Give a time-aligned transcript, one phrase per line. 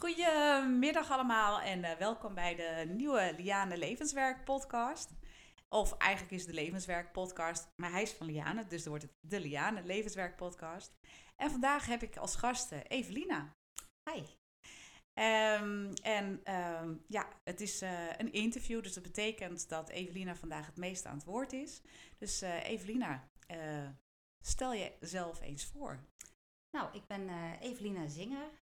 [0.00, 5.10] Goedemiddag allemaal en uh, welkom bij de nieuwe Liane Levenswerk podcast.
[5.68, 9.14] Of eigenlijk is de Levenswerk podcast, maar hij is van Liane, dus dan wordt het
[9.20, 10.92] de Liane Levenswerk podcast.
[11.36, 13.56] En vandaag heb ik als gasten Evelina.
[14.10, 14.20] Hi.
[14.20, 20.66] Um, en um, ja, het is uh, een interview, dus dat betekent dat Evelina vandaag
[20.66, 21.82] het meest aan het woord is.
[22.18, 23.28] Dus uh, Evelina,
[24.44, 26.04] stel jezelf eens voor.
[26.70, 27.28] Nou, ik ben
[27.60, 28.59] Evelina Zinger, ehm,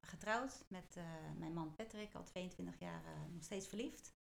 [0.00, 0.96] getrouwd met
[1.38, 4.14] mijn man Patrick, al 22 jaar nog steeds verliefd.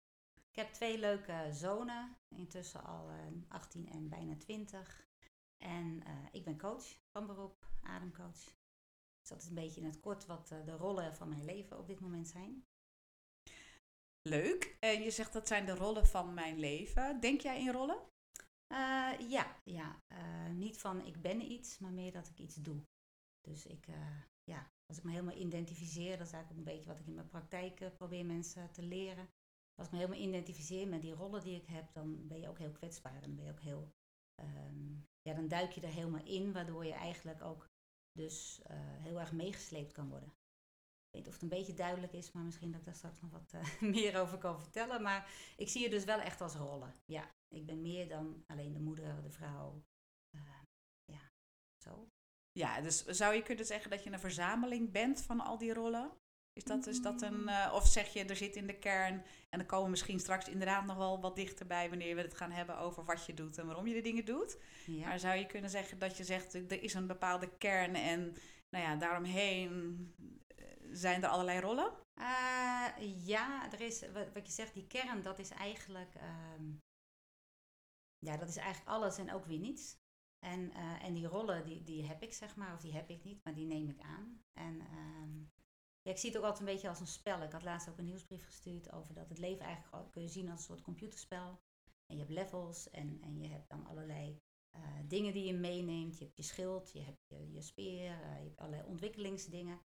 [0.49, 3.09] Ik heb twee leuke zonen, intussen al
[3.47, 5.07] 18 en bijna 20.
[5.57, 8.57] En ik ben coach van beroep, ademcoach.
[9.27, 11.77] Dus dat is een beetje in het kort wat eh, de rollen van mijn leven
[11.77, 12.65] op dit moment zijn.
[14.21, 14.77] Leuk.
[14.79, 17.19] En je zegt dat zijn de rollen van mijn leven.
[17.19, 17.99] Denk jij in rollen?
[18.73, 20.01] Uh, ja, ja.
[20.07, 22.81] Uh, niet van ik ben iets, maar meer dat ik iets doe.
[23.41, 26.99] Dus ik, uh, ja, als ik me helemaal identificeer, dat is eigenlijk een beetje wat
[26.99, 29.29] ik in mijn praktijk probeer mensen te leren.
[29.75, 32.57] Als ik me helemaal identificeer met die rollen die ik heb, dan ben je ook
[32.57, 33.15] heel kwetsbaar.
[33.15, 33.91] En dan ben je ook heel,
[34.41, 37.69] um, ja, dan duik je er helemaal in, waardoor je eigenlijk ook
[38.11, 40.29] dus uh, heel erg meegesleept kan worden.
[40.29, 43.21] Ik weet niet of het een beetje duidelijk is, maar misschien dat ik daar straks
[43.21, 45.01] nog wat uh, meer over kan vertellen.
[45.01, 46.93] Maar ik zie je dus wel echt als rollen.
[47.05, 49.83] Ja, ik ben meer dan alleen de moeder, de vrouw.
[50.35, 50.61] Uh,
[51.05, 51.31] ja,
[51.77, 52.09] zo.
[52.57, 56.11] Ja, dus zou je kunnen zeggen dat je een verzameling bent van al die rollen?
[56.53, 59.59] Is dat, is dat een, uh, of zeg je, er zit in de kern, en
[59.59, 62.77] dan komen we misschien straks inderdaad nog wel wat dichterbij wanneer we het gaan hebben
[62.77, 64.57] over wat je doet en waarom je de dingen doet.
[64.85, 65.07] Ja.
[65.07, 68.35] Maar zou je kunnen zeggen dat je zegt, er is een bepaalde kern en
[68.69, 70.15] nou ja, daaromheen
[70.91, 71.93] zijn er allerlei rollen?
[72.19, 72.87] Uh,
[73.25, 76.13] ja, er is, wat, wat, je zegt, die kern, dat is eigenlijk,
[76.55, 76.79] um,
[78.19, 79.97] ja, dat is eigenlijk alles en ook weer niets.
[80.47, 83.23] En, uh, en die rollen, die, die heb ik zeg maar, of die heb ik
[83.23, 84.41] niet, maar die neem ik aan.
[84.53, 85.51] En um,
[86.01, 87.41] ja, ik zie het ook altijd een beetje als een spel.
[87.41, 90.49] Ik had laatst ook een nieuwsbrief gestuurd over dat het leven eigenlijk kun je zien
[90.49, 91.59] als een soort computerspel.
[92.05, 94.41] En je hebt levels en, en je hebt dan allerlei
[94.75, 96.17] uh, dingen die je meeneemt.
[96.17, 99.81] Je hebt je schild, je hebt je, je speer, uh, je hebt allerlei ontwikkelingsdingen.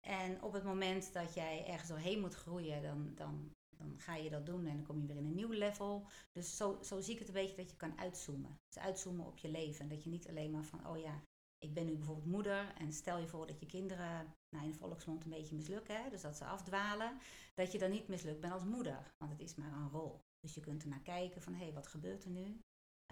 [0.00, 4.30] En op het moment dat jij ergens doorheen moet groeien, dan, dan, dan ga je
[4.30, 6.06] dat doen en dan kom je weer in een nieuw level.
[6.32, 8.58] Dus zo, zo zie ik het een beetje dat je kan uitzoomen.
[8.66, 9.80] Dus uitzoomen op je leven.
[9.80, 11.22] En dat je niet alleen maar van, oh ja,
[11.58, 14.78] ik ben nu bijvoorbeeld moeder en stel je voor dat je kinderen nou, in de
[14.78, 17.18] volksmond een beetje mislukken, hè, dus dat ze afdwalen,
[17.54, 20.20] dat je dan niet mislukt bent als moeder, want het is maar een rol.
[20.40, 22.60] Dus je kunt er naar kijken van hé, hey, wat gebeurt er nu?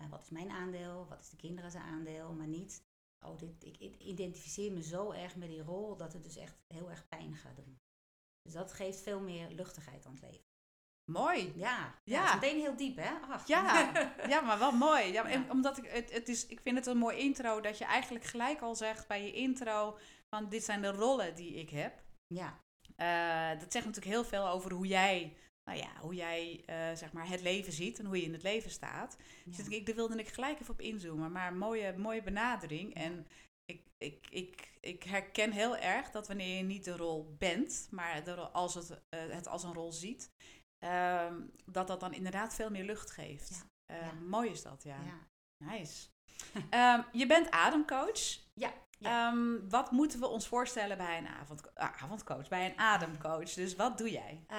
[0.01, 1.07] Uh, wat is mijn aandeel?
[1.09, 2.33] Wat is de kinderen zijn aandeel?
[2.33, 2.85] Maar niet,
[3.27, 6.91] oh, dit, ik identificeer me zo erg met die rol dat het dus echt heel
[6.91, 7.81] erg pijn gaat doen.
[8.43, 10.52] Dus dat geeft veel meer luchtigheid aan het leven.
[11.05, 11.53] Mooi.
[11.57, 12.25] Ja, ja.
[12.25, 12.35] ja.
[12.35, 13.11] meteen heel diep, hè?
[13.31, 13.47] Ach.
[13.47, 13.93] Ja,
[14.29, 15.13] ja, maar wel mooi.
[15.13, 17.85] Ja, En omdat ik, het, het is, ik vind het een mooi intro dat je
[17.85, 19.99] eigenlijk gelijk al zegt bij je intro
[20.29, 22.03] van dit zijn de rollen die ik heb.
[22.27, 22.61] Ja.
[22.97, 27.13] Uh, dat zegt natuurlijk heel veel over hoe jij, nou ja, hoe jij uh, zeg
[27.13, 29.17] maar het leven ziet en hoe je in het leven staat.
[29.45, 29.57] Ja.
[29.57, 32.95] Dus ik, daar wilde ik gelijk even op inzoomen, maar mooie, mooie benadering.
[32.95, 33.27] En
[33.65, 38.25] ik, ik, ik, ik herken heel erg dat wanneer je niet de rol bent, maar
[38.25, 40.31] de rol, als het, uh, het als een rol ziet,
[40.85, 43.65] Um, dat dat dan inderdaad veel meer lucht geeft.
[43.87, 43.97] Ja.
[43.97, 44.13] Uh, ja.
[44.13, 44.97] Mooi is dat, ja.
[45.01, 45.29] ja.
[45.65, 46.09] Nice.
[46.55, 48.39] um, je bent ademcoach.
[48.55, 48.73] Ja.
[49.31, 53.53] Um, wat moeten we ons voorstellen bij een avond, uh, avondcoach, bij een ademcoach?
[53.53, 54.45] Dus wat doe jij?
[54.51, 54.57] Uh,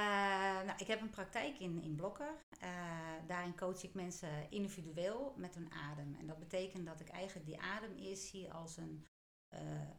[0.66, 2.36] nou, ik heb een praktijk in, in Blokker.
[2.60, 2.70] Eh,
[3.28, 6.16] daarin coach ik mensen individueel met hun adem.
[6.20, 9.06] En dat betekent dat ik eigenlijk die adem eerst zie als een,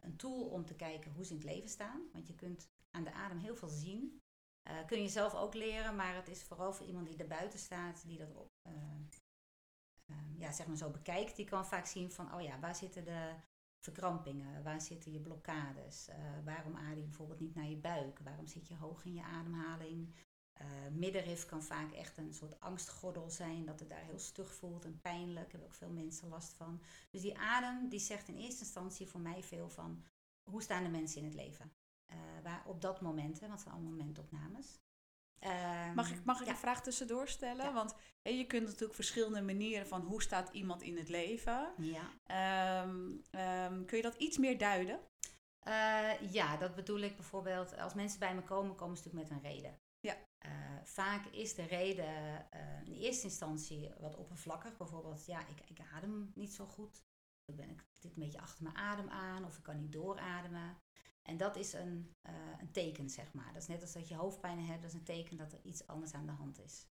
[0.01, 2.03] een tool om te kijken hoe ze in het leven staan.
[2.13, 4.23] Want je kunt aan de adem heel veel zien.
[4.71, 7.59] Uh, kun je zelf ook leren, maar het is vooral voor iemand die er buiten
[7.59, 8.29] staat, die dat
[8.67, 8.73] uh,
[10.07, 13.05] uh, ja, zeg maar zo bekijkt, die kan vaak zien van, oh ja, waar zitten
[13.05, 13.35] de
[13.85, 16.09] verkrampingen, waar zitten je blokkades,
[16.45, 20.15] waarom adem je bijvoorbeeld niet naar je buik, waarom zit je hoog in je ademhaling.
[20.93, 25.01] middenrif kan vaak echt een soort angstgordel zijn, dat het daar heel stug voelt en
[25.01, 26.83] pijnlijk, daar hebben ook veel mensen last van.
[27.11, 30.05] Dus die adem, die zegt in eerste instantie voor mij veel van,
[30.51, 31.73] hoe staan de mensen in het leven?
[32.43, 34.83] Waar op dat moment, hè, want het zijn allemaal momentopnames.
[35.41, 36.53] Um, mag ik, mag ik ja.
[36.53, 37.65] een vraag tussendoor stellen?
[37.65, 37.73] Ja.
[37.73, 41.73] Want hè, je kunt natuurlijk verschillende manieren van hoe staat iemand in het leven.
[41.77, 42.83] Ja.
[42.83, 45.01] Um, um, kun je dat iets meer duiden?
[45.69, 47.77] Uh, ja, dat bedoel ik bijvoorbeeld.
[47.77, 49.79] Als mensen bij me komen, komen ze natuurlijk met een reden.
[50.01, 50.17] Ja.
[50.47, 50.51] Uh,
[50.83, 54.77] vaak is de reden uh, in eerste instantie wat oppervlakkig.
[54.77, 57.05] Bijvoorbeeld, ja, ik, ik adem niet zo goed.
[57.45, 60.77] Ik, ben, ik zit een beetje achter mijn adem aan of ik kan niet doorademen.
[61.29, 63.53] En dat is een, uh, een teken, zeg maar.
[63.53, 65.87] Dat is net als dat je hoofdpijn hebt, dat is een teken dat er iets
[65.87, 66.87] anders aan de hand is.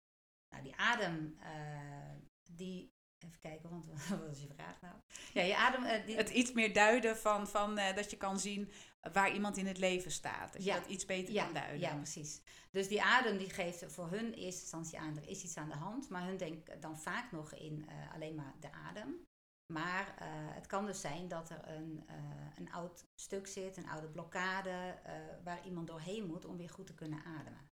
[0.48, 2.14] Nou, die adem, uh,
[2.50, 4.94] die even kijken, want wat was je vraag nou?
[5.32, 5.84] Ja, je adem...
[5.84, 8.70] eh, die- Het iets meer duiden van, van eh, dat je kan zien
[9.12, 10.52] waar iemand in het leven staat.
[10.52, 10.74] Dat Ja.
[10.74, 11.80] je dat iets beter ja, kan duiden.
[11.80, 12.40] Ja, precies.
[12.70, 15.68] Dus die adem die geeft voor hun in eerste instantie aan, er is iets aan
[15.68, 16.08] de hand.
[16.08, 19.22] Maar hun denken dan vaak nog in eh, alleen maar de adem.
[19.72, 23.88] Maar eh, het kan dus zijn dat er een, eh, een oud stuk zit, een
[23.88, 25.14] oude blokkade, eh,
[25.44, 27.70] waar iemand doorheen moet om weer goed te kunnen ademen.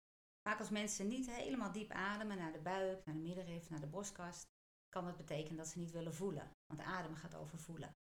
[0.48, 3.86] Vaak als mensen niet helemaal diep ademen naar de buik, naar de middenrif, naar de
[3.86, 4.46] borstkast,
[4.88, 6.50] kan dat betekenen dat ze niet willen voelen.
[6.66, 7.96] Want ademen gaat over voelen.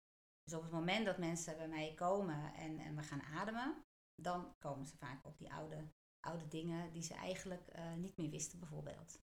[0.43, 3.85] Dus op het moment dat mensen bij mij komen en, en we gaan ademen,
[4.23, 8.59] dan komen ze vaak op die oude, oude dingen die ze eigenlijk niet meer wisten,
[8.59, 9.21] bijvoorbeeld.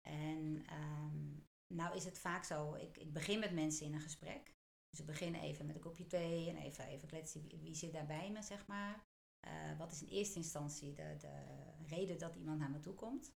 [0.00, 4.56] En ehm, nou is het vaak zo, ik, ik begin met mensen in een gesprek.
[4.90, 7.92] Dus ik begin even met een kopje thee en even, even kletsen, wie, wie zit
[7.92, 9.06] daar bij me, zeg maar.
[9.40, 11.44] Eh, wat is in eerste instantie de, de
[11.86, 13.32] reden dat iemand naar me toe komt?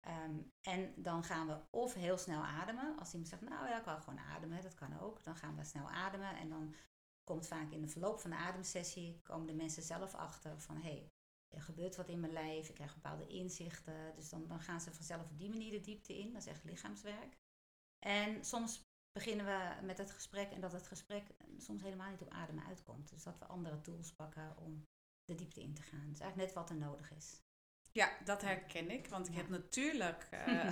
[0.00, 2.98] Ehm, en dan gaan we of heel snel ademen.
[2.98, 5.24] Als iemand zegt, nou ja, ik wil gewoon ademen, dat kan ook.
[5.24, 6.74] Dan gaan we snel ademen en dan
[7.24, 10.82] komt vaak in de verloop van de ademsessie, komen de mensen zelf achter van, hé,
[10.82, 11.10] hey,
[11.48, 14.14] er gebeurt wat in mijn lijf, ik krijg bepaalde inzichten.
[14.14, 16.64] Dus dan, dan gaan ze vanzelf op die manier de diepte in, dat is echt
[16.64, 17.36] lichaamswerk.
[18.02, 18.82] En soms
[19.12, 21.22] beginnen we met het gesprek en dat het gesprek
[21.58, 23.10] soms helemaal niet op ademen uitkomt.
[23.10, 24.84] Dus dat we andere tools pakken om
[25.24, 26.08] de diepte in te gaan.
[26.08, 27.40] Dus eigenlijk net wat er nodig is.
[27.92, 29.06] Ja, dat herken ik.
[29.08, 29.38] Want ik Ja.
[29.40, 30.66] heb natuurlijk eh,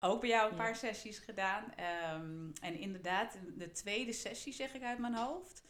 [0.10, 0.62] ook bij jou een Ja.
[0.62, 1.74] paar sessies gedaan.
[1.74, 5.62] Ehm, en inderdaad, in de tweede sessie zeg ik uit mijn hoofd.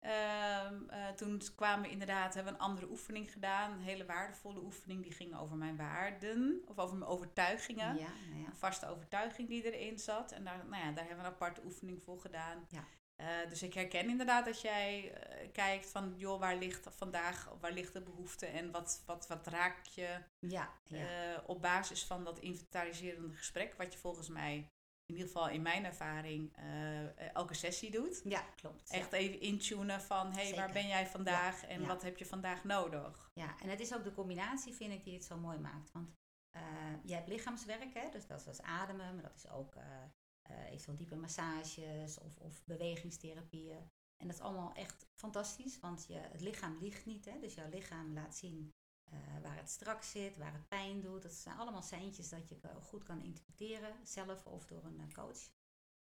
[0.00, 3.72] Ehm, eh, toen kwamen we inderdaad, hebben we een andere oefening gedaan.
[3.72, 5.02] Een hele waardevolle oefening.
[5.02, 6.62] Die ging over mijn waarden.
[6.66, 7.96] Of over mijn overtuigingen.
[7.96, 8.46] Ja, nou ja.
[8.46, 10.32] Een vaste overtuiging die erin zat.
[10.32, 12.66] En daar, nou ja, daar hebben we een aparte oefening voor gedaan.
[12.68, 12.84] Ja.
[13.16, 17.72] Eh, dus ik herken inderdaad dat jij eh, kijkt van, joh, waar ligt vandaag, waar
[17.72, 21.42] ligt de behoefte en wat, wat, wat raak je Ja, ja.
[21.46, 24.70] op basis van dat inventariserende gesprek, wat je volgens mij,
[25.08, 28.20] in ieder geval in mijn ervaring, eh, eh, elke sessie doet.
[28.24, 28.90] ja klopt.
[28.90, 31.86] Echt even intunen van, hé, hey, waar ben jij vandaag en ja.
[31.86, 33.30] wat heb je vandaag nodig?
[33.34, 35.92] Ja, en het is ook de combinatie, vind ik, die het zo mooi maakt.
[35.92, 36.16] Want
[36.50, 36.62] eh,
[37.04, 41.16] je hebt lichaamswerk, hè, dus dat is ademen, maar dat is ook eh, eventueel diepe
[41.16, 43.90] massages of, of bewegingstherapieën.
[44.16, 47.24] En dat is allemaal echt fantastisch, want je, het lichaam liegt niet.
[47.24, 48.72] Hè, dus jouw lichaam laat zien
[49.10, 51.22] eh, waar het strak zit, waar het pijn doet.
[51.22, 55.50] Dat zijn allemaal seintjes dat je goed kan interpreteren, zelf of door een eh, coach.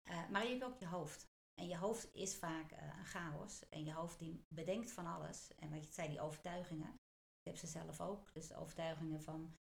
[0.02, 1.28] Eh, maar je hebt ook je hoofd.
[1.54, 3.68] En je hoofd is vaak een chaos.
[3.68, 5.54] En je hoofd die bedenkt van alles.
[5.54, 6.92] En wat je zei, die overtuigingen.
[7.38, 8.32] Ik heb ze zelf ook.
[8.32, 9.56] Dus overtuigingen van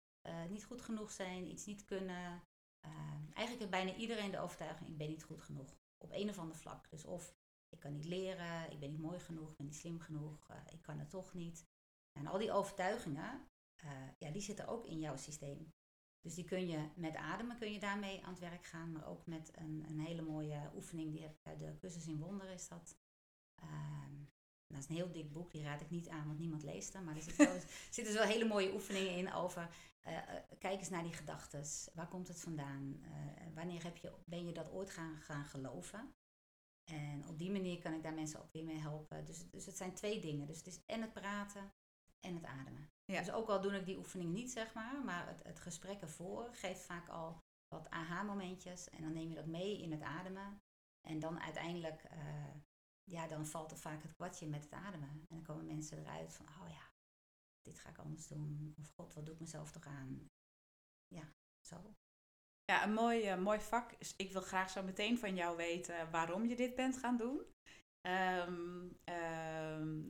[0.50, 2.44] niet goed genoeg zijn, iets niet kunnen.
[2.81, 2.92] Eh,
[3.34, 5.75] eigenlijk heeft bijna iedereen de overtuiging, ik ben niet goed genoeg.
[5.98, 6.89] Op een of ander vlak.
[6.89, 7.36] Dus of
[7.69, 10.81] ik kan niet leren, ik ben niet mooi genoeg, ik ben niet slim genoeg, ik
[10.81, 11.66] kan het toch niet.
[12.12, 15.74] En al die overtuigingen, eh, ja, die zitten ook in jouw systeem.
[16.22, 19.25] Dus die kun je met ademen kun je daarmee aan het werk gaan, maar ook
[19.25, 21.12] met een, een hele mooie oefening.
[21.12, 22.98] Die heb ik uit de cursus in wonderen is dat.
[23.56, 24.13] Ehm,
[24.68, 27.04] dat is een heel dik boek, die raad ik niet aan, want niemand leest hem.
[27.04, 27.60] Maar er zitten wel,
[27.90, 29.69] zitten dus wel hele mooie oefeningen in over.
[30.02, 31.63] eh, eh, kijk eens naar die gedachten.
[31.94, 33.00] Waar komt het vandaan?
[33.04, 36.13] Eh, wanneer heb je, ben je dat ooit gaan, gaan geloven?
[36.84, 39.25] En op die manier kan ik daar mensen ook weer mee helpen.
[39.25, 40.48] Dus, dus het zijn twee dingen.
[40.48, 41.72] Dus het is en het praten
[42.27, 42.89] en het ademen.
[43.06, 43.19] Ja.
[43.19, 46.50] Dus ook al doe ik die oefening niet, zeg maar, maar het, het gesprek ervoor
[46.53, 47.39] geeft vaak al
[47.75, 48.89] wat aha-momentjes.
[48.89, 50.62] En dan neem je dat mee in het ademen.
[51.07, 52.56] En dan uiteindelijk, eh,
[53.03, 55.09] ja, dan valt er vaak het kwartje met het ademen.
[55.09, 56.91] En dan komen mensen eruit van, oh ja,
[57.62, 58.74] dit ga ik anders doen.
[58.79, 60.27] Of god, wat doe ik mezelf toch aan?
[61.07, 61.34] Ja,
[61.67, 61.96] zo.
[62.65, 63.91] Ja, een mooi, eh, mooi vak.
[64.17, 67.41] Ik wil graag zo meteen van jou weten waarom je dit bent gaan doen.
[68.01, 70.01] Ehm, ehm,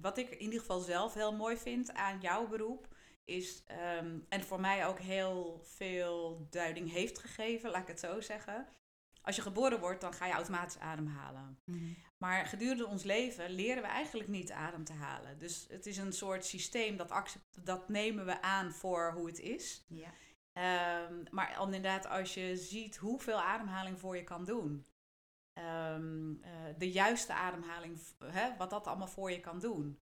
[0.00, 2.88] wat ik in ieder geval zelf heel mooi vind aan jouw beroep
[3.24, 8.20] is, ehm, en voor mij ook heel veel duiding heeft gegeven, laat ik het zo
[8.20, 8.68] zeggen.
[9.22, 11.58] Als je geboren wordt, dan ga je automatisch ademhalen.
[12.18, 15.38] Maar gedurende ons leven leren we eigenlijk niet adem te halen.
[15.38, 19.38] Dus het is een soort systeem dat, accept, dat nemen we aan voor hoe het
[19.38, 19.84] is.
[19.88, 20.12] Ja,
[20.52, 24.86] Ehm, maar inderdaad, als je ziet hoeveel ademhaling voor je kan doen.
[25.52, 29.98] Ehm, eh, de juiste ademhaling, hè, wat dat allemaal voor je kan doen.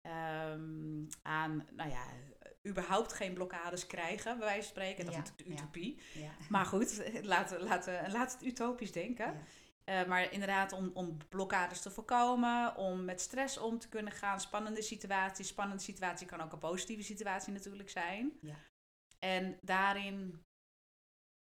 [0.00, 2.04] Ehm, aan, nou ja,
[2.68, 5.04] überhaupt geen blokkades krijgen, bij wijze van spreken.
[5.04, 5.64] Dat Ja, is natuurlijk ja.
[5.64, 6.00] utopie.
[6.14, 6.30] ja.
[6.48, 9.34] Maar goed, laten, laten, laten het utopisch denken.
[9.84, 14.40] Eh, maar inderdaad, om, om blokkades te voorkomen, om met stress om te kunnen gaan,
[14.40, 15.48] spannende situaties.
[15.48, 18.32] Spannende situatie kan ook een positieve situatie natuurlijk zijn.
[18.40, 18.56] Ja.
[19.18, 20.44] En daarin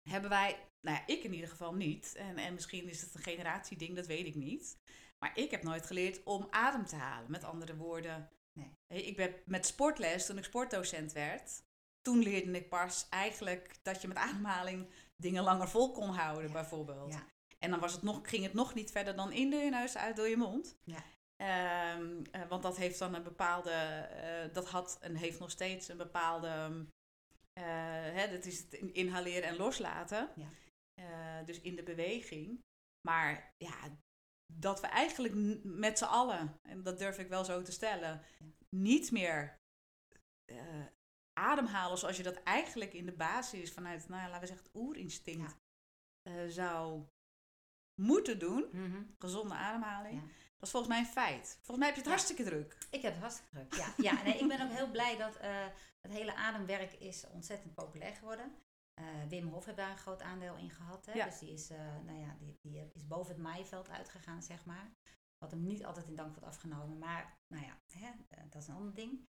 [0.08, 2.14] hebben wij, nou ja, ik in ieder geval niet.
[2.14, 4.78] En, en misschien is het een generatieding, dat weet ik niet.
[5.18, 7.30] Maar ik heb nooit geleerd om adem te halen.
[7.30, 9.04] Met andere woorden, Nee.
[9.04, 11.62] Ik ben met sportles, toen ik sportdocent werd,
[12.00, 17.12] toen leerde ik pas eigenlijk dat je met ademhaling dingen langer vol kon houden, bijvoorbeeld.
[17.12, 17.26] Ja.
[17.58, 19.96] En dan was het nog, ging het nog niet verder dan in de je neus
[19.96, 20.78] uit door je mond.
[20.84, 21.02] Ja.
[21.36, 25.88] Ehm, eh, want dat heeft dan een bepaalde, eh, dat had en heeft nog steeds
[25.88, 26.70] een bepaalde, eh,
[27.60, 30.30] hè, dat is het in- inhaleren en loslaten.
[30.36, 30.48] Ja.
[30.94, 32.60] Eh, dus in de beweging.
[33.08, 33.96] Maar ja,
[34.52, 35.34] dat we eigenlijk
[35.64, 38.46] met z'n allen, en dat durf ik wel zo te stellen, Ja.
[38.76, 39.58] niet meer
[40.44, 40.84] eh,
[41.32, 44.74] ademhalen zoals je dat eigenlijk in de basis vanuit, nou ja, laten we zeggen, het
[44.82, 45.56] oerinstinct
[46.22, 47.06] eh, zou
[48.02, 48.68] moeten doen.
[48.72, 49.02] Mhm.
[49.18, 50.20] Gezonde ademhaling.
[50.58, 51.48] Dat is volgens mij een feit.
[51.54, 52.78] Volgens mij heb je het hartstikke druk.
[52.90, 53.74] Ik heb het hartstikke druk.
[53.74, 55.66] Ja, ja nee, ik ben ook heel blij dat eh,
[56.06, 58.52] het hele ademwerk is ontzettend populair geworden.
[59.00, 61.06] Eh, Wim Hof heeft daar een groot aandeel in gehad.
[61.06, 61.12] Hè?
[61.12, 61.24] Ja.
[61.24, 64.90] Dus die is, eh, nou ja, die, die is boven het maaiveld uitgegaan, zeg maar.
[65.38, 66.98] Wat hem niet altijd in dank wordt afgenomen.
[66.98, 69.24] Maar nou ja, hè, eh, dat is een ander ding.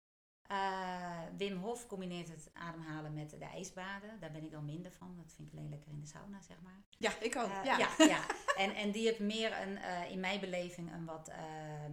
[1.38, 4.20] Wim Hof combineert het ademhalen met de ijsbaden.
[4.20, 5.16] Daar ben ik dan minder van.
[5.18, 6.84] Dat vind ik alleen lekker in de sauna, zeg maar.
[6.98, 7.50] Ja, ik ook.
[7.64, 7.78] Ja.
[7.78, 7.90] ja.
[7.98, 8.26] ja,
[8.58, 9.78] En, en die heeft meer een,
[10.10, 11.92] in mijn beleving een wat ehm, eh,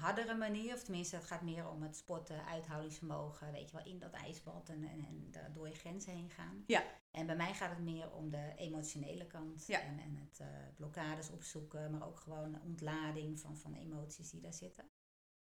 [0.00, 0.74] hardere manier.
[0.74, 3.52] Of tenminste, het gaat meer om het sporten, uithoudingsvermogen.
[3.52, 6.64] Weet je wel, in dat ijsbad en, en, en daar door je grenzen heen gaan.
[6.66, 6.84] Ja.
[7.10, 9.66] En bij mij gaat het meer om de emotionele kant.
[9.66, 9.80] Ja.
[9.80, 14.54] En, en het eh, blokkades opzoeken, maar ook gewoon ontlading van, van emoties die daar
[14.54, 14.90] zitten.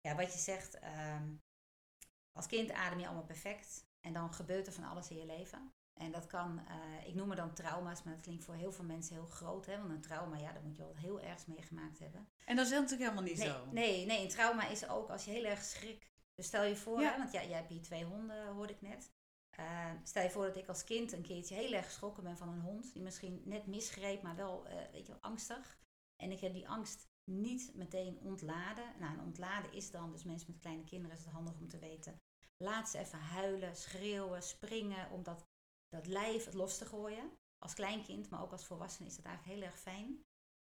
[0.02, 1.34] Ja, wat je zegt, ehm,
[2.32, 3.90] als kind adem je allemaal perfect.
[4.00, 5.74] En dan gebeurt er van alles in je leven.
[5.94, 8.86] En dat kan, eh, ik noem het dan trauma's, maar dat klinkt voor heel veel
[8.86, 9.66] mensen heel groot.
[9.66, 9.78] Hè?
[9.78, 12.30] Want een trauma, ja, daar moet je wel heel erg meegemaakt hebben.
[12.46, 13.66] En dat is natuurlijk helemaal niet Nee, zo.
[13.72, 16.12] nee, nee, een trauma is ook als je heel erg schrik.
[16.36, 17.12] Dus stel je voor, Ja.
[17.12, 19.12] hè, want ja, jij hebt hier twee honden, hoorde ik net.
[19.50, 22.50] Eh, stel je voor dat ik als kind een keertje heel erg geschrokken ben van
[22.50, 22.94] een hond.
[22.94, 25.80] Die misschien net misgreep, maar wel, eh, weet je wel, angstig.
[26.16, 28.86] En ik heb die angst niet meteen ontladen.
[29.00, 31.80] Nou, en ontladen is dan, dus mensen met kleine kinderen is het handig om te
[31.80, 32.20] weten.
[32.58, 35.24] Laat ze even huilen, schreeuwen, springen, om
[35.92, 37.32] dat, lijf het los te gooien.
[37.58, 40.24] Als kleinkind, maar ook als volwassene is dat eigenlijk heel erg fijn.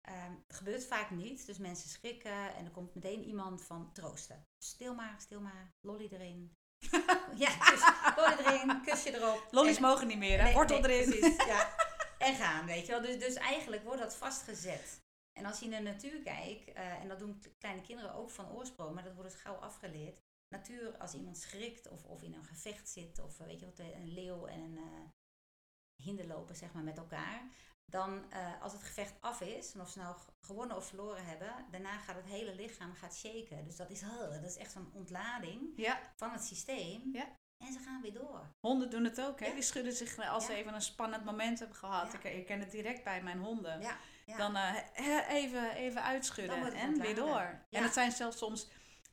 [0.01, 4.47] Ehm, het gebeurt vaak niet, dus mensen schrikken en er komt meteen iemand van troosten.
[4.65, 6.53] Stil maar, stil maar, lolly erin.
[7.45, 7.83] ja, dus
[8.17, 9.49] lolly erin, kusje erop.
[9.51, 10.45] Lollies En- mogen niet meer, hè?
[10.45, 11.11] Nee, Wortel nee, erin.
[11.11, 11.75] precies, ja.
[12.19, 13.01] En gaan, weet je wel.
[13.01, 15.03] Dus, dus eigenlijk wordt dat vastgezet.
[15.33, 18.51] En als je in de natuur kijkt, eh, en dat doen kleine kinderen ook van
[18.53, 20.23] oorsprong, maar dat wordt dus gauw afgeleerd.
[20.49, 23.79] Natuur, als iemand schrikt of, of in een gevecht zit, of eh, weet je wat,
[23.79, 25.09] een leeuw en een eh
[26.03, 27.43] hinder lopen zeg maar, met elkaar.
[27.87, 31.67] Dan eh, als het gevecht af is, en of ze nou gewonnen of verloren hebben,
[31.71, 33.65] daarna gaat het hele lichaam gaat shaken.
[33.65, 37.11] Dus dat is, dat is echt zo'n ontlading Ja, van het systeem.
[37.13, 37.39] Ja.
[37.59, 38.55] En ze gaan weer door.
[38.61, 39.47] honden doen het ook, hè?
[39.47, 39.53] Ja.
[39.53, 42.15] Die schudden zich eh, als ze even een spannend moment hebben gehad.
[42.15, 43.83] Ik, ik ken het direct bij mijn honden.
[44.37, 44.77] Dan eh,
[45.29, 47.65] even, even uitschudden en weer door.
[47.71, 48.69] En het zijn zelfs soms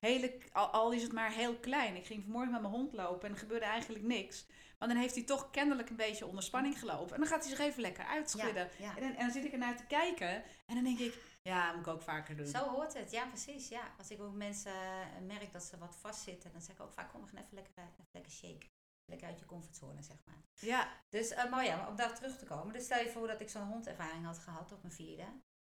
[0.06, 1.96] hele, al, al is het maar heel klein.
[1.96, 4.46] Ik ging vanmorgen met mijn hond lopen en er gebeurde eigenlijk niks.
[4.80, 7.14] Maar dan heeft hij toch kennelijk een beetje onder spanning gelopen.
[7.14, 8.70] En dan gaat hij zich even lekker uitschudden.
[8.78, 8.96] Ja, ja.
[8.96, 11.76] En, dan, en dan zit ik ernaar te kijken en dan denk ik, ja, dat
[11.76, 12.46] moet ik ook vaker doen.
[12.48, 13.68] Zo hoort het, ja precies.
[13.68, 13.82] Ja.
[13.98, 17.12] Als ik ook mensen eh, merk dat ze wat vastzitten, dan zeg ik ook vaak,
[17.12, 18.66] kom, we gaan even lekker, uit- even lekker shake.
[19.06, 20.36] Lekker uit je comfortzone, zeg maar.
[20.60, 22.74] Ja, Dus, eh, maar ja, om daar terug te komen.
[22.74, 25.24] Dus stel je voor dat ik zo'n hondervaring had gehad op mijn vierde.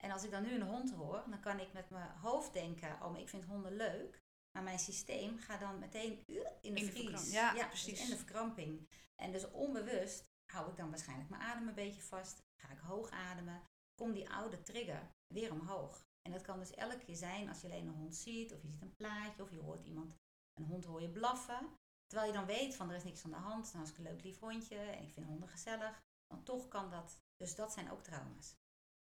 [0.04, 2.92] En als ik dan nu een hond hoor, dan kan ik met mijn hoofd denken,
[3.02, 4.22] oh, maar ik vind honden leuk.
[4.52, 7.30] Maar mijn systeem gaat dan meteen in de In de vries.
[7.30, 8.00] ja, dus precies.
[8.00, 8.88] in de verkramping.
[9.16, 12.42] En dus onbewust hou ik dan waarschijnlijk mijn adem een beetje vast.
[12.54, 13.62] Ga ik hoog ademen.
[13.94, 16.06] Komt die oude trigger weer omhoog.
[16.22, 18.68] En dat kan dus elke keer zijn als je alleen een hond ziet, of je
[18.68, 20.16] ziet een plaatje, of je hoort iemand,
[20.54, 21.76] een hond hoor je blaffen.
[22.06, 24.02] Terwijl je dan weet van er is niks aan de hand, dan is ik een
[24.02, 26.02] leuk lief hondje en ik vind honden gezellig.
[26.26, 27.20] Dan toch kan dat.
[27.36, 28.56] Dus dat zijn ook trauma's.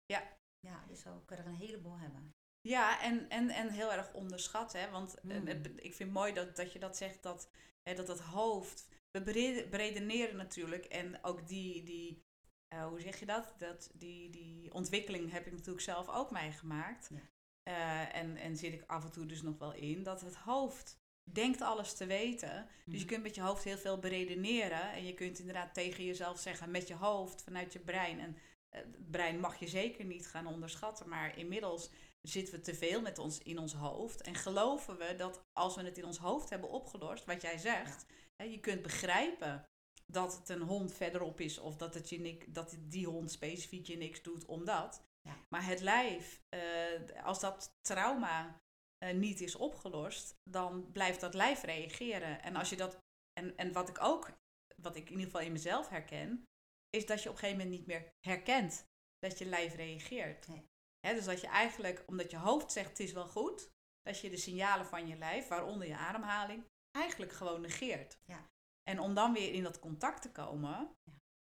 [0.06, 0.38] Ja.
[0.60, 2.34] Ja, dus zo kun je er een heleboel hebben.
[2.60, 4.72] Ja, en, en, en heel erg onderschat.
[4.72, 4.90] Hè?
[4.90, 5.46] Want eh, Mm.
[5.76, 7.50] ik vind het mooi dat, dat je dat zegt, dat,
[7.82, 8.88] hè, dat het hoofd...
[9.10, 12.24] We bereden- beredeneren natuurlijk en ook die, die
[12.68, 13.54] eh, hoe zeg je dat?
[13.58, 17.08] dat die, die ontwikkeling heb ik natuurlijk zelf ook meegemaakt.
[17.10, 17.20] Ja.
[17.62, 20.98] Eh, en, en zit ik af en toe dus nog wel in, dat het hoofd
[21.32, 22.68] denkt alles te weten.
[22.84, 23.08] Dus je Mhm.
[23.08, 24.92] kunt met je hoofd heel veel beredeneren.
[24.92, 28.20] En je kunt inderdaad tegen jezelf zeggen met je hoofd, vanuit je brein.
[28.20, 28.36] En
[28.70, 31.08] het brein mag je zeker niet gaan onderschatten.
[31.08, 31.90] Maar inmiddels
[32.22, 34.20] zitten we te veel met ons in ons hoofd.
[34.20, 38.06] En geloven we dat als we het in ons hoofd hebben opgelost, wat jij zegt,
[38.36, 39.68] hè, je kunt begrijpen
[40.06, 41.58] dat het een hond verderop is.
[41.58, 45.02] Of dat, het je nik, dat die hond specifiek je niks doet omdat.
[45.22, 45.36] Ja.
[45.48, 48.60] Maar het lijf, eh, als dat trauma
[48.98, 52.42] eh, niet is opgelost, dan blijft dat lijf reageren.
[52.42, 52.98] En als je dat,
[53.32, 54.30] en, en wat ik ook,
[54.76, 56.44] wat ik in ieder geval in mezelf herken,
[56.90, 60.48] is dat je op een gegeven moment niet meer herkent dat je lijf reageert.
[60.48, 60.68] Nee.
[61.06, 63.70] Hè, dus dat je eigenlijk, omdat je hoofd zegt het is wel goed,
[64.02, 68.18] dat je de signalen van je lijf, waaronder je ademhaling, eigenlijk gewoon negeert.
[68.24, 68.48] Ja.
[68.82, 70.96] En om dan weer in dat contact te komen,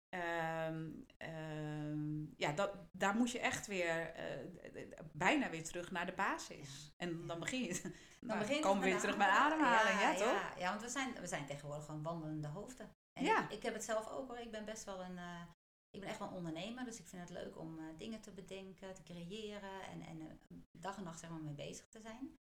[0.08, 4.48] ehm, ehm, ja, dat, daar moet je echt weer eh,
[5.12, 6.92] bijna weer terug naar de basis.
[6.96, 10.14] En dan begin je, dan Dan begint komen we weer terug bij de ademhaling, ja,
[10.14, 10.32] toch?
[10.32, 12.94] Ja, ja, want we zijn, we zijn tegenwoordig gewoon wandelende hoofden.
[13.12, 13.44] En Ja.
[13.44, 14.38] ik, ik heb het zelf ook hoor.
[14.38, 15.42] Ik ben best wel een, eh,
[15.90, 16.84] ik ben echt wel een ondernemer.
[16.84, 20.56] Dus ik vind het leuk om eh, dingen te bedenken, te creëren en, en eh,
[20.78, 22.38] dag en nacht zeg maar mee bezig te zijn.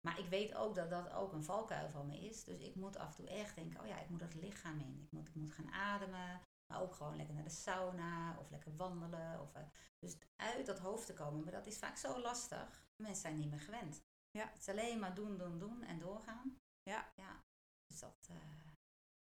[0.00, 2.44] Maar ik weet ook dat dat ook een valkuil van me is.
[2.44, 5.00] Dus ik moet af en toe echt denken, oh ja, ik moet dat lichaam in.
[5.02, 6.40] Ik moet, ik moet gaan ademen.
[6.66, 9.40] Maar ook gewoon lekker naar de sauna of lekker wandelen.
[9.40, 9.52] Of,
[9.98, 11.44] dus uit dat hoofd te komen.
[11.44, 12.86] Maar dat is vaak zo lastig.
[12.96, 14.02] Mensen zijn niet meer gewend.
[14.30, 14.48] Ja.
[14.48, 16.58] Het is alleen maar doen, doen, doen en doorgaan.
[16.82, 17.12] Ja.
[17.16, 17.44] ja.
[17.86, 18.30] Dus dat...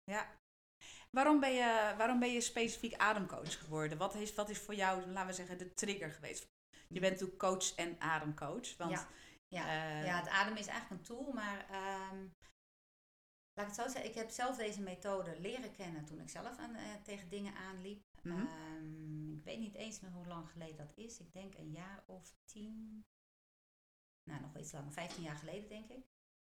[0.03, 0.41] Ja.
[1.15, 3.97] Waarom ben, je, waarom ben je specifiek ademcoach geworden?
[3.97, 6.47] Wat is, wat is voor jou, laten we zeggen, de trigger geweest?
[6.87, 8.77] Je bent natuurlijk coach en ademcoach.
[8.77, 9.07] Want, Ja.
[9.47, 9.65] Ja.
[9.67, 12.27] eh, ja, het ademen is eigenlijk een tool, maar ehm,
[13.53, 16.57] laat ik het zo zeggen, ik heb zelf deze methode leren kennen toen ik zelf
[16.57, 18.05] aan, eh, tegen dingen aanliep.
[18.23, 18.45] Mhm.
[18.47, 21.19] Ehm, ik weet niet eens meer hoe lang geleden dat is.
[21.19, 23.05] Ik denk een jaar of tien,
[24.29, 26.05] nou nog wel iets langer, vijftien jaar geleden denk ik.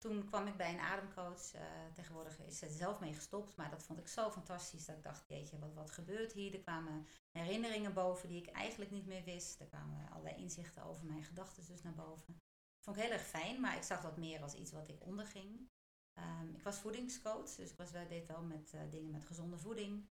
[0.04, 1.52] Toen kwam ik bij een ademcoach.
[1.54, 1.62] eh,
[1.94, 5.02] tegenwoordig is ze er zelf mee gestopt, maar dat vond ik zo fantastisch dat ik
[5.02, 6.54] dacht, jeetje, wat, wat gebeurt hier?
[6.54, 9.60] Er kwamen herinneringen boven die ik eigenlijk niet meer wist.
[9.60, 12.40] Er kwamen allerlei inzichten over mijn gedachten dus naar boven.
[12.80, 15.70] Vond ik heel erg fijn, maar ik zag dat meer als iets wat ik onderging.
[16.12, 19.58] Ehm, ik was voedingscoach, dus ik was, wel- deed wel met eh, dingen met gezonde
[19.58, 20.08] voeding.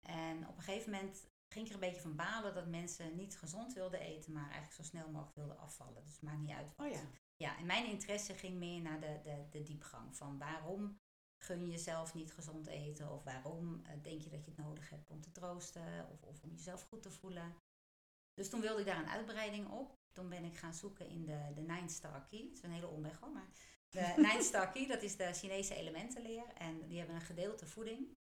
[0.00, 3.38] En op een gegeven moment ging ik er een beetje van balen dat mensen niet
[3.38, 6.02] gezond wilden eten, maar eigenlijk zo snel mogelijk wilden afvallen.
[6.02, 6.86] Dus het maakt niet uit wat.
[6.86, 7.00] Oh ja.
[7.36, 10.98] Ja, en mijn interesse ging meer naar de, de, de diepgang van waarom
[11.44, 14.90] gun je jezelf niet gezond eten of waarom eh, denk je dat je het nodig
[14.90, 17.56] hebt om te troosten of, of om jezelf goed te voelen.
[18.34, 19.92] Dus toen wilde ik daar een uitbreiding op.
[20.12, 22.40] Toen ben ik gaan zoeken in de, de Nine Star Key.
[22.40, 23.48] Het is een hele omweg hoor, maar
[23.88, 26.52] de Nine Star Key, dat is de Chinese elementenleer.
[26.54, 28.16] En die hebben een gedeelte voeding.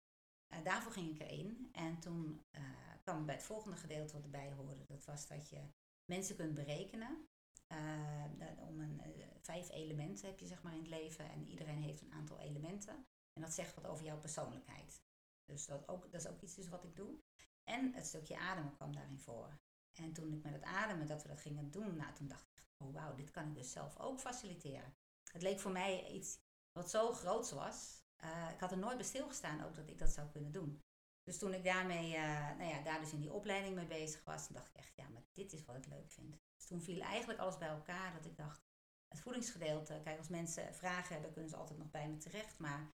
[0.48, 1.70] Eh, daarvoor ging ik erin.
[1.72, 2.64] En toen eh,
[3.02, 4.86] kwam bij het volgende gedeelte wat erbij hoorde.
[4.86, 5.62] Dat was dat je
[6.06, 7.28] mensen kunt berekenen.
[7.74, 11.30] Eh, om een, eh, vijf elementen heb je zeg maar in het leven.
[11.30, 13.06] En iedereen heeft een aantal elementen.
[13.34, 15.02] En dat zegt wat over jouw persoonlijkheid.
[15.46, 17.20] Dus dat, ook, dat is ook iets dus wat ik doe.
[17.64, 19.60] En het stukje ademen kwam daarin voor.
[19.94, 22.64] En toen ik met het ademen, dat we dat gingen doen, nou, toen dacht ik
[22.78, 24.96] oh wauw, dit kan ik dus zelf ook faciliteren.
[25.32, 26.40] Het leek voor mij iets
[26.72, 28.04] wat zo groots was.
[28.16, 30.82] Eh, ik had er nooit bij stilgestaan ook dat ik dat zou kunnen doen.
[31.24, 34.48] Dus toen ik daarmee, eh, nou ja, daar dus in die opleiding mee bezig was,
[34.48, 36.36] dacht ik echt, ja, maar dit is wat ik leuk vind.
[36.56, 38.62] Dus toen viel eigenlijk alles bij elkaar dat ik dacht,
[39.08, 42.92] het voedingsgedeelte, kijk, als mensen vragen hebben, kunnen ze altijd nog bij me terecht, maar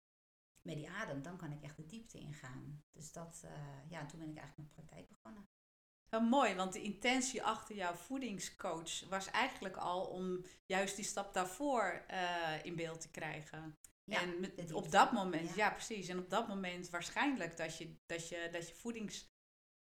[0.61, 2.83] met die adem, dan kan ik echt de diepte ingaan.
[2.91, 5.47] Dus dat, eh, ja, toen ben ik eigenlijk mijn praktijk begonnen.
[6.09, 11.33] Wel mooi, want de intentie achter jouw voedingscoach was eigenlijk al om juist die stap
[11.33, 13.77] daarvoor eh, in beeld te krijgen.
[14.09, 15.55] Ja, en met, op dat moment, ja.
[15.55, 15.69] Ja.
[15.71, 16.07] precies.
[16.07, 19.27] En op dat moment waarschijnlijk dat je, dat je, dat je voedings,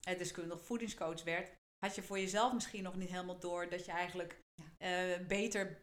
[0.07, 1.51] eh, voedingscoach werd,
[1.85, 4.39] had je voor jezelf misschien nog niet helemaal door dat je eigenlijk
[4.77, 5.81] eh, beter,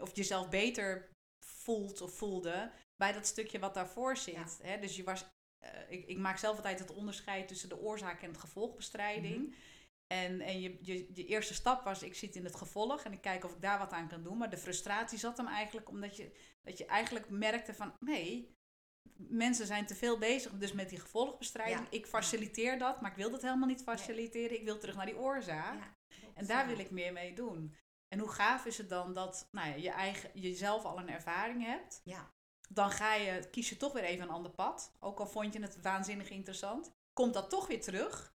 [0.00, 1.08] of jezelf beter
[1.44, 4.58] voelt of voelde bij dat stukje wat daarvoor zit.
[4.62, 4.78] Hè?
[4.78, 5.24] Dus je was,
[5.58, 9.48] eh, ik, ik maak zelf altijd het onderscheid tussen de oorzaak en het gevolgbestrijding.
[9.48, 9.56] Mhm.
[10.14, 13.20] En, en je, je, je eerste stap was, ik zit in het gevolg en ik
[13.20, 14.38] kijk of ik daar wat aan kan doen.
[14.38, 16.30] Maar de frustratie zat hem eigenlijk omdat je,
[16.62, 18.56] dat je eigenlijk merkte van, nee,
[19.16, 21.80] mensen zijn te veel bezig dus met die gevolgbestrijding.
[21.90, 21.98] Ja.
[21.98, 24.58] Ik faciliteer dat, maar ik wil dat helemaal niet faciliteren.
[24.58, 25.96] Ik wil terug naar die oorzaak.
[26.08, 27.74] Ja, En daar wil ik meer mee doen.
[28.08, 31.64] En hoe gaaf is het dan dat nou ja, je eigen, jezelf al een ervaring
[31.64, 32.00] hebt.
[32.04, 32.32] Ja.
[32.68, 34.92] Dan ga je, kies je toch weer even een ander pad.
[35.00, 36.92] Ook al vond je het waanzinnig interessant.
[37.12, 38.33] Komt dat toch weer terug.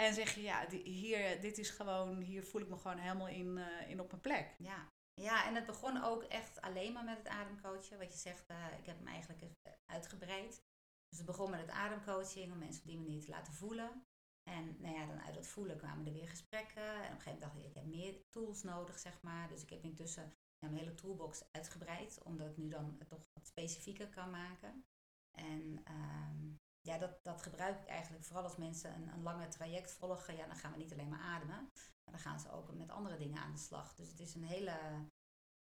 [0.00, 3.58] En zeg je, ja, hier, dit is gewoon, hier voel ik me gewoon helemaal in,
[3.58, 4.54] eh, in op mijn plek.
[4.58, 4.88] Ja.
[5.14, 7.98] ja, en het begon ook echt alleen maar met het ademcoachen.
[7.98, 10.62] Wat je zegt, eh, ik heb hem eigenlijk eh, uitgebreid.
[11.08, 14.06] Dus het begon met het ademcoaching om mensen op die manier te laten voelen.
[14.50, 16.82] En nou ja, dan uit dat voelen kwamen er weer gesprekken.
[16.82, 19.48] En op een gegeven moment dacht ik, ik heb meer tools nodig, zeg maar.
[19.48, 22.22] Dus ik heb intussen mijn hele toolbox uitgebreid.
[22.22, 24.84] Omdat ik nu dan het toch wat specifieker kan maken.
[25.30, 26.54] En ehm,
[26.88, 30.36] ja, dat, dat gebruik ik eigenlijk vooral als mensen een, een lange traject volgen.
[30.36, 31.70] Ja, dan gaan we niet alleen maar ademen.
[32.04, 33.94] Maar dan gaan ze ook met andere dingen aan de slag.
[33.94, 34.72] Dus het is een hele...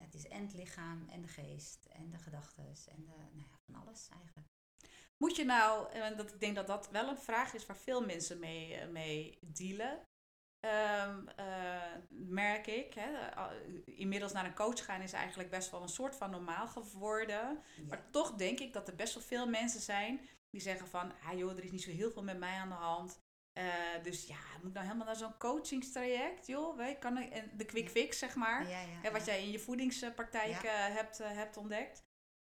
[0.03, 3.57] Het is en het lichaam en de geest en de gedachten en de, nou ja,
[3.65, 4.47] van alles eigenlijk.
[5.17, 8.05] Moet je nou, en dat, ik denk dat dat wel een vraag is waar veel
[8.05, 10.07] mensen mee, eh, mee dealen.
[10.59, 12.93] Ehm, eh, merk ik.
[12.93, 13.51] Hè, eh,
[13.85, 17.63] inmiddels naar een coach gaan is eigenlijk best wel een soort van normaal geworden.
[17.87, 21.37] Maar toch denk ik dat er best wel veel mensen zijn die zeggen van, ah
[21.37, 23.19] joh, er is niet zo heel veel met mij aan de hand.
[23.53, 26.77] Eh, dus ja, moet nou helemaal naar zo'n coachingstraject, joh?
[26.77, 28.69] Weet, kan en de quick fix, zeg maar.
[28.69, 32.05] Ja, ja, Hè, wat jij in je voedingspraktijk eh, hebt, eh, hebt ontdekt.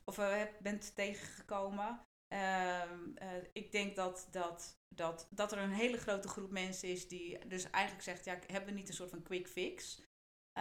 [0.03, 2.05] Of hebt- bent tegengekomen.
[2.27, 7.07] Ehm, eh, ik denk dat, dat, dat, dat er een hele grote groep mensen is
[7.07, 10.01] die dus eigenlijk zegt, ja, hebben we niet een soort van quick fix?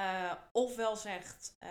[0.01, 1.69] Uh, ofwel zegt, uh,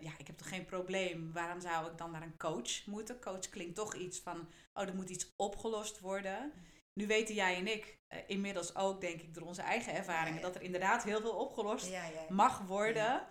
[0.00, 3.20] ja, ik heb toch geen probleem, waarom zou ik dan naar een coach moeten?
[3.20, 6.52] Coach klinkt toch iets van, oh, er moet iets opgelost worden.
[6.92, 10.62] Nu weten jij en ik inmiddels ook, denk ik, door onze eigen ervaringen, dat er
[10.62, 13.26] inderdaad heel veel opgelost ja, mag worden.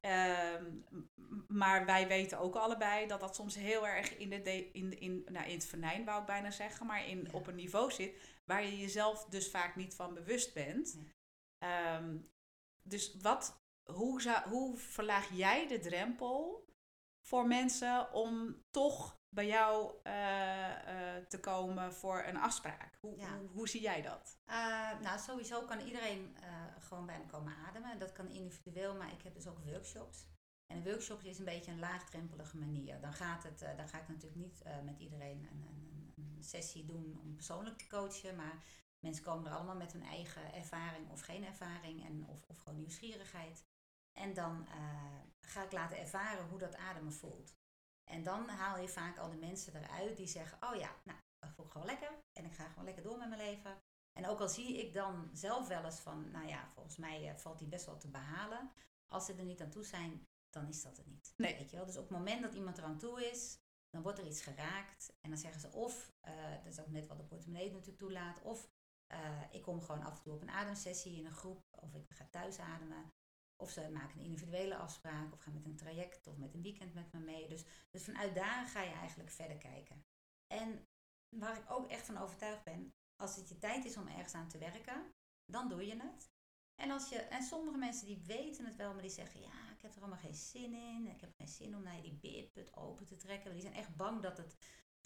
[0.00, 0.64] Ehm,
[1.48, 5.46] maar wij weten ook allebei dat dat soms heel erg in, de in, in, nou,
[5.46, 8.78] in het venijn, wou ik bijna zeggen, maar in, op een niveau zit waar je
[8.78, 10.98] jezelf dus vaak niet van bewust bent.
[11.64, 12.30] Um,
[12.88, 13.60] dus wat,
[13.92, 16.66] hoe, zou, hoe verlaag jij de drempel
[17.20, 22.98] voor mensen om toch bij jou uh, uh, te komen voor een afspraak?
[23.00, 24.38] Hoe, hoe, hoe, zie jij dat?
[24.46, 26.36] Uh, nou, sowieso kan iedereen
[26.78, 27.98] gewoon bij me komen ademen.
[27.98, 30.26] Dat kan individueel, maar ik heb dus ook workshops.
[30.66, 33.00] En een workshop is een beetje een laagdrempelige manier.
[33.00, 37.20] Dan, gaat het, dan ga ik natuurlijk niet met iedereen een, een, een, sessie doen
[37.22, 38.36] om persoonlijk te coachen.
[38.36, 38.62] Maar
[38.98, 42.78] Mensen komen er allemaal met hun eigen ervaring of geen ervaring en, of, of gewoon
[42.78, 43.64] nieuwsgierigheid.
[44.12, 47.56] En dan uh, ga ik laten ervaren hoe dat ademen voelt.
[48.04, 51.50] En dan haal je vaak al de mensen eruit die zeggen: Oh ja, nou, dat
[51.50, 52.10] voel ik gewoon lekker.
[52.32, 53.82] En ik ga gewoon lekker door met mijn leven.
[54.12, 57.36] En ook al zie ik dan zelf wel eens van: Nou ja, volgens mij uh,
[57.36, 58.70] valt die best wel te behalen.
[59.06, 61.34] Als ze er niet aan toe zijn, dan is dat het niet.
[61.36, 61.56] Nee.
[61.56, 61.86] Weet je wel?
[61.86, 63.58] Dus op het moment dat iemand er aan toe is,
[63.90, 65.12] dan wordt er iets geraakt.
[65.20, 66.32] En dan zeggen ze of, uh,
[66.64, 68.68] dat is ook net wat de portemonnee natuurlijk toelaat, of
[69.12, 72.04] uh, ik kom gewoon af en toe op een ademsessie in een groep, of ik
[72.08, 73.12] ga thuis ademen.
[73.56, 76.94] Of ze maken een individuele afspraak, of gaan met een traject of met een weekend
[76.94, 77.48] met me mee.
[77.48, 80.04] Dus, dus vanuit daar ga je eigenlijk verder kijken.
[80.46, 80.86] En
[81.36, 84.48] waar ik ook echt van overtuigd ben, als het je tijd is om ergens aan
[84.48, 85.12] te werken,
[85.52, 86.30] dan doe je het.
[86.82, 89.82] En, als je, en sommige mensen die weten het wel, maar die zeggen, ja, ik
[89.82, 91.06] heb er allemaal geen zin in.
[91.06, 93.52] Ik heb geen zin om naar die beerput open te trekken.
[93.52, 94.56] Die zijn echt bang dat het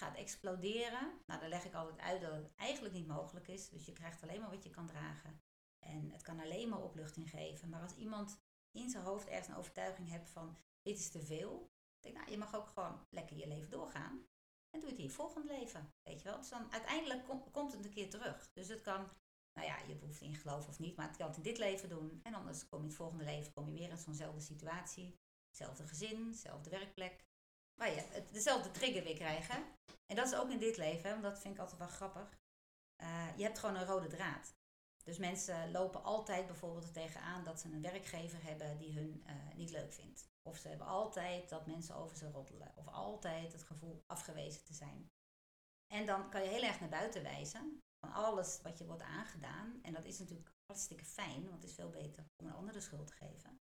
[0.03, 1.21] gaat exploderen.
[1.27, 3.69] Nou, dan leg ik altijd uit dat het eigenlijk niet mogelijk is.
[3.69, 5.41] Dus je krijgt alleen maar wat je kan dragen.
[5.79, 7.69] En het kan alleen maar opluchting geven.
[7.69, 11.71] Maar als iemand in zijn hoofd ergens een overtuiging hebt van dit is te veel,
[12.01, 14.27] denk nou, je mag ook gewoon lekker je leven doorgaan.
[14.71, 15.93] En doe het in je volgende leven.
[16.03, 16.39] Weet je wel?
[16.39, 18.51] Dus dan uiteindelijk komt het een keer terug.
[18.53, 19.11] Dus het kan,
[19.53, 21.89] nou ja, je hoeft in geloof of niet, maar het kan het in dit leven
[21.89, 22.21] doen.
[22.23, 25.19] En anders kom je in het volgende leven, kom je weer in zo'nzelfde situatie.
[25.49, 27.25] Hetzelfde gezin, dezelfde werkplek,
[27.75, 29.65] waar je dezelfde trigger weer krijgen.
[30.07, 32.41] En dat is ook in dit leven, want dat vind ik altijd wel grappig.
[33.03, 34.55] Uh, je hebt gewoon een rode draad.
[35.05, 39.55] Dus mensen lopen altijd bijvoorbeeld er tegenaan dat ze een werkgever hebben die hun uh,
[39.55, 40.31] niet leuk vindt.
[40.43, 42.73] Of ze hebben altijd dat mensen over ze roddelen.
[42.77, 45.11] Of altijd het gevoel afgewezen te zijn.
[45.93, 49.79] En dan kan je heel erg naar buiten wijzen van alles wat je wordt aangedaan.
[49.83, 52.81] En dat is natuurlijk hartstikke fijn, want het is veel beter om een ander de
[52.81, 53.61] schuld te geven.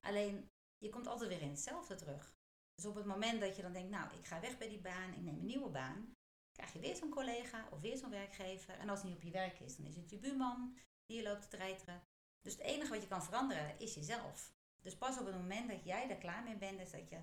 [0.00, 2.34] Alleen, je komt altijd weer in hetzelfde terug.
[2.82, 5.12] Dus op het moment dat je dan denkt, nou, ik ga weg bij die baan,
[5.12, 6.16] ik neem een nieuwe baan,
[6.52, 8.78] krijg je weer zo'n collega of weer zo'n werkgever.
[8.78, 11.22] En als het niet op je werk is, dan is het je buurman die je
[11.22, 12.02] loopt te treiteren.
[12.40, 14.54] Dus het enige wat je kan veranderen is jezelf.
[14.80, 17.20] Dus pas op het moment dat jij er klaar mee bent, is dat je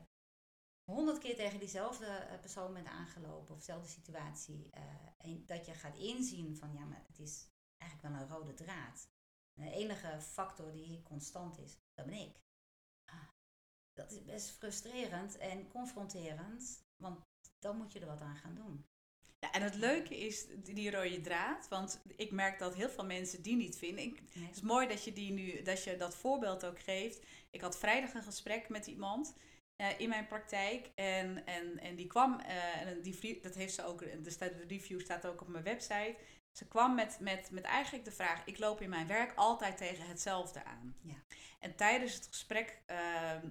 [0.84, 4.70] honderd keer tegen diezelfde eh, persoon bent aangelopen of dezelfde situatie.
[4.74, 4.84] Uh,
[5.18, 9.10] en dat je gaat inzien van ja, maar het is eigenlijk wel een rode draad.
[9.54, 12.42] De enige factor die hier constant is, dat ben ik
[14.00, 17.20] dat is best frustrerend en confronterend, want
[17.60, 18.86] dan moet je er wat aan gaan doen.
[19.40, 23.42] Ja, en het leuke is die rode draad, want ik merk dat heel veel mensen
[23.42, 24.04] die niet vinden.
[24.04, 27.26] Ik, Het is mooi dat je, die nu, dat je dat voorbeeld ook geeft.
[27.50, 29.34] Ik had vrijdag een gesprek met iemand
[29.78, 33.84] uh, in mijn praktijk en, en, en die kwam, uh, en die, dat heeft ze
[33.84, 36.16] ook, de, de review staat ook op mijn website.
[36.52, 40.08] Ze kwam met, met, met eigenlijk de vraag: ik loop in mijn werk altijd tegen
[40.08, 40.96] hetzelfde aan.
[41.02, 41.24] Ja.
[41.60, 42.98] En tijdens het gesprek uh,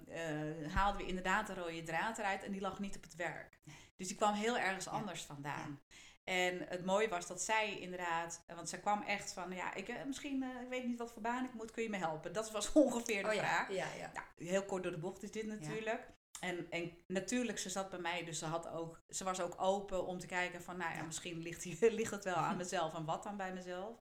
[0.08, 3.58] uh, haalden we inderdaad de rode draad eruit en die lag niet op het werk.
[3.96, 5.80] Dus die kwam heel ergens anders vandaan.
[6.24, 10.04] En het mooie was dat zij inderdaad, want zij kwam echt van, ja, ik, eh,
[10.06, 12.32] misschien, uh, ik weet niet wat voor baan ik moet, kun je me helpen?
[12.32, 13.72] Dat was ongeveer de oh, vraag.
[13.72, 16.08] Ja, ja, Nou, heel kort door de bocht is dit natuurlijk.
[16.40, 20.06] En, en natuurlijk, ze zat bij mij, dus ze, had ook, ze was ook open
[20.06, 23.22] om te kijken van, nou ja, misschien ligt, ligt het wel aan mezelf en wat
[23.22, 23.96] dan bij mezelf.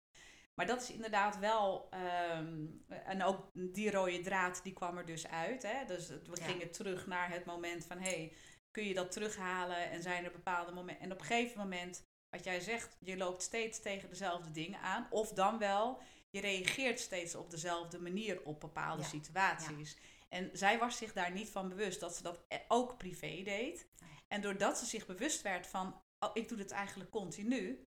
[0.57, 5.27] Maar dat is inderdaad wel, ehm, en ook die rode draad, die kwam er dus
[5.27, 5.63] uit.
[5.63, 5.85] Hè?
[5.85, 8.33] Dus we gingen terug naar het moment van, hey,
[8.71, 11.03] kun je dat terughalen en zijn er bepaalde momenten.
[11.03, 15.07] En op een gegeven moment, wat jij zegt, je loopt steeds tegen dezelfde dingen aan.
[15.09, 19.97] Of dan wel, je reageert steeds op dezelfde manier op bepaalde situaties.
[20.29, 23.87] En zij was zich daar niet van bewust dat ze dat e-, ook privé deed.
[24.27, 27.83] En doordat ze zich bewust werd van, oh, ik doe dit eigenlijk continu,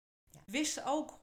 [0.46, 1.20] wist ze ook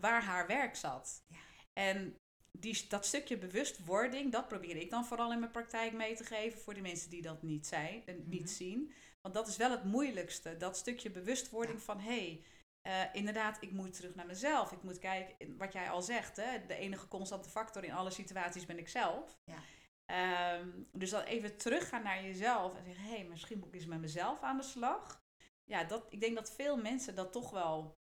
[0.00, 1.24] waar haar werk zat.
[1.72, 2.16] En
[2.58, 6.60] die, dat stukje bewustwording, dat probeer ik dan vooral in mijn praktijk mee te geven
[6.60, 8.50] voor de mensen die dat niet, zijn, en niet Mhm.
[8.50, 8.92] zien.
[9.20, 10.56] Want dat is wel het moeilijkste.
[10.56, 12.44] Dat stukje bewustwording van hé, hey,
[12.82, 14.72] eh, inderdaad, ik moet terug naar mezelf.
[14.72, 18.66] Ik moet kijken, wat jij al zegt, hè, de enige constante factor in alle situaties
[18.66, 19.38] ben ik zelf.
[19.44, 19.62] Ja.
[20.04, 23.86] Ehm, dus dan even teruggaan naar jezelf en zeggen, hé, hey, misschien moet ik eens
[23.86, 25.22] met mezelf aan de slag.
[25.64, 27.96] Ja, dat, ik denk dat veel mensen dat toch wel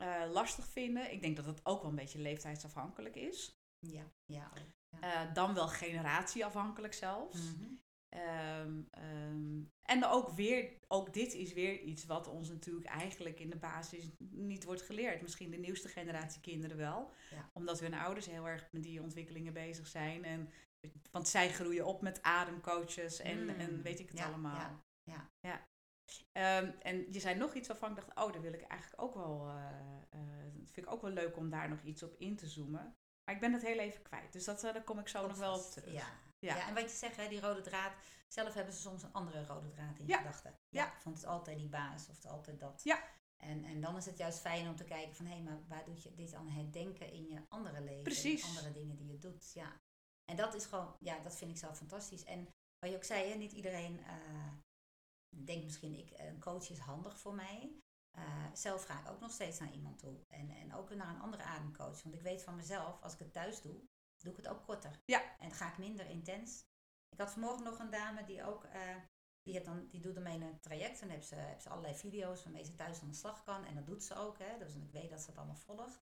[0.00, 1.12] eh, lastig vinden.
[1.12, 3.58] Ik denk dat het ook wel een beetje leeftijdsafhankelijk is.
[3.78, 4.52] Ja, ja.
[5.00, 7.54] Eh, dan wel generatieafhankelijk zelfs.
[7.54, 7.64] Mhm.
[8.08, 13.50] Ehm, ehm, en ook weer, ook dit is weer iets wat ons natuurlijk eigenlijk in
[13.50, 15.22] de basis niet wordt geleerd.
[15.22, 17.12] Misschien de nieuwste generatie kinderen wel.
[17.30, 17.50] Ja.
[17.52, 20.24] Omdat hun ouders heel erg met die ontwikkelingen bezig zijn.
[20.24, 20.50] En,
[21.10, 23.48] want zij groeien op met ademcoaches en, Mm.
[23.48, 24.82] en weet ik het Ja, allemaal.
[25.02, 25.68] ja, ja.
[26.32, 29.14] Ehm, en je zei nog iets waarvan ik dacht, oh, daar wil ik eigenlijk ook
[29.14, 29.66] wel, eh,
[30.10, 32.96] eh, dat vind ik ook wel leuk om daar nog iets op in te zoomen.
[33.24, 34.32] Maar ik ben het heel even kwijt.
[34.32, 35.92] Dus dat, eh, daar kom ik zo nog wel op terug.
[35.92, 36.06] Ja.
[36.38, 36.56] Ja.
[36.56, 36.68] Ja.
[36.68, 37.92] en wat je zegt, hè, die rode draad.
[38.28, 40.16] Zelf hebben ze soms een andere rode draad in Ja.
[40.18, 40.54] gedachten.
[40.68, 40.84] Ja.
[40.84, 40.92] Ja.
[41.00, 42.80] Van het is altijd die baas of het is altijd dat.
[42.84, 43.02] Ja.
[43.36, 45.26] En, en dan is het juist fijn om te kijken van...
[45.26, 48.02] hé, maar waar doet je dit aan het denken in je andere leven?
[48.02, 48.44] Precies.
[48.44, 49.80] Andere dingen die je doet, ja.
[50.24, 50.96] En dat is gewoon...
[51.00, 52.24] Ja, dat vind ik zelf fantastisch.
[52.24, 54.00] En wat je ook zei, hè, niet iedereen
[55.30, 55.94] denkt misschien...
[55.94, 57.82] Ik, een coach is handig voor mij.
[58.10, 60.24] Eh, zelf ga ik ook nog steeds naar iemand toe.
[60.28, 62.02] En, en ook naar een andere ademcoach.
[62.02, 63.80] Want ik weet van mezelf, als ik het thuis doe...
[64.18, 65.00] doe ik het ook korter.
[65.04, 65.38] Ja.
[65.38, 66.64] En ga ik minder intens.
[67.08, 68.96] Ik had vanmorgen nog een dame die ook, eh,
[69.42, 71.00] die, heeft dan, die doet ermee een traject.
[71.00, 73.64] En dan heeft ze, heeft ze allerlei video's waarmee ze thuis aan de slag kan.
[73.64, 74.58] En dat doet ze ook, hè.
[74.58, 76.08] Dus ik weet dat ze het allemaal volgt.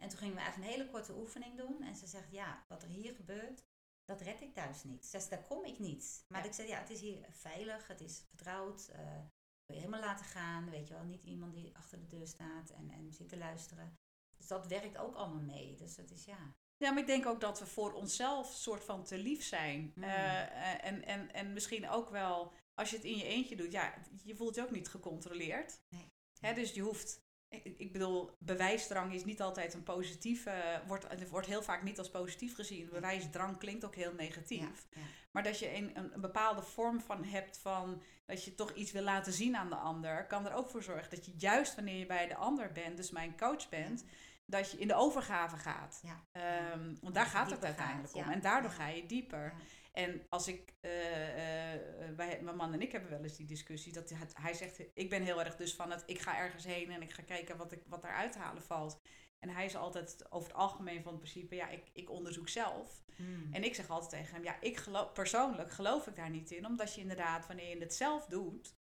[0.00, 1.82] En toen gingen we eigenlijk een hele korte oefening doen.
[1.82, 3.64] En ze zegt, ja, wat er hier gebeurt,
[4.10, 5.30] dat red ik thuis niet.
[5.30, 6.24] Daar kom ik niet.
[6.28, 6.46] Maar Ja.
[6.46, 8.88] ik zei, ja, het is hier veilig, het is vertrouwd.
[8.88, 9.20] eh
[9.66, 11.04] wil je helemaal laten gaan, weet je wel.
[11.04, 13.98] Niet iemand die achter de deur staat en, en zit te luisteren.
[14.36, 15.74] Dus dat werkt ook allemaal mee.
[15.76, 19.04] Dus dat is, ja, Ja, maar ik denk ook dat we voor onszelf soort van
[19.04, 19.92] te lief zijn.
[19.94, 20.02] Mm.
[20.02, 23.94] Eh, en, en, en misschien ook wel, als je het in je eentje doet, ja,
[24.22, 25.80] je voelt je ook niet gecontroleerd.
[25.88, 26.06] Nee.
[26.40, 27.20] Hè, dus je hoeft,
[27.50, 32.10] ik, bedoel, bewijsdrang is niet altijd een positieve, wordt, het wordt heel vaak niet als
[32.10, 32.88] positief gezien.
[32.92, 34.60] Bewijsdrang klinkt ook heel negatief.
[34.60, 35.06] ja, ja.
[35.30, 39.02] Maar dat je een, een, bepaalde vorm van hebt van dat je toch iets wil
[39.02, 42.06] laten zien aan de ander, kan er ook voor zorgen dat je juist wanneer je
[42.06, 44.04] bij de ander bent, dus mijn coach bent,
[44.46, 46.02] dat je in de overgave gaat.
[46.32, 48.30] Ehm, want daar gaat het uiteindelijk gaat, om.
[48.30, 49.54] En daardoor ga je dieper.
[50.00, 51.80] En als ik, eh, eh,
[52.16, 55.10] wij, mijn man en ik hebben wel eens die discussie, dat hij, hij zegt, ik
[55.10, 57.72] ben heel erg dus van het, ik ga ergens heen en ik ga kijken wat,
[57.72, 59.00] ik, wat daar uit te halen valt.
[59.38, 63.02] En hij is altijd over het algemeen van het principe, ja, ik, ik onderzoek zelf.
[63.16, 63.52] Hmm.
[63.52, 66.66] En ik zeg altijd tegen hem, ja, ik geloof, persoonlijk geloof ik daar niet in.
[66.66, 68.74] Omdat je inderdaad, wanneer je het zelf doet,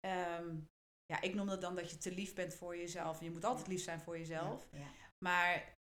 [0.00, 0.56] ehm,
[1.04, 3.18] ja, ik noem het dan dat je te lief bent voor jezelf.
[3.18, 4.68] En je moet altijd lief zijn voor jezelf.
[4.72, 4.86] Ja, ja.
[5.24, 5.76] Maar,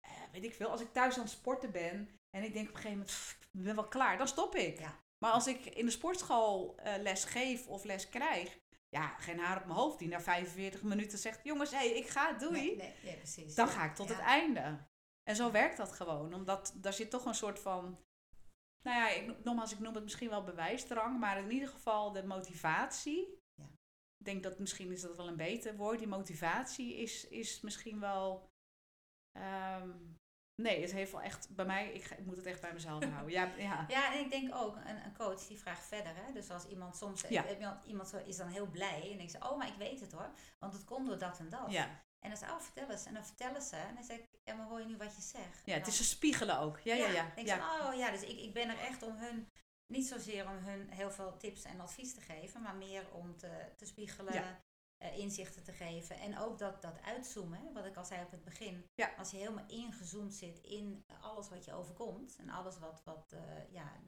[0.00, 2.74] eh, weet ik veel, als ik thuis aan het sporten ben en ik denk op
[2.74, 4.78] een gegeven moment, "Pff, ik ben wel klaar, dan stop ik.
[4.78, 4.98] Ja.
[5.18, 9.56] Maar als ik in de sportschool eh, les geef of les krijg, ja, geen haar
[9.60, 12.52] op mijn hoofd die na 45 minuten zegt, jongens, hé, hey, ik ga, doei.
[12.60, 13.54] Nee, nee, nee, precies.
[13.54, 14.14] Dan Ja, ga ik tot ja.
[14.14, 14.88] het einde.
[15.22, 16.34] En zo werkt dat gewoon.
[16.34, 18.04] Omdat daar zit toch een soort van.
[18.82, 21.18] Nou ja, ik, nogmaals, ik noem het misschien wel bewijsdrang.
[21.18, 23.38] Maar in ieder geval de motivatie.
[23.54, 23.64] Ja.
[24.18, 25.98] Ik denk dat misschien is dat wel een beter woord.
[25.98, 28.48] Die motivatie is, is misschien wel.
[29.38, 29.90] ehm,
[30.62, 31.92] nee, het heeft wel echt bij mij.
[31.92, 33.30] Ik, ga- ik moet het echt bij mezelf houden.
[33.32, 33.84] Ja, ja.
[33.88, 36.12] Ja, en ik denk ook, een, een coach die vraagt verder.
[36.14, 36.32] Hè?
[36.32, 37.48] Dus als iemand soms, Ja.
[37.58, 40.12] iemand, iemand zo- is dan heel blij en denkt ze, oh, maar ik weet het
[40.12, 40.30] hoor.
[40.58, 41.64] Want het komt door dat en dat.
[41.68, 41.88] ja.
[42.20, 43.04] En dan zeg ik, oh, vertel eens.
[43.04, 43.76] En dan vertellen ze.
[43.76, 45.62] En dan zeg ik, ja, maar hoor je nu wat je zegt?
[45.64, 46.78] ja het is een spiegelen ook.
[46.78, 47.32] Ja, ja, ja.
[47.36, 47.56] ja.
[47.56, 49.48] ze, oh ja, dus ik, ik ben er echt om hun,
[49.92, 53.50] niet zozeer om hun heel veel tips en advies te geven, maar meer om te,
[53.76, 54.34] te spiegelen,
[55.00, 56.18] Eh, inzichten te geven.
[56.18, 58.86] En ook dat, dat uitzoomen, hè, wat ik al zei op het begin.
[58.94, 59.14] Ja.
[59.14, 63.72] Als je helemaal ingezoomd zit in alles wat je overkomt en alles wat, wat eh,
[63.72, 64.00] ja,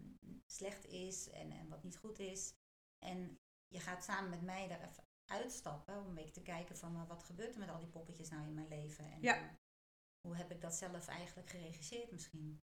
[0.47, 2.55] slecht is en, en wat niet goed is.
[2.99, 7.07] En je gaat samen met mij daar even uitstappen om een beetje te kijken van
[7.07, 9.05] wat gebeurt er met al die poppetjes nou in mijn leven.
[9.13, 9.39] En Ja.
[9.39, 9.59] hoe,
[10.21, 12.63] hoe heb ik dat zelf eigenlijk geregisseerd misschien?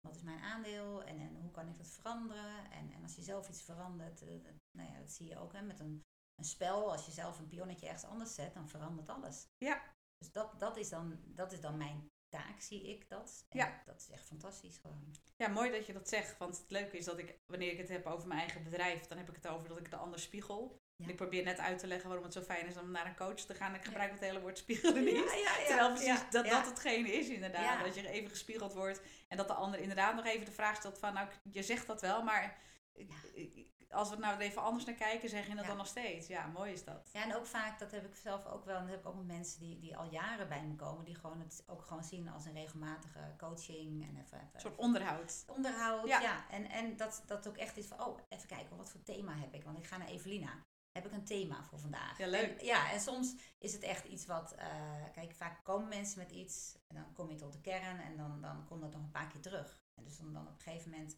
[0.00, 2.70] Wat is mijn aandeel en, en hoe kan ik dat veranderen?
[2.70, 4.28] En, en als je zelf iets verandert, eh,
[4.70, 6.04] nou ja, dat zie je ook hè, met een,
[6.36, 6.92] een spel.
[6.92, 9.46] Als je zelf een pionnetje ergens anders zet, dan verandert alles.
[9.58, 9.82] Ja.
[10.18, 13.46] Dus dat, dat, is, dan, dat is dan mijn taak, zie ik dat.
[13.48, 13.82] En Ja.
[13.86, 15.14] dat is echt fantastisch gewoon.
[15.36, 16.38] Ja, mooi dat je dat zegt.
[16.38, 19.18] Want het leuke is dat ik, wanneer ik het heb over mijn eigen bedrijf, dan
[19.18, 20.80] heb ik het over dat ik de ander spiegel.
[20.96, 21.04] Ja.
[21.04, 23.16] En ik probeer net uit te leggen waarom het zo fijn is om naar een
[23.16, 23.74] coach te gaan.
[23.74, 25.14] Ik gebruik het hele woord spiegelen niet.
[25.14, 25.66] Ja, ja, ja.
[25.66, 27.84] Terwijl precies dat, dat hetgene is inderdaad.
[27.84, 29.00] Dat je even gespiegeld wordt.
[29.28, 31.14] En dat de ander inderdaad nog even de vraag stelt van...
[31.14, 32.58] Nou, je zegt dat wel, maar...
[33.90, 35.68] Als we nou even anders naar kijken, zeg je dat Ja.
[35.68, 36.26] dan nog steeds.
[36.26, 37.08] Ja, mooi is dat.
[37.12, 39.14] Ja, en ook vaak, dat heb ik zelf ook wel, en dat heb ik ook
[39.16, 42.28] met mensen die, die al jaren bij me komen, die gewoon het ook gewoon zien
[42.28, 45.44] als een regelmatige coaching en even, even Een soort onderhoud.
[45.46, 46.06] onderhoud.
[46.08, 46.20] Ja.
[46.20, 49.32] Ja, En, en dat, dat ook echt is van, oh, even kijken, wat voor thema
[49.36, 49.64] heb ik?
[49.64, 50.60] Want ik ga naar Evelina.
[50.92, 52.18] Heb ik een thema voor vandaag?
[52.18, 52.58] Ja, leuk.
[52.60, 56.30] En, ja, en soms is het echt iets wat, eh, kijk, vaak komen mensen met
[56.30, 59.10] iets en dan kom je tot de kern en dan, dan komt dat nog een
[59.10, 59.80] paar keer terug.
[59.94, 61.16] En dus dan, dan op een gegeven moment,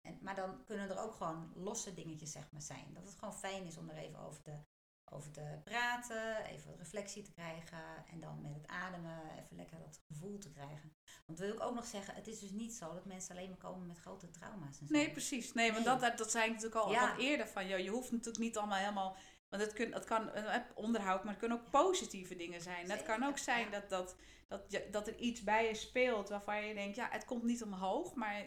[0.00, 2.94] en, maar dan kunnen er ook gewoon losse dingetjes zeg maar zijn.
[2.94, 4.58] Dat het gewoon fijn is om er even over te,
[5.04, 9.78] over te praten, even wat reflectie te krijgen en dan met het ademen even lekker
[9.78, 10.92] dat gevoel te krijgen.
[11.26, 13.58] Want wil ik ook nog zeggen, het is dus niet zo dat mensen alleen maar
[13.58, 14.92] komen met grote trauma's en zo.
[14.92, 15.52] Nee, precies.
[15.52, 15.98] Nee, want Nee.
[15.98, 17.08] Dat, dat, zei ik natuurlijk al Ja.
[17.08, 19.16] wat eerder van, joh, je hoeft natuurlijk niet allemaal helemaal...
[19.48, 22.90] Want het, kun, het kan eh, onderhoud, maar het kunnen ook positieve dingen zijn.
[22.90, 24.16] Het kan ook zijn dat, dat,
[24.48, 28.14] dat, dat er iets bij je speelt waarvan je denkt, ja, het komt niet omhoog.
[28.14, 28.44] Maar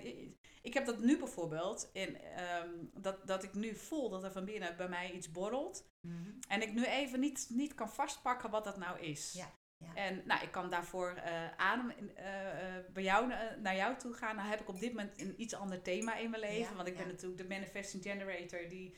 [0.61, 4.45] ik heb dat nu bijvoorbeeld, in, ehm, dat, dat ik nu voel dat er van
[4.45, 5.89] binnen bij mij iets borrelt.
[6.01, 6.31] Mhm.
[6.47, 9.31] En ik nu even niet, niet kan vastpakken wat dat nou is.
[9.33, 9.95] Ja, ja.
[9.95, 14.35] En nou, ik kan daarvoor eh, adem eh, eh, bij jou, naar jou toe gaan.
[14.35, 16.69] Dan heb ik op dit moment een iets ander thema in mijn leven.
[16.69, 18.95] Ja, want ik ben natuurlijk de manifesting generator die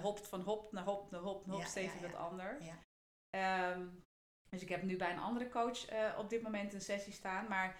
[0.00, 2.64] hopt van hop naar hop naar hop naar hop, steeds weer wat anders.
[2.64, 2.78] Ja.
[3.30, 3.86] Ehm,
[4.48, 5.84] dus ik heb nu bij een andere coach
[6.16, 7.48] op dit moment een sessie staan.
[7.48, 7.76] Maar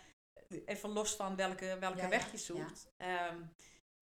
[0.65, 2.93] even los van welke, welke weg je zoekt.
[2.97, 3.43] Ehm,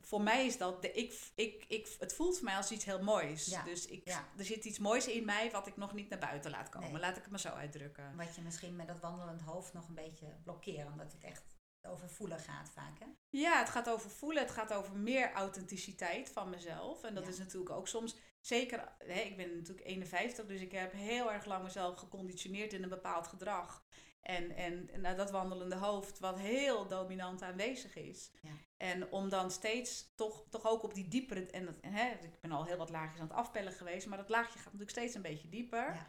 [0.08, 3.02] voor mij is dat, de, ik, ik, ik, het voelt voor mij als iets heel
[3.02, 3.46] moois.
[3.46, 4.28] Ja, Dus ik, ja.
[4.38, 6.92] er zit iets moois in mij wat ik nog niet naar buiten laat komen.
[6.92, 7.00] Nee.
[7.00, 8.16] Laat ik het maar zo uitdrukken.
[8.16, 12.10] Wat je misschien met dat wandelend hoofd nog een beetje blokkeren, omdat het echt over
[12.10, 12.98] voelen gaat vaak.
[12.98, 13.06] Hè?
[13.28, 14.42] Ja, het gaat over voelen.
[14.42, 17.02] Het gaat over meer authenticiteit van mezelf.
[17.04, 17.30] En dat Ja.
[17.30, 21.44] is natuurlijk ook soms, zeker, hè, ik ben natuurlijk 51, dus ik heb heel erg
[21.44, 23.84] lang mezelf geconditioneerd in een bepaald gedrag.
[24.22, 28.30] En, en, en nou, dat wandelende hoofd, wat heel dominant aanwezig is.
[28.42, 28.50] Ja.
[28.76, 31.46] En om dan steeds toch, toch ook op die diepere.
[31.46, 34.18] En, dat, en hè, ik ben al heel wat laagjes aan het afpellen geweest, maar
[34.18, 35.94] dat laagje gaat natuurlijk steeds een beetje dieper.
[35.94, 36.06] Ja.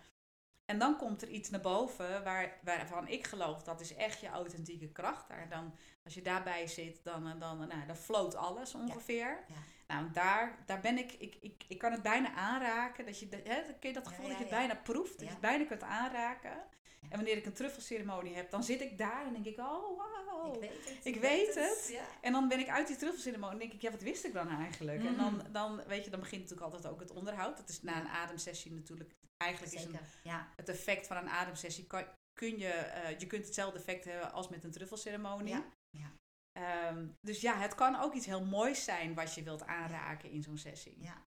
[0.66, 4.28] En dan komt er iets naar boven waar, waarvan ik geloof dat is echt je
[4.28, 5.28] authentieke kracht.
[5.28, 9.44] Daar dan, als je daarbij zit, dan, eh, dan, nou, dan floot alles ongeveer.
[9.48, 9.56] Ja.
[9.88, 13.06] Nou, daar, daar ben ik, ik, ik, ik kan het bijna aanraken.
[13.06, 15.40] Dat je, hè, ken je dat gevoel dat je het bijna proeft, dat je het
[15.40, 16.64] bijna kunt aanraken.
[17.02, 20.54] En wanneer ik een truffelceremonie heb, dan zit ik daar en denk ik, oh wauw.
[20.54, 21.06] Ik weet het.
[21.06, 21.90] Ik weet het.
[21.92, 22.04] Ja.
[22.22, 24.50] En dan ben ik uit die truffelceremonie en denk ik, ja, wat wist ik dan
[24.50, 25.04] eigenlijk?
[25.06, 25.52] En dan, Mm.
[25.52, 27.58] dan, weet je, dan begint natuurlijk altijd ook het onderhoud.
[27.58, 29.98] Dat is na een ademsessie natuurlijk, eigenlijk is een.
[30.24, 30.48] Ja.
[30.56, 34.50] het effect van een ademsessie kan, kun je, eh, je kunt hetzelfde effect hebben als
[34.50, 35.54] met een truffelceremonie.
[35.54, 36.12] Ja, ja.
[36.52, 40.42] Ehm, dus ja, het kan ook iets heel moois zijn wat je wilt aanraken in
[40.44, 41.02] zo'n sessie.
[41.04, 41.26] Ja.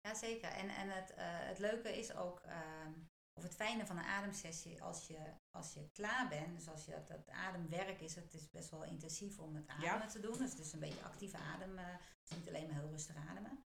[0.00, 0.48] Ja, zeker.
[0.50, 2.92] En, en het, eh, het leuke is ook, ehm,
[3.36, 6.90] of het fijne van een ademsessie, als je, als je klaar bent, dus als je
[6.90, 10.06] dat, dat ademwerk is, het is best wel intensief om het ademen Ja.
[10.06, 10.38] te doen.
[10.38, 13.16] Dus het is een beetje actieve adem, eh, het is niet alleen maar heel rustig
[13.16, 13.64] ademen.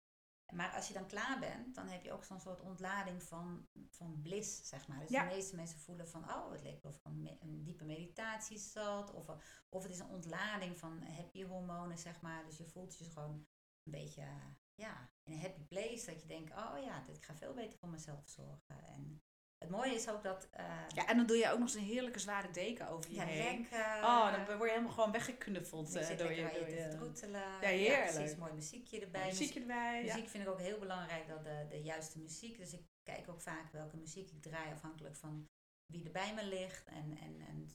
[0.52, 4.20] Maar als je dan klaar bent, dan heb je ook zo'n soort ontlading van, van
[4.22, 5.00] bliss, zeg maar.
[5.00, 5.28] Dus Ja.
[5.28, 8.58] de meeste mensen voelen van, oh, het leek of ik een, me- een diepe meditatie
[8.58, 9.12] zat.
[9.12, 9.26] Of,
[9.68, 12.44] of het is een ontlading van happy hormonen, zeg maar.
[12.44, 13.46] Dus je voelt je gewoon
[13.84, 14.26] een beetje
[14.74, 16.06] ja, in een happy place.
[16.06, 18.84] Dat je denkt, oh ja, dit, ik ga veel beter voor mezelf zorgen.
[18.84, 19.22] En
[19.60, 20.48] het mooie is ook dat...
[20.50, 23.16] eh, Ja, en dan doe je ook nog eens een heerlijke zware deken over je
[23.16, 23.60] ja, heen.
[23.60, 24.02] lekker.
[24.02, 26.42] Oh, dan word je helemaal gewoon weggeknuffeld je eh, door je...
[26.42, 27.40] Door je te vertroetelen.
[27.60, 28.14] Ja, heerlijk.
[28.14, 29.26] precies, mooi muziekje erbij.
[29.26, 30.04] muziekje erbij.
[30.04, 30.14] Ja.
[30.14, 32.58] Muziek vind ik ook heel belangrijk, dat de, de juiste muziek.
[32.58, 35.48] Dus ik kijk ook vaak welke muziek ik draai, afhankelijk van
[35.86, 36.86] wie er bij me ligt.
[36.88, 37.70] En, en, en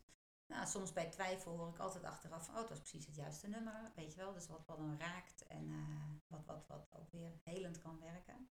[0.53, 3.47] nou, soms bij twijfel hoor ik altijd achteraf van, oh, het was precies het juiste
[3.47, 3.91] nummer.
[3.95, 7.31] Weet je wel, dus wat, wat dan raakt en eh, wat, wat, wat ook weer
[7.43, 8.49] helend kan werken.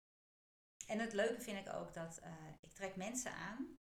[0.92, 3.78] En het leuke vind ik ook dat eh, ik trek mensen aan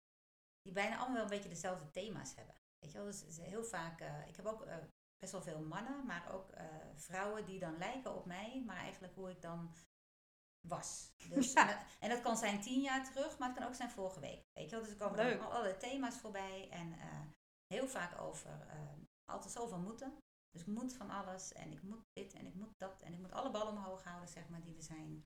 [0.62, 2.54] die bijna allemaal wel een beetje dezelfde thema's hebben.
[2.78, 4.76] Weet je wel, dus heel vaak, eh, ik heb ook eh,
[5.18, 6.50] best wel veel mannen, maar ook
[6.94, 9.74] vrouwen die dan lijken op mij, maar eigenlijk hoe ik dan
[10.68, 11.12] was.
[11.28, 11.60] Dus, Ja.
[11.60, 14.20] en, dat, en dat kan zijn tien jaar terug, maar het kan ook zijn vorige
[14.20, 14.42] week.
[14.52, 15.42] Weet je wel, dus er komen Leuk.
[15.42, 16.94] alle thema's voorbij en
[17.66, 18.66] heel vaak over
[19.24, 20.18] altijd zoveel moeten.
[20.50, 23.18] Dus ik moet van alles en ik moet dit en ik moet dat en ik
[23.18, 25.24] moet alle ballen omhoog houden, zeg maar, die er zijn.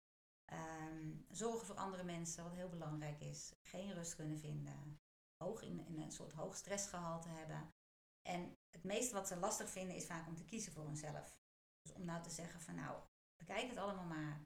[0.50, 3.52] Ehm, zorgen voor andere mensen, wat heel belangrijk is.
[3.62, 5.00] Geen rust kunnen vinden.
[5.36, 7.74] Hoog in, in een soort hoog stressgehalte hebben.
[8.22, 11.38] En het meeste wat ze lastig vinden is vaak om te kiezen voor hunzelf.
[11.82, 13.02] Dus om nou te zeggen van nou,
[13.36, 14.42] bekijk het allemaal maar.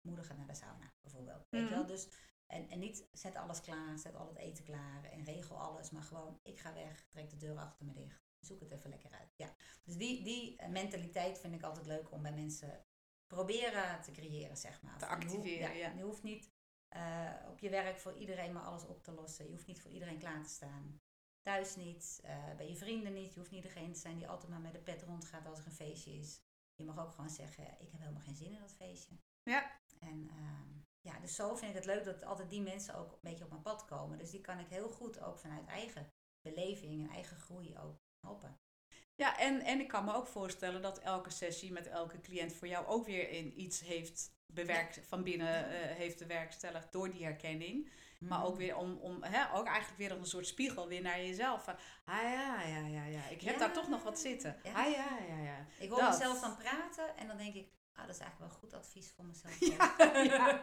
[0.00, 1.46] Moeder gaat naar de sauna bijvoorbeeld.
[1.50, 1.76] Weet je Mhm.
[1.76, 1.86] wel?
[1.86, 2.08] Dus,
[2.46, 5.90] en, en niet zet alles klaar, zet al het eten klaar en regel alles.
[5.90, 8.24] Maar gewoon, ik ga weg, trek de deur achter me dicht.
[8.40, 9.32] Zoek het even lekker uit.
[9.36, 9.54] Ja.
[9.84, 12.85] Dus die, die eh, mentaliteit vind ik altijd leuk om bij mensen
[13.26, 14.98] proberen te creëren, zeg maar.
[14.98, 15.90] Te Van, je hoeft- activeren, ja.
[15.90, 16.54] Je hoeft niet
[16.88, 19.44] eh, op je werk voor iedereen maar alles op te lossen.
[19.44, 21.00] Je hoeft niet voor iedereen klaar te staan.
[21.40, 23.32] Thuis niet, eh, bij je vrienden niet.
[23.32, 25.66] Je hoeft niet degene te zijn die altijd maar met de pet rondgaat als er
[25.66, 26.40] een feestje is.
[26.74, 29.16] Je mag ook gewoon zeggen, ik heb helemaal geen zin in dat feestje.
[29.42, 29.80] Ja.
[29.98, 30.68] En ehm,
[31.00, 33.50] ja, dus zo vind ik het leuk dat altijd die mensen ook een beetje op
[33.50, 34.18] mijn pad komen.
[34.18, 38.58] Dus die kan ik heel goed ook vanuit eigen beleving en eigen groei ook helpen.
[39.16, 42.68] Ja, en, en ik kan me ook voorstellen dat elke sessie met elke cliënt voor
[42.68, 47.90] jou ook weer in iets heeft bewerkt, van binnen uh, heeft bewerkstelligd door die herkenning.
[48.18, 48.58] Maar ook Mhm.
[48.58, 51.64] weer om, om hè, ook eigenlijk weer een soort spiegel weer naar jezelf.
[51.64, 53.20] Van, ah ja, ja, ja, ja.
[53.30, 53.58] Ik heb Ja.
[53.58, 54.56] daar toch nog wat zitten.
[54.62, 54.72] Ja.
[54.72, 55.66] Ah ja, ja, ja.
[55.78, 56.10] Ik hoor Dat.
[56.10, 59.24] mezelf dan praten en dan denk ik, ah, dat is eigenlijk wel goed advies voor
[59.24, 59.58] mezelf.
[59.78, 60.22] Ja, ja.
[60.24, 60.62] Ja.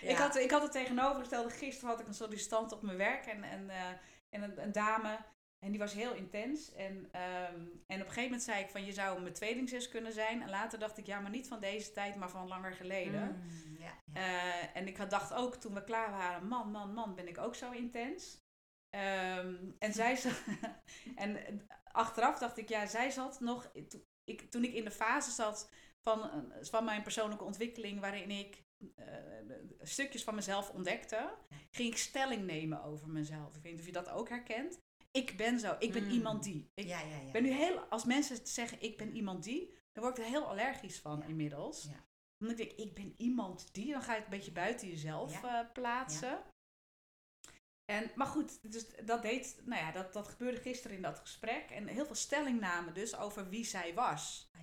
[0.00, 1.50] Ik, had, ik had het tegenovergestelde.
[1.50, 3.88] Gisteren had ik een sollicitant op mijn werk en, en, eh,
[4.30, 5.18] en een, een dame.
[5.64, 6.72] En die was heel intens.
[6.72, 10.12] En, ehm, en op een gegeven moment zei ik van je zou mijn tweelingzus kunnen
[10.12, 10.42] zijn.
[10.42, 13.42] En later dacht ik ja, maar niet van deze tijd, maar van langer geleden.
[13.42, 14.14] Mm, ja, ja.
[14.14, 17.38] Eh, en ik had dacht ook toen we klaar waren, man, man, man, ben ik
[17.38, 18.40] ook zo intens.
[18.90, 20.42] Ehm, en zij zat,
[21.14, 25.30] en achteraf dacht ik, ja, zij zat nog, to- ik, toen ik in de fase
[25.30, 25.70] zat
[26.08, 28.62] van, eh, van mijn persoonlijke ontwikkeling, waarin ik
[28.96, 29.06] eh,
[29.80, 31.34] stukjes van mezelf ontdekte,
[31.70, 33.56] ging ik stelling nemen over mezelf.
[33.56, 34.80] Ik weet niet of je dat ook herkent.
[35.12, 36.10] Ik ben zo, ik ben Mm.
[36.10, 36.70] iemand die.
[36.74, 37.30] Ik ja, ja, ja.
[37.30, 40.46] ben nu heel, als mensen zeggen ik ben iemand die, dan word ik er heel
[40.46, 41.88] allergisch van inmiddels.
[42.38, 45.42] Omdat ik denk, ik ben iemand die, dan ga je het een beetje buiten jezelf
[45.42, 46.42] eh, plaatsen.
[47.84, 51.70] En, maar goed, dus dat deed, nou ja, dat, dat gebeurde gisteren in dat gesprek.
[51.70, 54.50] En heel veel stellingnamen dus over wie zij was.
[54.52, 54.60] Ah.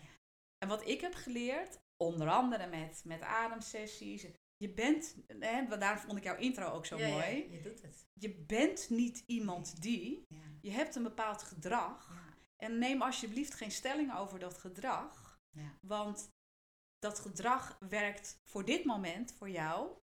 [0.57, 4.25] En wat ik heb geleerd, onder andere met, met ademsessies.
[4.61, 7.51] Je bent, hè, daarom vond ik jouw intro ook zo Ja, ja, mooi.
[7.51, 8.07] je doet het.
[8.13, 10.25] Je bent niet iemand die.
[10.27, 10.41] Ja.
[10.61, 12.11] Je hebt een bepaald gedrag.
[12.55, 15.39] En neem alsjeblieft geen stelling over dat gedrag.
[15.49, 15.77] Ja.
[15.87, 16.29] Want
[16.97, 19.97] dat gedrag werkt voor dit moment voor jou.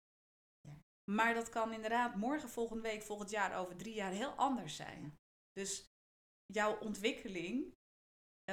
[0.61, 0.77] Ja.
[1.11, 5.17] Maar dat kan inderdaad morgen, volgende week, volgend jaar, over drie jaar heel anders zijn.
[5.53, 5.87] Dus
[6.47, 7.75] jouw ontwikkeling,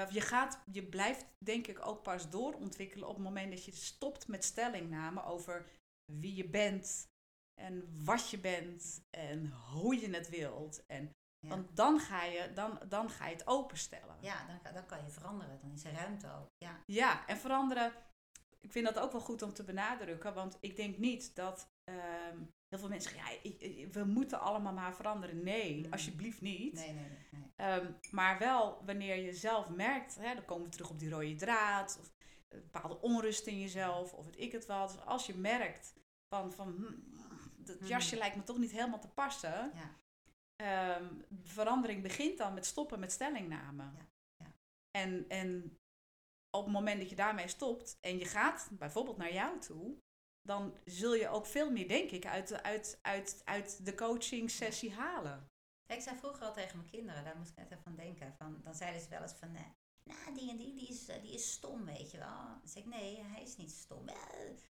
[0.10, 4.28] je, gaat, je blijft denk ik ook pas doorontwikkelen op het moment dat je stopt
[4.28, 5.72] met stellingnamen over
[6.20, 7.08] wie je bent
[7.62, 10.86] en wat je bent en hoe je het wilt.
[10.86, 11.50] En, Ja.
[11.50, 14.18] Want dan ga, je, dan, dan ga je het openstellen.
[14.22, 15.60] Ja, dan, kan- dan kan je veranderen.
[15.62, 16.48] Dan is er ruimte ook.
[16.58, 16.80] Ja.
[16.86, 17.94] Ja, en veranderen.
[18.60, 20.34] Ik vind dat ook wel goed om te benadrukken.
[20.34, 22.38] Want ik denk niet dat ehm,
[22.68, 25.44] heel veel mensen zeggen: ja, ik- ik- we moeten allemaal maar veranderen.
[25.44, 25.92] Nee, Mm.
[25.92, 26.74] alsjeblieft niet.
[26.74, 27.28] Nee, nee, nee.
[27.32, 27.52] nee.
[27.56, 31.36] Ehm, maar wel wanneer je zelf merkt, hè, dan komen we terug op die rode
[31.36, 31.98] draad.
[32.00, 32.12] Of
[32.48, 34.88] een bepaalde onrust in jezelf, of weet ik het wel.
[34.88, 35.94] Dus als je merkt
[36.34, 37.88] van, van hm, dat Mhm.
[37.90, 39.72] jasje lijkt me toch niet helemaal te passen.
[39.74, 40.02] Ja.
[40.56, 41.14] Ehm,
[41.44, 43.94] verandering begint dan met stoppen met stellingnamen.
[43.98, 44.06] Ja,
[44.46, 44.54] ja.
[44.92, 45.78] En, en
[46.50, 49.98] op het moment dat je daarmee stopt en je gaat bijvoorbeeld naar jou toe,
[50.42, 54.50] dan zul je ook veel meer, denk ik, uit, de- uit, uit, uit de coaching
[54.52, 55.48] sessie halen.
[55.88, 58.34] Ik zei vroeger al tegen mijn kinderen, daar moest ik net even aan denken.
[58.38, 59.62] Van, dan zeiden ze wel eens van, eh,
[60.04, 62.38] nou die en die, die is, eh, die is stom, weet je wel.
[62.60, 64.08] Dan zeg ik, nee, hij is niet stom.
[64.08, 64.16] Eh,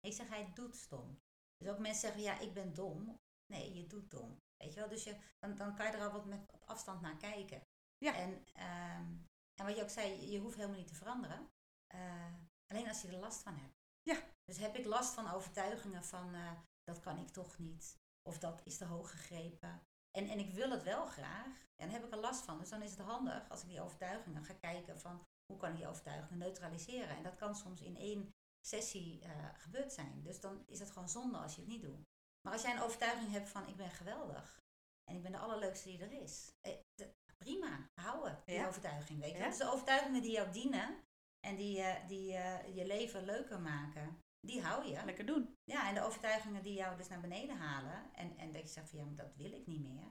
[0.00, 1.18] Ik zeg, hij doet stom.
[1.56, 3.18] Dus ook mensen zeggen, ja, ik ben dom.
[3.46, 4.40] Nee, je doet dom.
[4.56, 7.00] Weet je wel, dus je, dan, dan kan je er al wat met op afstand
[7.00, 7.62] naar kijken.
[7.98, 8.14] Ja.
[8.14, 9.06] En, ehm,
[9.54, 11.50] en wat je ook zei, je hoeft helemaal niet te veranderen.
[11.86, 12.34] Eh,
[12.66, 13.74] alleen als je er last van hebt.
[14.02, 14.16] Ja.
[14.44, 16.52] Dus heb ik last van overtuigingen van, eh,
[16.82, 17.98] dat kan ik toch niet.
[18.22, 19.82] Of dat is te hoog gegrepen.
[20.10, 21.66] En, en ik wil het wel graag.
[21.76, 22.58] En daar heb ik er last van.
[22.58, 25.76] Dus dan is het handig als ik die overtuigingen ga kijken van hoe kan ik
[25.76, 27.16] die overtuigingen neutraliseren.
[27.16, 28.34] En dat kan soms in één
[28.66, 30.22] sessie eh, gebeurd zijn.
[30.22, 32.04] Dus dan is het gewoon zonde als je het niet doet.
[32.40, 34.60] Maar als jij een overtuiging hebt van ik ben geweldig.
[35.04, 36.52] En ik ben de allerleukste die er is.
[36.60, 38.66] Eh, de- prima, houden die Ja.
[38.66, 39.20] overtuiging.
[39.20, 39.38] Weet je?
[39.38, 39.48] Ja.
[39.48, 41.04] Dus de overtuigingen die jou dienen
[41.40, 45.04] en die, eh, die eh, je leven leuker maken, die hou je.
[45.04, 45.54] Lekker doen.
[45.64, 48.14] Ja, en de overtuigingen die jou dus naar beneden halen.
[48.14, 50.10] En, en dat je zegt van ja, maar dat wil ik niet meer.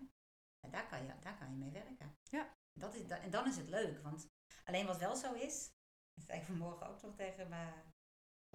[0.70, 2.18] Daar kan je, daar kan je mee werken.
[2.30, 2.53] Ja.
[2.80, 4.01] Dat is, da- en dan is het leuk.
[4.03, 4.28] Want
[4.64, 5.70] alleen wat wel zo is.
[6.14, 7.93] Dat zei ik vanmorgen ook nog tegen mijn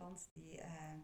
[0.00, 0.30] klant.
[0.32, 1.00] Die, eh,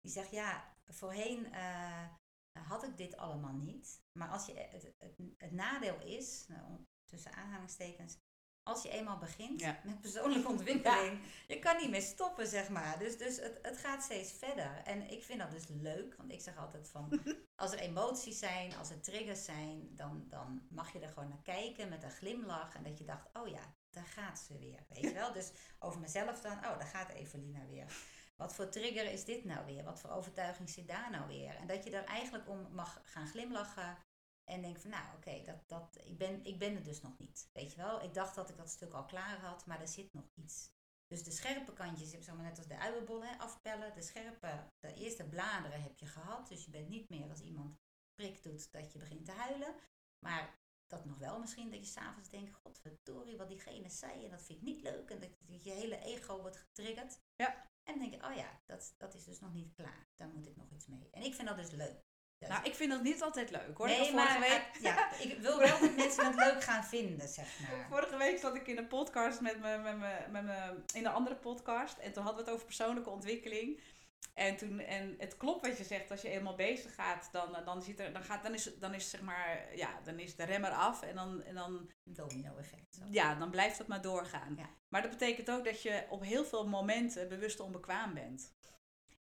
[0.00, 2.06] die zegt ja, voorheen eh,
[2.52, 4.02] had ik dit allemaal niet.
[4.12, 8.18] Maar als je, het, het, het nadeel is, nou, tussen aanhalingstekens.
[8.62, 9.80] Als je eenmaal begint Ja.
[9.84, 12.98] met persoonlijke ontwikkeling, je kan niet meer stoppen, zeg maar.
[12.98, 14.82] Dus, dus het, het gaat steeds verder.
[14.84, 17.20] En ik vind dat dus leuk, want ik zeg altijd van,
[17.62, 21.42] als er emoties zijn, als er triggers zijn, dan, dan mag je er gewoon naar
[21.42, 22.74] kijken met een glimlach.
[22.74, 25.32] En dat je dacht, oh ja, daar gaat ze weer, weet je wel.
[25.32, 27.86] Dus over mezelf dan, oh, daar gaat Evelina weer.
[28.38, 29.84] Wat voor trigger is dit nou weer?
[29.84, 31.54] Wat voor overtuiging zit daar nou weer?
[31.54, 33.98] En dat je er eigenlijk om mag gaan glimlachen.
[34.44, 37.50] En denk van, nou oké, dat, dat, ik, ben, ik ben er dus nog niet.
[37.52, 40.12] Weet je wel, ik dacht dat ik dat stuk al klaar had, maar er zit
[40.12, 40.70] nog iets.
[41.06, 43.94] Dus de scherpe kantjes, zeg maar net als de uienbol, hè, afpellen.
[43.94, 46.48] De scherpe, de eerste bladeren heb je gehad.
[46.48, 47.78] Dus je bent niet meer als iemand
[48.14, 49.74] prik doet dat je begint te huilen.
[50.18, 50.58] Maar
[50.88, 54.58] dat nog wel misschien, dat je s'avonds denkt, godverdorie, wat diegene zei en dat vind
[54.58, 55.10] ik niet leuk.
[55.10, 55.30] En dat,
[55.62, 57.20] je hele ego wordt getriggerd.
[57.36, 57.66] Ja.
[57.82, 60.08] En dan denk je, oh ja, dat, dat is dus nog niet klaar.
[60.16, 61.08] Daar moet ik nog iets mee.
[61.10, 62.06] En ik vind dat dus leuk.
[62.38, 63.86] Dus- Nou, ik vind dat niet altijd leuk hoor.
[63.86, 64.70] nee, maar week...
[64.80, 67.86] ja, ik wil wel dat mensen het leuk gaan vinden, zeg maar.
[67.90, 71.12] Vorige week zat ik in een podcast met me, met me, met me, in een
[71.12, 71.98] andere podcast.
[71.98, 73.80] En toen hadden we het over persoonlijke ontwikkeling.
[74.34, 77.64] En, toen, en het klopt wat je zegt, als je eenmaal bezig gaat, dan, eh,
[77.64, 80.44] dan, zit er, dan, gaat, dan, is, dan is zeg maar, ja, dan is de
[80.44, 82.94] remmer af en dan, en dan, Domino effect.
[82.94, 83.04] Zo.
[83.10, 84.54] ja, dan blijft het maar doorgaan.
[84.56, 84.70] Ja.
[84.88, 88.56] Maar dat betekent ook dat je op heel veel momenten bewust onbekwaam bent.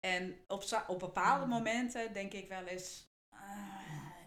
[0.00, 1.50] En op, op bepaalde Mm.
[1.50, 3.83] momenten denk ik wel eens, ah,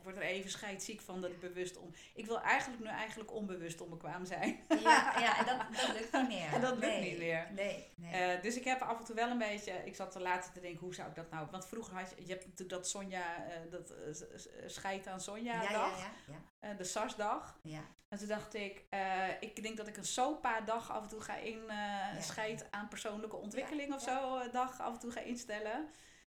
[0.08, 1.94] word er even scheidziek van dat ik bewust om.
[2.14, 4.60] Ik wil eigenlijk nu eigenlijk onbewust onbekwaam zijn.
[4.70, 6.54] Ja, ja en dat, dat lukt niet meer.
[6.56, 7.48] En dat lukt Nee, niet meer.
[7.52, 8.12] Nee, nee.
[8.12, 10.60] Eh, dus ik heb af en toe wel een beetje, ik zat te later te
[10.60, 11.48] denken, hoe zou ik dat nou?
[11.52, 15.54] Want vroeger had je, je hebt natuurlijk dat Sonja, eh, dat eh, scheid aan Sonja
[15.54, 17.60] ja, ja, dag, ja, ja, de SARS-dag.
[17.62, 17.82] ja.
[18.10, 18.86] En toen dacht ik,
[19.40, 21.62] ik denk dat ik een SOPA-dag af en toe ga in,
[22.20, 25.90] scheid aan persoonlijke ontwikkeling of zo, dag af en toe ga instellen.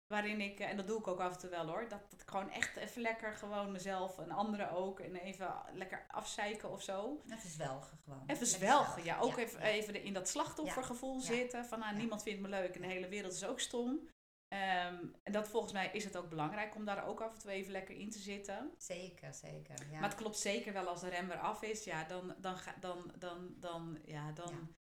[0.09, 2.21] Waarin ik, eh, en dat doe ik ook af en toe wel hoor, dat, dat
[2.21, 6.83] ik gewoon echt even lekker gewoon mezelf en anderen ook en even lekker afzeiken of
[6.83, 7.23] zo.
[7.31, 8.23] Even zwelgen gewoon.
[8.27, 9.19] Even zwelgen, ja.
[9.19, 9.67] Ook Ja, even, ja.
[9.67, 11.21] even in dat slachtoffergevoel Ja.
[11.25, 11.65] zitten.
[11.67, 14.09] Van nou, niemand vindt me leuk en de hele wereld is ook stom.
[14.49, 17.51] Ehm, en dat volgens mij is het ook belangrijk om daar ook af en toe
[17.51, 18.75] even lekker in te zitten.
[18.79, 19.75] Zeker, zeker.
[19.91, 20.01] Ja.
[20.01, 21.85] Maar het klopt zeker wel als de rem weer af is.
[21.85, 24.75] Ja, dan, dan, dan, dan, dan, ja, dan.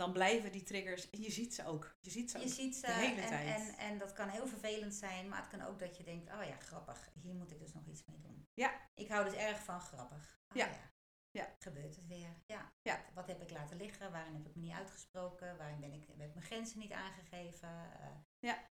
[0.00, 1.10] Dan blijven die triggers.
[1.10, 1.96] En je ziet ze ook.
[2.00, 2.50] Je ziet ze je ook.
[2.50, 3.48] ziet ze de hele en, tijd.
[3.68, 6.44] En, en dat kan heel vervelend zijn, maar het kan ook dat je denkt, oh
[6.44, 8.48] ja, grappig, hier moet ik dus nog iets mee doen.
[8.54, 8.80] Ja.
[8.94, 10.40] Ik hou dus erg van grappig.
[10.48, 10.66] Oh Ja.
[10.66, 10.88] ja.
[11.30, 11.54] Ja.
[11.58, 12.34] Gebeurt het weer?
[12.46, 12.72] Ja.
[12.82, 13.04] Ja.
[13.14, 14.12] Wat heb ik laten liggen?
[14.12, 15.56] Waarin heb ik me niet uitgesproken?
[15.56, 17.68] Waarin ben ik, heb ik mijn grenzen niet aangegeven?
[18.00, 18.06] Eh,
[18.38, 18.68] Ja.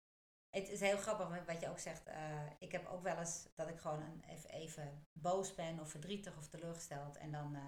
[0.49, 2.07] Het is heel grappig wat je ook zegt.
[2.07, 5.89] eh, ik heb ook wel eens dat ik gewoon een, even, even boos ben of
[5.89, 7.17] verdrietig of teleurgesteld.
[7.17, 7.61] En dan eh,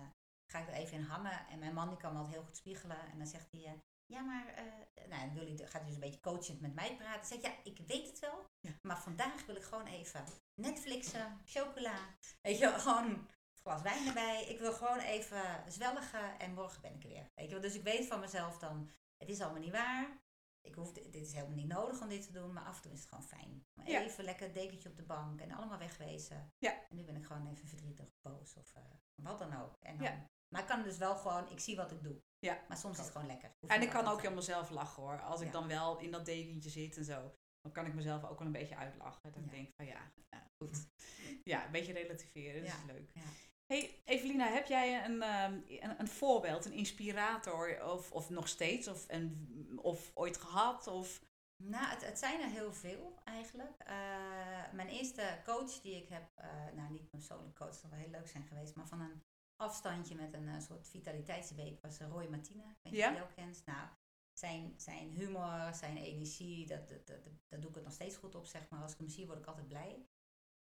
[0.52, 1.48] ga ik er even in hangen.
[1.48, 3.00] En mijn man die kan altijd heel goed spiegelen.
[3.12, 3.72] En dan zegt hij, eh,
[4.06, 7.20] ja maar, eh, nou, wil hij, gaat hij dus een beetje coachend met mij praten.
[7.20, 8.46] Dan zeg ik, ja, ik weet het wel.
[8.60, 8.72] Ja.
[8.82, 10.26] Maar vandaag wil ik gewoon even
[10.62, 11.96] Netflixen, chocola.
[12.42, 13.30] Weet je, gewoon een
[13.62, 14.44] glas wijn erbij.
[14.44, 17.30] Ik wil gewoon even zwelgen en morgen ben ik er weer.
[17.36, 20.20] Weet je wel, dus ik weet van mezelf dan, het is allemaal niet waar.
[20.62, 22.92] Ik hoef, dit is helemaal niet nodig om dit te doen, maar af en toe
[22.92, 23.66] is het gewoon fijn.
[23.74, 24.02] Maar Ja.
[24.02, 26.52] Even lekker een dekentje op de bank en allemaal wegwezen.
[26.58, 26.72] Ja.
[26.90, 28.82] En nu ben ik gewoon even verdrietig, boos of eh,
[29.16, 29.76] wat dan ook.
[29.80, 30.30] En dan, Ja.
[30.54, 32.22] Maar ik kan dus wel gewoon, ik zie wat ik doe.
[32.40, 32.62] Ja.
[32.68, 33.52] Maar soms is het gewoon lekker.
[33.68, 35.22] En ik kan ook aan mezelf lachen hoor.
[35.22, 37.36] Als ik dan wel in dat dekentje zit en zo.
[37.62, 39.30] Dan kan ik mezelf ook wel een beetje uitlachen.
[39.30, 39.52] Ik Ja.
[39.52, 40.88] denk van ja, nou, goed.
[41.52, 42.64] Ja, een beetje relativeren.
[42.64, 43.12] Dat is leuk.
[43.14, 43.22] Ja.
[43.66, 48.88] Hey Evelina, heb jij een, ehm, een, een voorbeeld, een inspirator of, of nog steeds?
[48.88, 50.88] Of, een, of ooit gehad?
[50.88, 51.22] Of,
[51.64, 53.80] Nou, het, het zijn er heel veel eigenlijk.
[53.80, 57.92] Eh, mijn eerste coach die ik heb, eh, nou niet mijn persoonlijke coach, dat zou
[57.92, 59.24] wel heel leuk zijn geweest, maar van een
[59.62, 62.64] afstandje met een eh, soort vitaliteitsweek was eh, Roy Martina.
[62.64, 63.24] Ik weet niet Ja.
[63.24, 63.62] of je kent.
[63.66, 63.88] Nou,
[64.34, 68.36] zijn, zijn humor, zijn energie, dat, dat, dat, dat doe ik het nog steeds goed
[68.36, 68.82] op, zeg maar.
[68.82, 70.06] Als ik hem zie, word ik altijd blij.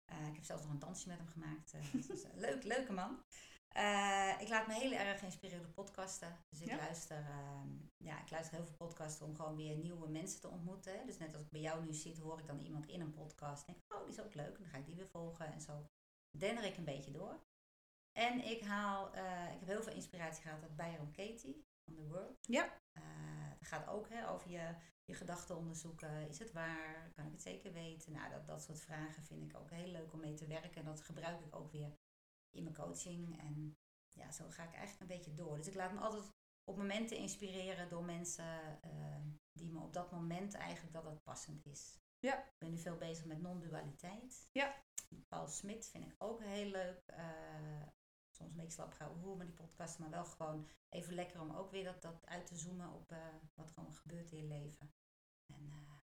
[0.05, 1.73] Eh, ik heb zelfs nog een dansje met hem gemaakt.
[2.09, 3.23] dus leuk, leuke man.
[4.41, 6.37] Ik laat me heel erg inspireren door podcasten.
[6.49, 6.77] Dus ik Ja?
[6.77, 10.99] luister, ehm, ja, ik luister heel veel podcasten om gewoon weer nieuwe mensen te ontmoeten.
[10.99, 11.05] hè.
[11.05, 13.67] Dus net als ik bij jou nu zit, hoor ik dan iemand in een podcast.
[13.67, 14.57] En denk, ik, oh, die is ook leuk.
[14.57, 15.53] En dan ga ik die weer volgen.
[15.53, 15.87] En zo
[16.39, 17.41] denner ik een beetje door.
[18.19, 22.07] En ik haal, eh, ik heb heel veel inspiratie gehad uit Byron Katie van The
[22.07, 22.37] World.
[22.41, 22.65] Ja.
[22.93, 23.03] Eh,
[23.59, 26.29] het gaat ook hè, over je, je gedachten onderzoeken.
[26.29, 27.11] Is het waar?
[27.15, 28.13] Kan ik het zeker weten?
[28.13, 30.75] Nou, dat, dat soort vragen vind ik ook heel leuk om mee te werken.
[30.75, 31.97] En dat gebruik ik ook weer
[32.51, 33.41] in mijn coaching.
[33.41, 33.77] En
[34.09, 35.57] ja, zo ga ik eigenlijk een beetje door.
[35.57, 36.33] Dus ik laat me altijd
[36.65, 41.67] op momenten inspireren door mensen eh, die me op dat moment eigenlijk dat het passend
[41.67, 41.99] is.
[42.19, 42.39] Ja.
[42.39, 44.49] Ik ben nu veel bezig met non-dualiteit.
[44.53, 44.85] Ja.
[45.29, 47.03] Paul Smit vind ik ook heel leuk.
[47.07, 47.87] Eh,
[48.39, 51.51] soms een beetje slap gaan hoe met die podcast, maar wel gewoon even lekker om
[51.51, 53.19] ook weer dat, dat uit te zoomen op eh,
[53.55, 54.93] wat er allemaal gebeurt in je leven.
[55.55, 55.97] En eh,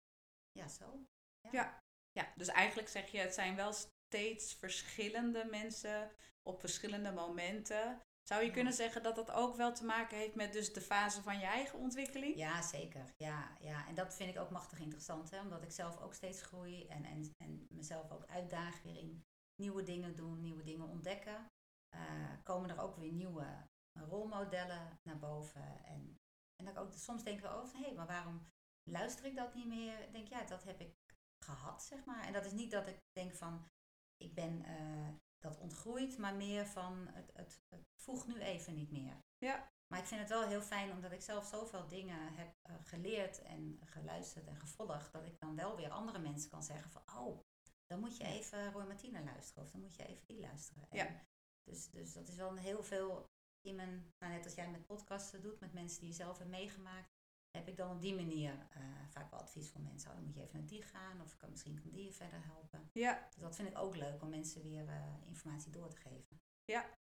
[0.53, 1.07] ja, zo.
[1.51, 6.11] ja, dus eigenlijk zeg je, het zijn wel steeds verschillende mensen
[6.43, 8.01] op verschillende momenten.
[8.23, 8.53] Zou je Ja.
[8.53, 11.45] kunnen zeggen dat dat ook wel te maken heeft met dus de fase van je
[11.47, 12.37] eigen ontwikkeling?
[12.37, 13.13] Ja, zeker.
[13.17, 13.87] Ja, ja.
[13.89, 15.41] En dat vind ik ook machtig interessant, hè?
[15.41, 19.25] omdat ik zelf ook steeds groei en, en, en mezelf ook uitdaag weer in
[19.55, 21.52] nieuwe dingen doen, nieuwe dingen ontdekken.
[21.95, 23.47] Eh, komen er ook weer nieuwe
[23.93, 25.85] rolmodellen naar boven.
[25.85, 26.21] En,
[26.57, 28.47] en ik ook soms denk ik wel over, hé, hey, maar waarom
[28.91, 30.01] luister ik dat niet meer?
[30.01, 30.95] Ik denk, ja, dat heb ik
[31.39, 32.25] gehad, zeg maar.
[32.25, 33.71] En dat is niet dat ik denk van,
[34.17, 38.91] ik ben eh, dat ontgroeid, maar meer van, het, het, het voegt nu even niet
[38.91, 39.21] meer.
[39.39, 39.71] Ja.
[39.87, 43.43] Maar ik vind het wel heel fijn omdat ik zelf zoveel dingen heb eh, geleerd
[43.43, 47.41] en geluisterd en gevolgd, dat ik dan wel weer andere mensen kan zeggen van, oh,
[47.87, 50.91] dan moet je even Roy Martina luisteren of dan moet je even die luisteren.
[50.91, 51.25] En Ja.
[51.65, 54.87] Dus, dus dat is wel een heel veel in mijn, nou net als jij met
[54.87, 57.11] podcasten doet, met mensen die je zelf hebt meegemaakt,
[57.51, 60.11] heb ik dan op die manier uh, vaak wel advies voor mensen.
[60.11, 62.45] Oh, dan moet je even naar die gaan of kan, misschien kan die je verder
[62.45, 62.91] helpen.
[62.93, 63.27] Ja.
[63.31, 66.41] Dus dat vind ik ook leuk om mensen weer uh, informatie door te geven.
[66.65, 66.99] Ja.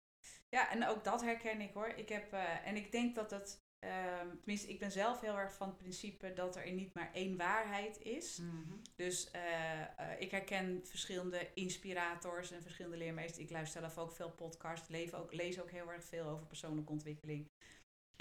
[0.49, 1.89] ja, en ook dat herken ik hoor.
[1.89, 3.31] Ik heb, uh, en ik denk dat
[3.79, 7.37] het, tenminste ik ben zelf heel erg van het principe dat er niet maar één
[7.37, 8.39] waarheid is.
[8.39, 8.83] Mm -hmm.
[8.97, 9.31] Dus
[10.19, 13.45] ik herken verschillende inspirators en verschillende leermeesters.
[13.45, 16.93] Ik luister zelf ook veel podcasts, leef ook, lees ook heel erg veel over persoonlijke
[16.93, 17.51] ontwikkeling.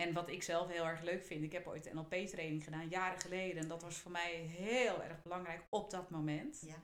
[0.01, 3.61] En wat ik zelf heel erg leuk vind, ik heb ooit NLP-training gedaan, jaren geleden.
[3.61, 6.61] En dat was voor mij heel erg belangrijk op dat moment.
[6.65, 6.83] Ja.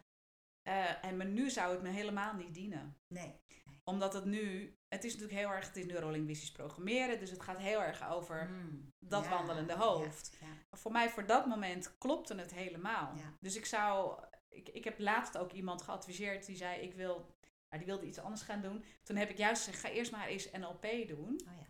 [0.67, 2.97] Uh, en maar nu zou het me helemaal niet dienen.
[3.07, 3.35] Nee.
[3.83, 7.19] Omdat het nu, het is natuurlijk heel erg, het is neurolinguistisch programmeren.
[7.19, 8.93] Dus het gaat heel erg over Mm.
[8.99, 10.37] dat Ja, wandelende hoofd.
[10.39, 10.53] Ja, ja.
[10.69, 13.13] Maar voor mij, voor dat moment, klopte het helemaal.
[13.39, 14.19] Dus ik zou,
[14.49, 17.35] ik, ik heb laatst ook iemand geadviseerd die zei, ik wil,
[17.69, 18.83] nou, die wilde iets anders gaan doen.
[19.03, 21.41] Toen heb ik juist gezegd, ga eerst maar eens NLP doen.
[21.45, 21.62] Oh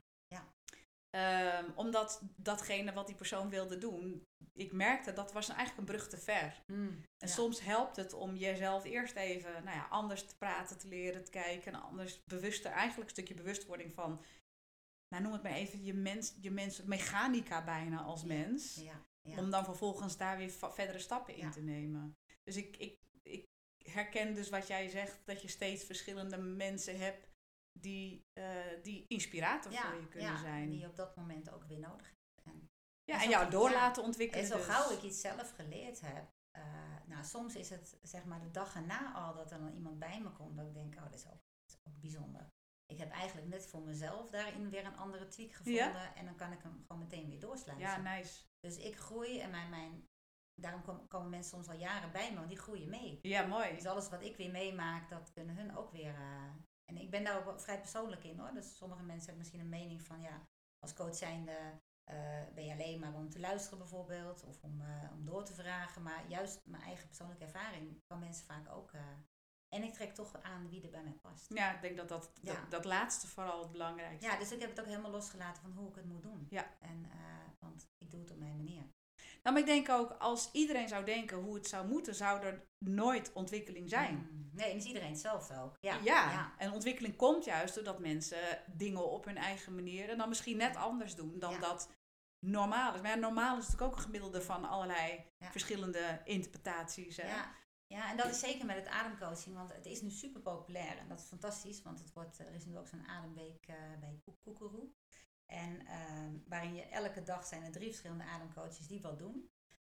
[1.14, 6.10] Ehm, omdat datgene wat die persoon wilde doen, ik merkte dat was eigenlijk een brug
[6.10, 6.64] te ver.
[6.68, 6.88] Mm.
[7.18, 7.34] En Ja.
[7.34, 11.32] soms helpt het om jezelf eerst even nou ja, anders te praten, te leren, te
[11.32, 11.74] kijken.
[11.74, 14.22] En anders bewuster, eigenlijk een stukje bewustwording van,
[15.08, 18.76] nou noem het maar even, je, mens, je mens, mechanica bijna als mens.
[18.76, 19.06] Ja.
[19.38, 22.18] Om dan vervolgens daar weer verdere stappen in te nemen.
[22.44, 23.46] Dus ik, ik, ik
[23.84, 27.28] herken dus wat jij zegt, dat je steeds verschillende mensen hebt
[27.80, 30.70] die, eh, die inspirator ja, voor je kunnen ja, zijn.
[30.70, 32.46] die je op dat moment ook weer nodig hebt.
[32.48, 32.70] En,
[33.04, 34.44] Ja, En jou door laten ontwikkelen.
[34.44, 34.66] en zo dus.
[34.66, 36.64] gauw ik iets zelf geleerd heb, eh,
[37.06, 40.22] nou soms is het zeg maar de dag erna al dat er dan iemand bij
[40.22, 41.32] me komt dat ik denk, oh dat is ook,
[41.66, 42.48] dat is ook bijzonder.
[42.86, 46.52] Ik heb eigenlijk net voor mezelf daarin weer een andere tweak gevonden en dan kan
[46.52, 47.88] ik hem gewoon meteen weer doorsluiten.
[47.88, 48.42] Ja, nice.
[48.60, 50.08] Dus ik groei en mijn, mijn
[50.62, 53.20] daarom kom- komen mensen soms al jaren bij me, want die groeien mee.
[53.22, 53.74] Ja, mooi.
[53.76, 56.16] Dus alles wat ik weer meemaak, dat kunnen hun ook weer.
[56.16, 56.52] eh,
[56.96, 58.54] en ik ben daar ook wel vrij persoonlijk in hoor.
[58.54, 60.48] Dus sommige mensen hebben misschien een mening van ja,
[60.80, 61.58] als coach zijnde
[62.04, 65.54] eh, ben je alleen maar om te luisteren bijvoorbeeld, of om, eh, om door te
[65.54, 66.02] vragen.
[66.04, 68.92] Maar juist mijn eigen persoonlijke ervaring kan mensen vaak ook.
[68.92, 69.02] eh,
[69.70, 71.54] en ik trek toch aan wie er bij mij past.
[71.54, 72.54] Ja, ik denk dat dat, Ja.
[72.54, 75.72] dat, dat laatste vooral het belangrijkste Ja, dus ik heb het ook helemaal losgelaten van
[75.72, 76.48] hoe ik het moet doen.
[76.50, 76.78] Ja.
[76.80, 77.06] En,
[77.60, 78.84] want ik doe het op mijn manier.
[79.44, 82.68] Nou, maar ik denk ook, als iedereen zou denken hoe het zou moeten, zou er
[82.78, 84.16] nooit ontwikkeling zijn.
[84.16, 84.50] Mm.
[84.54, 85.76] Nee, en is iedereen hetzelfde ook.
[85.80, 85.94] Ja.
[85.96, 86.54] Ja, ja.
[86.58, 90.76] en ontwikkeling komt juist doordat mensen dingen op hun eigen manier en dan misschien net
[90.76, 91.60] anders doen dan Ja.
[91.60, 91.90] dat
[92.40, 93.02] normaal is.
[93.02, 97.18] Maar ja, normaal is natuurlijk ook een gemiddelde van allerlei verschillende interpretaties.
[97.18, 97.28] Hè?
[97.28, 97.52] Ja,
[97.88, 101.08] ja, en dat is zeker met het ademcoaching, want het is nu super populair en
[101.08, 104.42] dat is fantastisch, want het wordt, er is nu ook zo'n ademweek eh, bij Koek-
[104.44, 104.90] Koekeroe.
[105.46, 109.50] En ehm, waarin je elke dag zijn er drie verschillende ademcoaches die wat doen.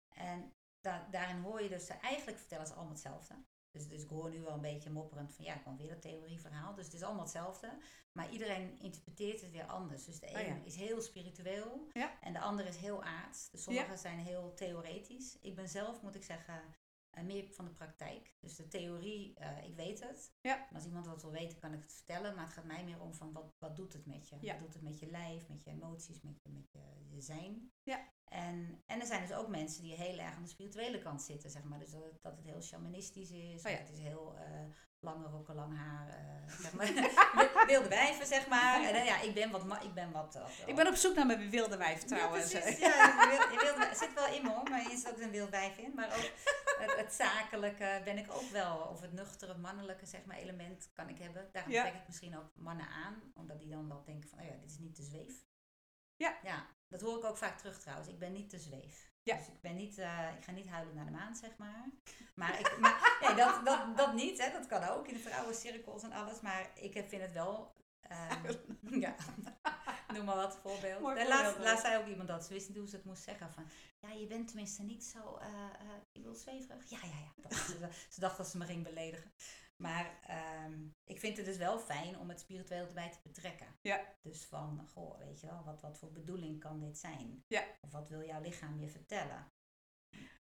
[0.08, 3.34] En da- daarin hoor je dus, ze eigenlijk vertellen ze allemaal hetzelfde.
[3.70, 6.02] Dus, dus ik hoor nu wel een beetje mopperend van ja, ik kwam weer dat
[6.02, 6.74] theorieverhaal.
[6.74, 7.78] Dus het is allemaal hetzelfde.
[8.12, 10.04] Maar iedereen interpreteert het weer anders.
[10.04, 10.60] Dus de Oh een ja.
[10.64, 12.20] is heel spiritueel Ja.
[12.20, 13.50] en de ander is heel aards.
[13.50, 15.38] Dus sommige zijn heel theoretisch.
[15.40, 16.62] Ik ben zelf, moet ik zeggen,
[17.16, 18.34] eh, meer van de praktijk.
[18.40, 20.32] Dus de theorie, eh, ik weet het.
[20.40, 20.68] Ja.
[20.68, 22.34] En als iemand wat wil weten, kan ik het vertellen.
[22.34, 24.36] Maar het gaat mij meer om van wat, wat doet het met je?
[24.40, 24.52] Ja.
[24.52, 27.72] Wat doet het met je lijf, met je emoties, met je, met je, je zijn?
[27.82, 28.08] Ja.
[28.24, 31.50] En, en er zijn dus ook mensen die heel erg aan de spirituele kant zitten,
[31.50, 31.78] zeg maar.
[31.78, 33.64] Dus dat het, dat het heel shamanistisch is.
[33.64, 33.78] Oh ja.
[33.78, 34.64] het is heel eh,
[35.00, 36.44] lange rokken, lang haar.
[36.60, 36.86] zeg maar.
[37.66, 38.82] Wilde wijven, zeg maar.
[38.82, 39.82] En, eh, ja, ik ben wat...
[39.82, 42.52] Ik ben wat, wat Ik ben op zoek naar mijn wilde wijf trouwens.
[42.52, 42.78] ja, precies.
[42.78, 42.86] Ja,
[43.22, 45.30] je wil- je wil- er zit wel in me hoor, maar er zit ook een
[45.30, 45.92] wild wijf in.
[45.94, 46.30] Maar ook
[46.78, 48.76] het, het zakelijke ben ik ook wel.
[48.78, 51.48] Of het nuchtere, mannelijke zeg maar, element kan ik hebben.
[51.52, 53.32] Daarom trek ik misschien ook mannen aan.
[53.34, 55.34] Omdat die dan wel denken van, oh ja, dit is niet te zweef.
[56.16, 56.36] Ja.
[56.42, 58.08] Ja, dat hoor ik ook vaak terug trouwens.
[58.08, 59.10] Ik ben niet te zweef.
[59.26, 59.36] Ja.
[59.36, 61.88] Dus ik, ben niet, eh, ik ga niet huilen naar de maan, zeg maar.
[62.34, 64.42] Maar, ik, maar nee, dat, dat, dat niet.
[64.42, 64.52] Hè.
[64.52, 66.40] Dat kan ook in de vrouwencirkels en alles.
[66.40, 67.74] Maar ik vind het wel...
[68.00, 68.54] ehm,
[69.04, 69.14] ja,
[70.14, 71.02] noem maar wat voorbeeld.
[71.02, 72.44] Laatst, voorbeeld, laatst zei ook iemand dat.
[72.44, 73.52] Ze wist niet hoe ze het moest zeggen.
[73.52, 73.66] Van,
[73.98, 75.38] ja, je bent tenminste niet zo...
[76.12, 76.90] je wil zweverig.
[76.90, 77.32] Ja, ja, ja.
[77.36, 79.32] Dat, ze, ze dacht dat ze me ging beledigen.
[79.76, 83.66] Maar ehm, ik vind het dus wel fijn om het spiritueel erbij te betrekken.
[83.80, 84.14] Ja.
[84.22, 87.44] Dus van, goh, weet je wel, wat, wat voor bedoeling kan dit zijn?
[87.46, 87.64] Ja.
[87.80, 89.52] Of wat wil jouw lichaam je vertellen?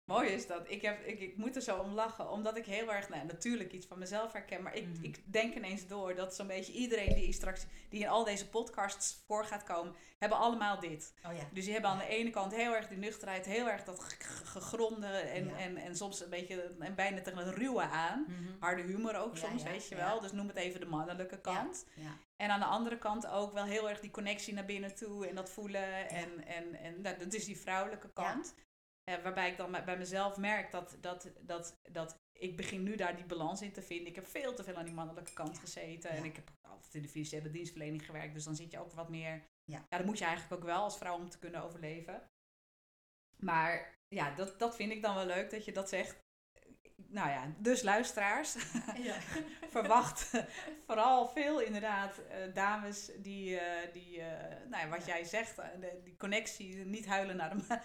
[0.06, 0.62] Mooi is dat.
[0.72, 3.72] Ik, heb, ik, ik moet er zo om lachen, omdat ik heel erg, nou, natuurlijk
[3.72, 5.04] iets van mezelf herken, maar ik, Mhm.
[5.04, 9.24] ik denk ineens door dat zo'n beetje iedereen die straks, die in al deze podcasts
[9.28, 11.14] voor gaat komen, hebben allemaal dit.
[11.26, 11.44] Oh ja.
[11.52, 14.16] Dus die hebben aan de ene kant heel erg die nuchterheid, heel erg dat ge-
[14.20, 15.58] ge- gegronde en, Ja.
[15.58, 18.26] en, en soms een beetje, en bijna tegen het ruwe aan.
[18.28, 18.52] Mhm.
[18.60, 20.20] Harde humor ook soms, weet je wel.
[20.22, 21.86] Dus noem het even de mannelijke kant.
[21.96, 22.18] Ja.
[22.36, 25.36] En aan de andere kant ook wel heel erg die connectie naar binnen toe en
[25.36, 26.10] dat voelen.
[26.10, 28.54] En, en, en nou, dat is die vrouwelijke kant.
[29.04, 33.16] Eh, waarbij ik dan bij mezelf merk dat, dat, dat, dat ik begin nu daar
[33.16, 34.08] die balans in te vinden.
[34.08, 36.10] Ik heb veel te veel aan die mannelijke kant gezeten.
[36.10, 38.34] En ik heb altijd in de financiële dienstverlening gewerkt.
[38.34, 39.44] Dus dan zit je ook wat meer...
[39.64, 39.86] Ja.
[39.90, 42.30] ja, dat moet je eigenlijk ook wel als vrouw om te kunnen overleven.
[43.36, 46.24] Maar ja, dat, dat vind ik dan wel leuk dat je dat zegt
[47.14, 48.56] nou ja, dus luisteraars,
[48.98, 49.16] ja.
[49.76, 50.30] verwacht
[50.86, 53.62] vooral veel inderdaad uh, dames die, uh,
[53.94, 54.26] die uh,
[54.70, 55.56] nou ja, wat jij zegt,
[56.04, 57.64] die connectie, niet huilen naar de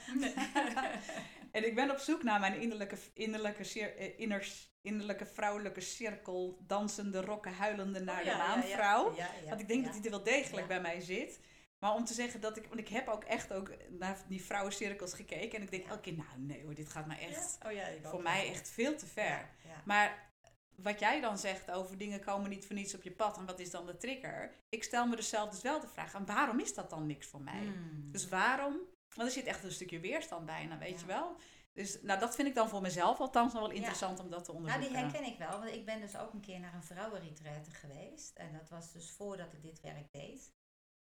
[1.53, 4.49] En ik ben op zoek naar mijn innerlijke, innerlijke, inner,
[4.83, 9.14] innerlijke vrouwelijke cirkel, dansende rokken, huilende naar oh de maanvrouw.
[9.49, 11.41] Want ik denk dat die er wel degelijk bij mij zit.
[11.79, 15.14] Maar om te zeggen dat ik, want ik heb ook echt ook naar die vrouwencirkels
[15.14, 15.59] gekeken.
[15.59, 18.22] En ik denk elke keer, nou nee hoor, dit gaat mij echt, oh, ja, voor
[18.22, 19.51] mij echt veel te ver.
[19.85, 20.33] Maar
[20.74, 23.37] wat jij dan zegt over dingen komen niet voor niets op je pad.
[23.37, 24.55] En wat is dan de trigger?
[24.68, 27.26] Ik stel me dus zelf dus wel de vraag, en waarom is dat dan niks
[27.26, 27.61] voor mij?
[27.61, 28.11] Hmm.
[28.12, 28.76] Dus waarom?
[29.14, 31.37] Want er zit echt een stukje weerstand bij, nou weet je wel.
[31.72, 34.53] Dus nou, dat vind ik dan voor mezelf althans nog wel interessant om dat te
[34.53, 34.93] onderzoeken.
[34.93, 35.61] Nou, die herken ik wel.
[35.61, 38.37] Want ik ben dus ook een keer naar een vrouwenretraite geweest.
[38.37, 40.53] En dat was dus voordat ik dit werk deed.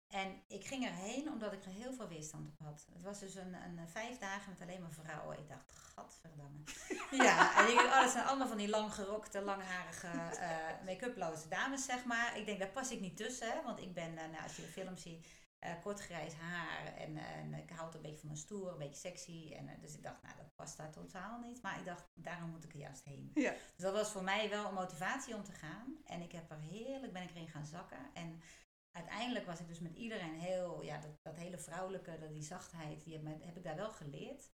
[0.08, 2.86] En ik ging erheen omdat ik er heel veel weerstand op had.
[2.92, 5.38] Het was dus een, een vijf dagen met alleen maar vrouwen.
[5.38, 6.58] Ik dacht, gadverdamme.
[7.26, 11.84] ja, en ik dacht, oh, dat zijn allemaal van die langgerokte, langharige, uh, make-uploze dames,
[11.84, 12.38] zeg maar.
[12.38, 14.62] Ik denk, daar pas ik niet tussen, hè, want ik ben, uh, nou, als je
[14.62, 15.26] de film ziet,
[15.60, 19.08] uh, kort grijs haar en, en ik houd een beetje van mijn stoer, een beetje
[19.08, 19.52] sexy.
[19.56, 21.62] En, dus ik dacht, nou, dat past daar totaal niet.
[21.62, 23.30] Maar ik dacht, daarom moet ik er juist heen.
[23.34, 23.50] Ja.
[23.50, 25.96] Dus dat was voor mij wel een motivatie om te gaan.
[26.04, 28.10] En ik heb er heerlijk, ben ik erin gaan zakken.
[28.14, 28.42] En
[28.96, 33.04] uiteindelijk was ik dus met iedereen heel, ja, dat, dat hele vrouwelijke, dat, die zachtheid,
[33.04, 34.50] die heb, heb ik daar wel geleerd.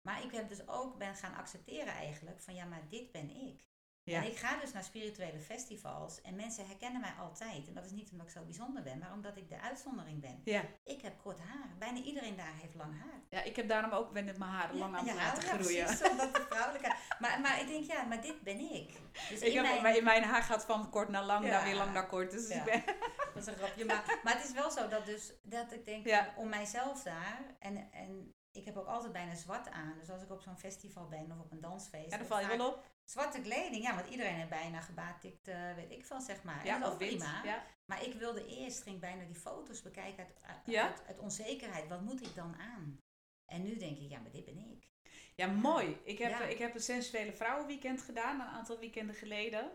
[0.00, 3.67] Maar ik heb dus ook ben gaan accepteren eigenlijk van ja, maar dit ben ik.
[4.08, 4.22] Ja.
[4.22, 7.68] En ik ga dus naar spirituele festivals en mensen herkennen mij altijd.
[7.68, 10.40] En dat is niet omdat ik zo bijzonder ben, maar omdat ik de uitzondering ben.
[10.44, 10.62] Ja.
[10.84, 11.68] Ik heb kort haar.
[11.78, 13.20] Bijna iedereen daar heeft lang haar.
[13.30, 15.76] Ja, ik heb daarom ook ben mijn haren lang aan het ja, laten groeien.
[15.76, 16.94] Ja, precies, omdat de vrouwelijke...
[17.18, 18.92] maar, maar ik denk, ja, maar dit ben ik.
[19.28, 19.96] Dus ik in, heb, mijn...
[19.96, 22.30] in mijn haar gaat van kort naar lang, naar weer lang naar kort.
[22.30, 22.84] Dus ik ben...
[23.34, 23.84] Dat is een grapje.
[23.84, 27.40] Maar, maar het is wel zo dat, dus, dat ik denk, om mijzelf daar...
[27.58, 29.94] En, en ik heb ook altijd bijna zwart aan.
[29.98, 32.10] Dus als ik op zo'n festival ben of op een dansfeest.
[32.10, 32.86] Ja, dan val je wel op.
[33.10, 36.64] Zwarte kleding, ja, want iedereen heeft bijna gebaatikt, uh, weet ik veel, zeg maar.
[36.64, 37.40] Ja, dat is prima.
[37.44, 37.64] Ja.
[37.84, 41.88] Maar ik wilde eerst, ging bijna die foto's bekijken uit, uit, uit, onzekerheid.
[41.88, 43.00] Wat moet ik dan aan?
[43.44, 44.88] En nu denk ik, ja, maar dit ben ik.
[45.34, 46.00] Ja, mooi.
[46.04, 49.70] Ik heb, ik heb een sensuele vrouwenweekend gedaan, een aantal weekenden geleden.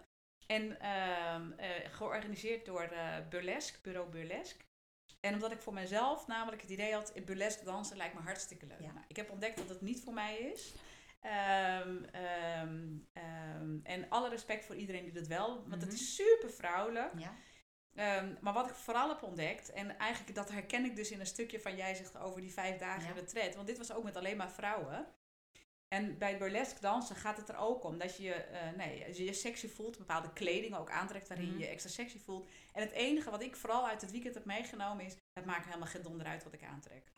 [0.47, 4.65] En uh, uh, georganiseerd door uh, Burlesque, Bureau Burlesque.
[5.19, 8.79] En omdat ik voor mezelf namelijk het idee had, burlesque dansen lijkt me hartstikke leuk.
[8.79, 10.73] Nou, ik heb ontdekt dat het niet voor mij is.
[11.26, 12.05] Um,
[12.61, 15.93] um, um, en alle respect voor iedereen die dat wel, want het mhm.
[15.93, 17.11] is super vrouwelijk.
[17.17, 17.34] Ja.
[18.41, 21.59] maar wat ik vooral heb ontdekt, en eigenlijk dat herken ik dus in een stukje
[21.59, 23.13] van jij zegt over die vijf dagen ja.
[23.13, 25.07] retret, want dit was ook met alleen maar vrouwen.
[25.88, 29.34] En bij burlesque dansen gaat het er ook om dat je uh, nee, je, je
[29.34, 31.59] sexy voelt, bepaalde kleding ook aantrekt waarin mhm.
[31.59, 32.49] je extra sexy voelt.
[32.74, 35.88] En het enige wat ik vooral uit het weekend heb meegenomen is, het maakt helemaal
[35.88, 37.12] geen donder uit wat ik aantrek.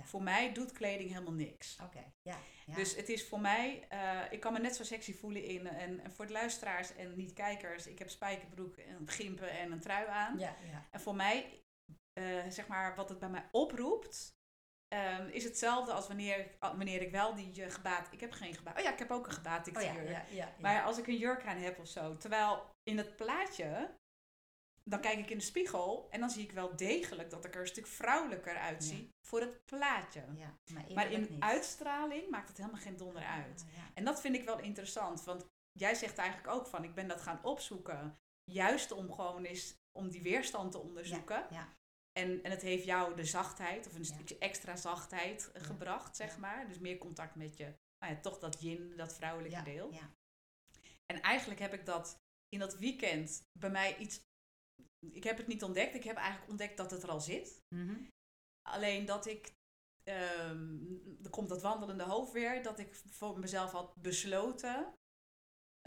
[0.00, 0.06] Ja.
[0.06, 1.78] Voor mij doet kleding helemaal niks.
[1.82, 2.12] Oké.
[2.22, 2.36] Ja,
[2.66, 5.66] ja, Dus het is voor mij, uh, ik kan me net zo sexy voelen in.
[5.66, 10.06] En, en voor de luisteraars en niet-kijkers, ik heb spijkerbroek en gimpen en een trui
[10.08, 10.38] aan.
[10.38, 10.86] Ja, ja.
[10.90, 11.62] En voor mij,
[12.20, 14.38] uh, zeg maar, wat het bij mij oproept,
[14.94, 18.12] um, is hetzelfde als wanneer, wanneer ik wel die uh, gebaat...
[18.12, 18.78] Ik heb geen gebaat.
[18.78, 21.16] Oh ja, ik heb ook een gebaat oh, ja, ja, ja, Maar als ik een
[21.16, 22.16] jurk aan heb of zo.
[22.16, 23.90] Terwijl in het plaatje
[24.90, 27.60] dan kijk ik in de spiegel en dan zie ik wel degelijk dat ik er
[27.60, 30.24] een stuk vrouwelijker uitzie voor het plaatje.
[30.36, 30.58] Ja,
[30.94, 33.64] maar, in uitstraling maakt het helemaal geen donder uit.
[33.94, 37.20] En dat vind ik wel interessant, want jij zegt eigenlijk ook van ik ben dat
[37.20, 41.46] gaan opzoeken, juist om gewoon eens om die weerstand te onderzoeken.
[41.50, 41.68] Ja,
[42.12, 46.68] en, en het heeft jou de zachtheid, of een stukje extra zachtheid gebracht, zeg maar.
[46.68, 47.64] Dus meer contact met je,
[47.98, 49.92] nou ja, toch dat yin, dat vrouwelijke deel.
[51.06, 54.28] En eigenlijk heb ik dat in dat weekend bij mij iets
[55.12, 55.94] ik heb het niet ontdekt.
[55.94, 57.62] Ik heb eigenlijk ontdekt dat het er al zit.
[57.74, 58.04] Mhm.
[58.68, 59.52] Alleen dat ik,
[60.04, 64.94] um, er komt dat wandelende hoofd weer, dat ik voor mezelf had besloten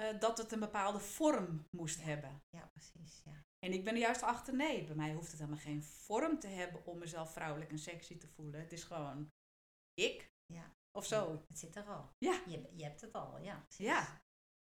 [0.02, 2.42] uh, dat het een bepaalde vorm moest hebben.
[2.50, 3.22] Ja, precies.
[3.26, 3.44] Ja.
[3.60, 6.48] En ik ben er juist achter, nee, bij mij hoeft het helemaal geen vorm te
[6.48, 8.60] hebben om mezelf vrouwelijk en sexy te voelen.
[8.60, 9.30] Het is gewoon
[9.94, 10.32] ik.
[10.46, 10.76] Ja.
[10.92, 11.44] Of zo.
[11.48, 12.10] het zit er al.
[12.18, 12.42] Ja.
[12.48, 13.60] Je, je hebt het al, ja.
[13.60, 13.86] Precies.
[13.86, 14.22] Ja.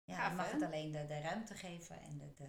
[0.04, 2.48] Ja, je mag het alleen de, de ruimte geven en de, de,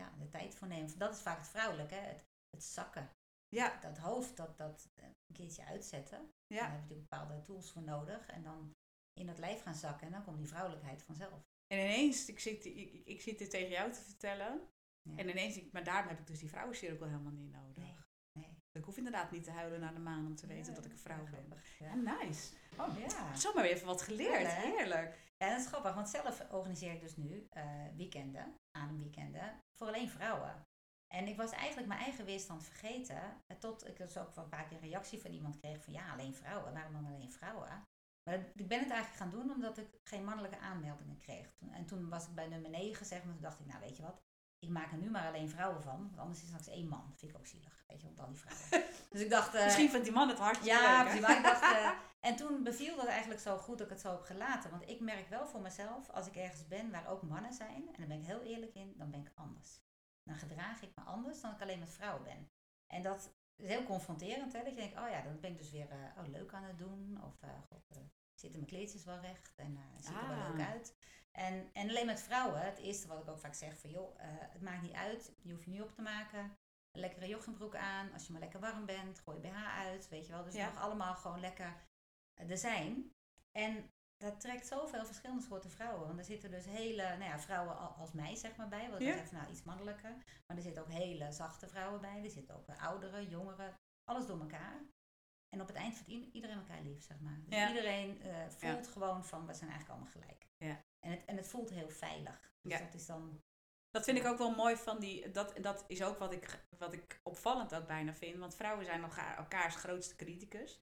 [0.00, 0.98] ja, de tijd voor nemen.
[0.98, 2.00] Dat is vaak het vrouwelijke, hè?
[2.08, 3.10] Het, het zakken.
[3.48, 3.78] Ja.
[3.80, 6.30] Dat hoofd, dat, dat eh, een keertje uitzetten.
[6.46, 6.56] Ja.
[6.60, 8.26] Daar heb je natuurlijk bepaalde tools voor nodig.
[8.26, 8.70] En dan
[9.20, 10.06] in dat lijf gaan zakken.
[10.06, 11.40] En dan komt die vrouwelijkheid vanzelf.
[11.66, 14.68] En ineens, ik zit, ik, ik zit dit tegen jou te vertellen.
[15.16, 17.76] En ineens, maar daarom heb ik dus die vrouwencirkel helemaal niet nodig.
[17.76, 17.94] Nee.
[18.38, 18.56] nee.
[18.72, 20.92] Ik hoef inderdaad niet te huilen naar de maan om te weten Ja, dat ik
[20.92, 21.52] een vrouw ben.
[21.78, 21.94] Ja, Ja.
[21.94, 22.54] nice.
[22.78, 23.34] Oh, Ja.
[23.36, 24.52] zomaar weer even wat geleerd.
[24.52, 25.18] Heerlijk.
[25.44, 27.64] Ja, dat is grappig, want zelf organiseer ik dus nu eh,
[27.96, 30.64] weekenden, ademweekenden, voor alleen vrouwen.
[31.14, 34.50] En ik was eigenlijk mijn eigen weerstand vergeten, eh, tot ik dus ook wel een
[34.50, 37.84] paar keer een reactie van iemand kreeg van ja, alleen vrouwen, waarom dan alleen vrouwen?
[38.24, 41.54] Maar ik ben het eigenlijk gaan doen omdat ik geen mannelijke aanmeldingen kreeg.
[41.70, 44.02] En toen was ik bij nummer 9, zeg maar, toen dacht ik, nou weet je
[44.02, 44.20] wat,
[44.58, 47.12] ik maak er nu maar alleen vrouwen van, want anders is er straks één man.
[47.16, 48.90] vind ik ook zielig, weet je, want al die vrouwen.
[49.10, 49.54] dus ik dacht...
[49.54, 51.02] eh, Misschien vindt die man het hartstikke ja, leuk.
[51.10, 51.26] precies.
[51.26, 51.26] hè?
[51.28, 54.22] Maar ik dacht, en toen beviel dat eigenlijk zo goed dat ik het zo heb
[54.22, 54.70] gelaten.
[54.70, 57.94] Want ik merk wel voor mezelf, als ik ergens ben waar ook mannen zijn, en
[57.98, 59.80] daar ben ik heel eerlijk in, dan ben ik anders.
[60.22, 62.50] Dan gedraag ik me anders dan ik alleen met vrouwen ben.
[62.86, 64.58] En dat is heel confronterend, hè?
[64.62, 66.78] dat je denkt, oh ja, dan ben ik dus weer eh, oh, leuk aan het
[66.78, 67.20] doen.
[67.24, 67.98] Of, eh, god, eh,
[68.34, 70.48] zitten mijn kleedjes wel recht en ziet er wel Ah.
[70.56, 70.96] leuk uit.
[71.32, 74.14] En, en alleen met vrouwen, het eerste wat ik ook vaak zeg van, joh,
[74.52, 76.40] het maakt niet uit, je hoeft je niet op te maken.
[76.90, 80.26] Een lekkere joggingbroek aan, als je maar lekker warm bent, gooi je BH uit, weet
[80.26, 80.44] je wel.
[80.44, 80.66] Dus Ja.
[80.66, 81.74] mag allemaal gewoon lekker
[82.48, 83.12] er zijn.
[83.52, 86.06] En dat trekt zoveel verschillende soorten vrouwen.
[86.06, 88.90] Want er zitten dus hele, nou ja, vrouwen al- als mij zeg maar bij.
[88.90, 89.24] Want Ja.
[89.24, 90.14] van nou iets mannelijker.
[90.46, 92.22] Maar er zitten ook hele zachte vrouwen bij.
[92.24, 93.74] Er zitten ook eh, oudere, jongeren.
[94.04, 94.82] Alles door elkaar.
[95.48, 97.40] En op het eind vindt iedereen elkaar lief, zeg maar.
[97.44, 97.68] Dus Ja.
[97.68, 100.48] iedereen eh, voelt gewoon van, we zijn eigenlijk allemaal gelijk.
[100.56, 100.84] Ja.
[101.00, 102.52] En, het, en het voelt heel veilig.
[102.62, 103.42] Dus dat is dan...
[103.90, 105.30] Dat vind ik ook wel mooi van die.
[105.30, 108.38] Dat, dat is ook wat ik, wat ik opvallend ook bijna vind.
[108.38, 110.80] Want vrouwen zijn elkaar, elkaars grootste criticus.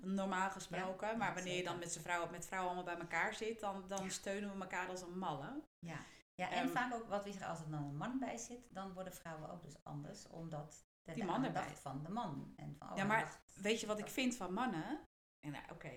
[0.00, 1.08] Normaal gesproken.
[1.08, 4.02] Ja, maar wanneer je dan met, vrouwen, met vrouwen allemaal bij elkaar zit, dan, dan
[4.04, 4.10] Ja.
[4.10, 5.62] steunen we elkaar als een malle.
[5.78, 5.96] Ja,
[6.34, 8.66] ja en Ehm, vaak ook wat we zeggen, als er dan een man bij zit,
[8.74, 10.26] dan worden vrouwen ook dus anders.
[10.28, 11.76] Omdat de, Die de man erbij.
[11.76, 12.52] van de man.
[12.56, 15.00] En van, oh, Ja, maar dacht- Weet je wat ik vind van mannen?
[15.40, 15.90] En nou, oké.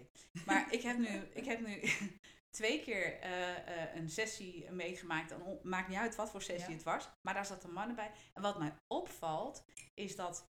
[0.45, 1.81] Maar ik heb nu, ik heb nu
[2.57, 5.31] twee keer eh, eh, een sessie meegemaakt.
[5.31, 6.75] En maakt niet uit wat voor sessie Ja.
[6.75, 7.09] het was.
[7.21, 8.11] Maar daar zaten mannen bij.
[8.33, 10.47] En wat mij opvalt, is dat,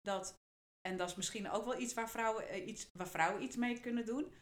[0.00, 0.40] dat
[0.88, 3.80] en dat is misschien ook wel iets waar vrouwen, eh, iets waar vrouwen iets mee
[3.80, 4.32] kunnen doen.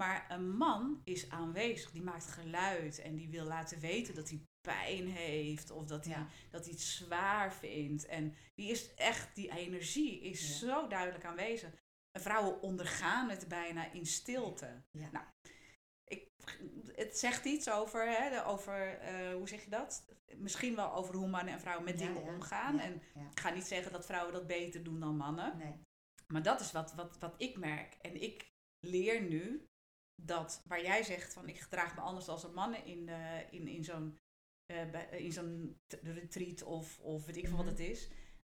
[0.00, 4.40] Maar een man is aanwezig, die maakt geluid en die wil laten weten dat hij
[4.60, 8.06] pijn heeft of dat hij, dat hij het zwaar vindt.
[8.06, 10.54] En die is echt, die energie is Ja.
[10.66, 11.70] zo duidelijk aanwezig.
[12.10, 14.82] En vrouwen ondergaan het bijna in stilte.
[14.92, 15.24] Nou,
[16.94, 20.06] het zegt iets over, hè, over eh, hoe zeg je dat?
[20.36, 22.76] Misschien wel over hoe mannen en vrouwen met Ja, dingen ja, omgaan.
[22.76, 22.94] ja, En
[23.30, 25.56] ik ga niet zeggen dat vrouwen dat beter doen dan mannen.
[25.58, 25.74] Nee.
[26.26, 27.94] Maar dat is wat, wat, wat ik merk.
[28.00, 28.50] En ik
[28.86, 29.66] leer nu
[30.22, 33.66] dat waar jij zegt van ik gedraag me anders als een mannen in, eh, in,
[33.68, 34.18] in zo'n
[34.66, 37.64] eh, in zo'n retreat of, of weet ik veel Mhm.
[37.64, 38.08] wat het is.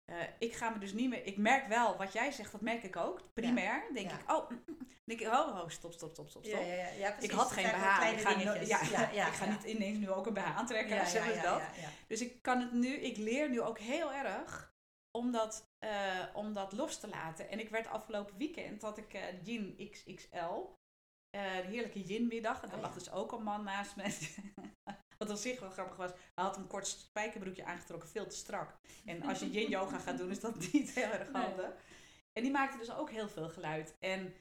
[0.09, 1.25] Eh, ik ga me dus niet meer.
[1.25, 3.21] Ik merk wel wat jij zegt, dat merk ik ook.
[3.33, 4.19] Primair denk Ja.
[4.19, 6.61] ik, oh, mm, mm, denk ik, oh, oh, stop, stop, stop, stop, stop.
[6.99, 8.11] Ja, ik had geen BH.
[8.11, 11.07] Ik ga, ja, ik ga niet ineens nu ook een BH aantrekken.
[11.07, 11.61] Zeg dat.
[12.07, 14.73] Dus ik kan het nu, ik leer nu ook heel erg
[15.11, 17.49] om dat, eh, om dat los te laten.
[17.49, 20.77] En ik werd afgelopen weekend, had ik eh Yin XXL,
[21.29, 22.61] de heerlijke Yin-middag.
[22.61, 22.97] En daar Oh, lag ja.
[22.99, 24.03] dus ook een man naast me.
[25.23, 28.77] Wat op zich wel grappig was, hij had een kort spijkerbroekje aangetrokken, veel te strak.
[29.05, 31.41] En als je Yin-yoga gaat doen, is dat niet heel erg Nee.
[31.43, 31.73] handig.
[32.33, 33.95] En die maakte dus ook heel veel geluid.
[33.99, 34.33] En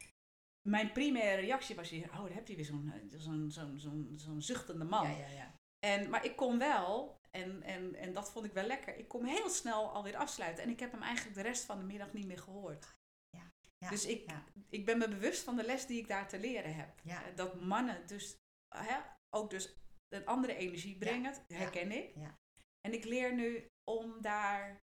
[0.68, 4.12] mijn primaire reactie was hier, oh, daar heb je weer zo'n eh, zo'n zo'n zo'n
[4.16, 5.10] zo'n zuchtende man.
[5.10, 5.54] Ja, ja, ja.
[5.78, 9.24] En, maar ik kon wel, en, en, en dat vond ik wel lekker, ik kon
[9.24, 10.64] heel snel alweer afsluiten.
[10.64, 12.96] En ik heb hem eigenlijk de rest van de middag niet meer gehoord.
[13.80, 14.44] Ja, Dus ik, ja.
[14.68, 17.00] ik ben me bewust van de les die ik daar te leren heb.
[17.02, 17.24] Ja.
[17.24, 18.36] Eh, Dat mannen dus
[18.76, 18.96] hè,
[19.30, 19.76] ook dus
[20.08, 22.14] een andere energie brengen, herken ik.
[22.14, 22.38] Ja.
[22.80, 24.80] En ik leer nu om daar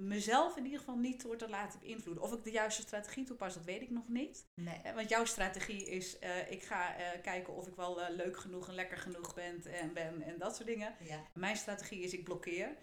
[0.00, 2.22] mezelf in ieder geval niet door te laten beïnvloeden.
[2.22, 4.46] Of ik de juiste strategie toepas, dat weet ik nog niet.
[4.60, 4.78] Nee.
[4.82, 8.36] Hè, Want jouw strategie is, eh, ik ga eh, kijken of ik wel eh, leuk
[8.36, 10.96] genoeg en lekker genoeg ben en, ben en dat soort dingen.
[11.00, 11.26] Ja.
[11.34, 12.76] Mijn strategie is, ik blokkeer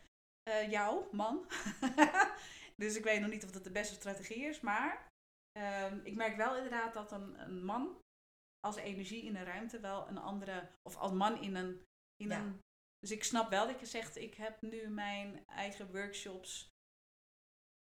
[0.50, 1.46] eh, jou, man.
[2.82, 5.08] dus ik weet nog niet of dat de beste strategie is, maar
[5.52, 7.98] ehm, ik merk wel inderdaad dat een, een man
[8.60, 11.86] als energie in een ruimte wel een andere, of als man in een,
[12.16, 12.40] in Ja.
[12.40, 12.62] een
[13.00, 16.74] dus ik snap wel dat je zegt, ik heb nu mijn eigen workshops.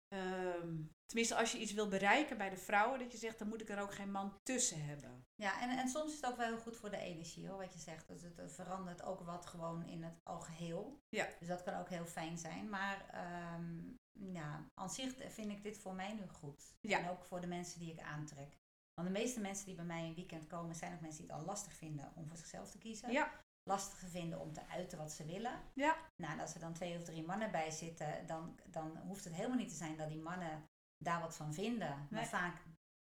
[0.08, 3.60] Ehm, tenminste, als je iets wil bereiken bij de vrouwen, dat je zegt, dan moet
[3.60, 5.26] ik er ook geen man tussen hebben.
[5.34, 7.72] Ja, en, en soms is het ook wel heel goed voor de energie, hoor, wat
[7.72, 8.08] je zegt.
[8.08, 11.02] Dus het, het verandert ook wat gewoon in het algeheel.
[11.08, 11.28] Ja.
[11.38, 12.68] Dus dat kan ook heel fijn zijn.
[12.68, 13.80] Maar ehm,
[14.12, 16.74] ja, aan zich vind ik dit voor mij nu goed.
[16.80, 16.98] Ja.
[16.98, 18.60] En ook voor de mensen die ik aantrek.
[18.94, 21.40] Want de meeste mensen die bij mij een weekend komen, zijn ook mensen die het
[21.40, 23.12] al lastig vinden om voor zichzelf te kiezen.
[23.12, 23.30] Ja,
[23.64, 25.60] Lastig vinden om te uiten wat ze willen.
[25.74, 29.34] ja, Nou, als er dan twee of drie mannen bij zitten, dan, dan hoeft het
[29.34, 30.68] helemaal niet te zijn dat die mannen
[30.98, 32.06] daar wat van vinden.
[32.10, 32.62] Maar vaak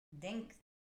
[0.10, 0.56] denk,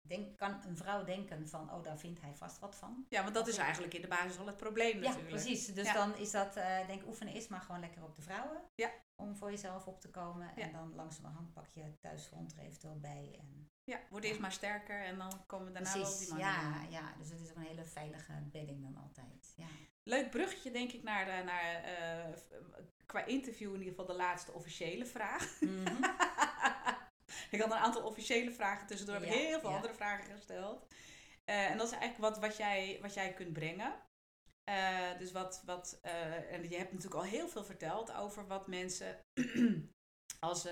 [0.09, 3.05] denk, kan een vrouw denken van, oh, daar vindt hij vast wat van.
[3.09, 5.29] Ja, want dat is eigenlijk in de basis al het probleem natuurlijk.
[5.29, 5.65] Ja, precies.
[5.65, 5.93] Dus Ja.
[5.93, 8.61] dan is dat, eh denk oefenen is maar gewoon lekker op de vrouwen.
[8.75, 8.91] Ja.
[9.15, 10.55] Om voor jezelf op te komen.
[10.55, 13.35] En dan langzamerhand pak je thuisfront er eventueel bij.
[13.39, 16.37] En Ja, word eerst maar sterker en dan komen we daarna wel op precies, die
[16.37, 16.51] mannen.
[16.91, 17.13] ja, ja.
[17.17, 19.53] Dus het is ook een hele veilige bedding dan altijd.
[19.55, 19.65] Ja.
[20.03, 22.33] Leuk bruggetje denk ik naar, de, naar eh,
[23.05, 25.59] qua interview in ieder geval de laatste officiële vraag.
[25.61, 26.01] Mhm.
[27.55, 29.75] ik had een aantal officiële vragen tussendoor, heb ik Ja, heel veel ja.
[29.75, 30.87] andere vragen gesteld.
[31.45, 33.93] Eh, en dat is eigenlijk wat, wat, jij, wat jij kunt brengen.
[34.63, 38.67] Eh, dus wat, wat eh, en je hebt natuurlijk al heel veel verteld over wat
[38.67, 39.19] mensen,
[40.39, 40.69] als, ze,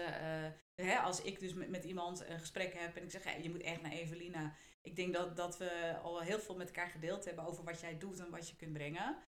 [0.75, 3.49] hè, als ik dus met, met iemand een gesprek heb en ik zeg, hey, je
[3.49, 4.55] moet echt naar Evelina.
[4.81, 7.97] Ik denk dat, dat we al heel veel met elkaar gedeeld hebben over wat jij
[7.97, 9.23] doet en wat je kunt brengen.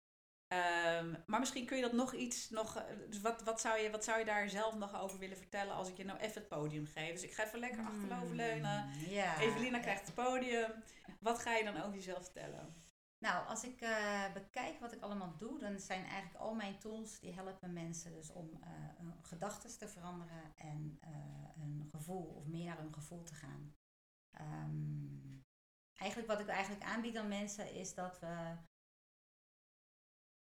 [0.48, 3.90] Ehm, maar misschien kun je dat nog iets, nog, eh, dus wat, wat, zou je,
[3.90, 6.48] wat zou je daar zelf nog over willen vertellen als ik je nou even het
[6.48, 7.12] podium geef?
[7.12, 8.86] Dus ik ga even lekker achteroverleunen.
[8.86, 9.40] Mm, Ja.
[9.40, 10.72] Evelina krijgt het podium.
[11.20, 12.74] Wat ga je dan over jezelf vertellen?
[13.18, 17.18] Nou, als ik eh, bekijk wat ik allemaal doe, dan zijn eigenlijk al mijn tools
[17.20, 18.68] die helpen mensen dus om eh
[18.98, 21.10] hun gedachten te veranderen en eh
[21.60, 23.74] hun gevoel of meer naar hun gevoel te gaan.
[24.30, 25.40] Ehm,
[25.94, 28.56] eigenlijk wat ik eigenlijk aanbied aan mensen is dat we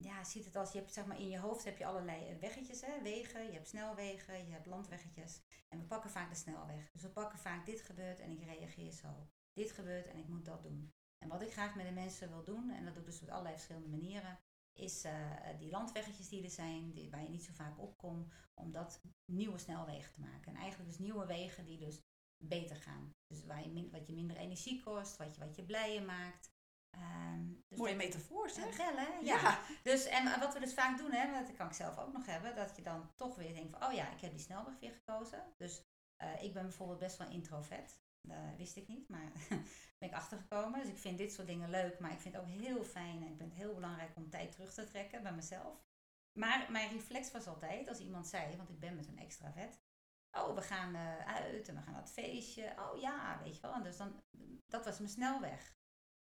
[0.04, 2.82] ja, ziet het als je hebt zeg maar in je hoofd heb je allerlei weggetjes,
[2.82, 6.92] hè, wegen, je hebt snelwegen, je hebt landweggetjes en we pakken vaak de snelweg.
[6.92, 9.28] Dus we pakken vaak dit gebeurt en ik reageer zo.
[9.54, 10.94] Dit gebeurt en ik moet dat doen.
[11.18, 13.30] En wat ik graag met de mensen wil doen, en dat doe ik dus op
[13.30, 14.40] allerlei verschillende manieren,
[14.74, 18.72] is eh, die landweggetjes die er zijn, die, waar je niet zo vaak opkomt, om
[18.72, 20.54] dat nieuwe snelwegen te maken.
[20.54, 22.02] En eigenlijk dus nieuwe wegen die dus
[22.38, 23.16] beter gaan.
[23.28, 26.51] Dus waar je min, wat je minder energie kost, wat je, wat je blijer maakt.
[26.92, 28.78] Ehm, dus Mooie dat- metafoor zeg.
[28.78, 29.08] wel, hè?
[29.22, 29.42] Ja.
[29.42, 29.60] Ja.
[29.84, 32.56] Dus, en wat we dus vaak doen, hè, dat kan ik zelf ook nog hebben,
[32.56, 35.54] dat je dan toch weer denkt van, oh ja, ik heb die snelweg weer gekozen.
[35.58, 35.84] Dus
[36.16, 38.00] eh, ik ben bijvoorbeeld best wel introvert.
[38.28, 39.32] Dat wist ik niet, maar
[40.00, 40.80] ben ik achtergekomen.
[40.80, 43.28] Dus ik vind dit soort dingen leuk, maar ik vind het ook heel fijn en
[43.32, 45.84] ik vind het heel belangrijk om tijd terug te trekken bij mezelf.
[46.40, 49.80] Maar mijn reflex was altijd, als iemand zei, want ik ben met een extravert,
[50.32, 52.74] oh, we gaan eh, uit en we gaan naar het feestje.
[52.80, 53.74] Oh ja, weet je wel.
[53.74, 54.24] En dus dan,
[54.68, 55.74] dat was mijn snelweg.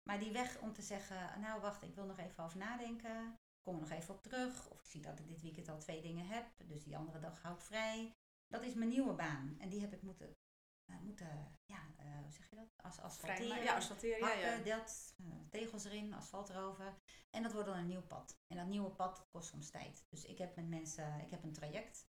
[0.10, 3.28] Maar die weg om te zeggen, nou wacht, ik wil nog even over nadenken.
[3.32, 4.70] Ik kom er nog even op terug.
[4.70, 6.46] Of ik zie dat ik dit weekend al twee dingen heb.
[6.66, 8.16] Dus die andere dag hou ik vrij.
[8.48, 9.56] Dat is mijn nieuwe baan.
[9.60, 10.38] En die heb ik moeten,
[10.86, 12.74] eh, moeten ja, eh, hoe zeg je dat?
[12.76, 13.52] As asfalteren.
[13.52, 14.20] Vrij, ja, asfalteren.
[14.20, 14.78] Ja, hakken, ja.
[14.78, 16.98] dat, eh, tegels erin, asfalt erover.
[17.30, 18.40] En dat wordt dan een nieuw pad.
[18.48, 20.06] En dat nieuwe pad kost soms tijd.
[20.10, 22.08] Dus ik heb met mensen, ik heb een traject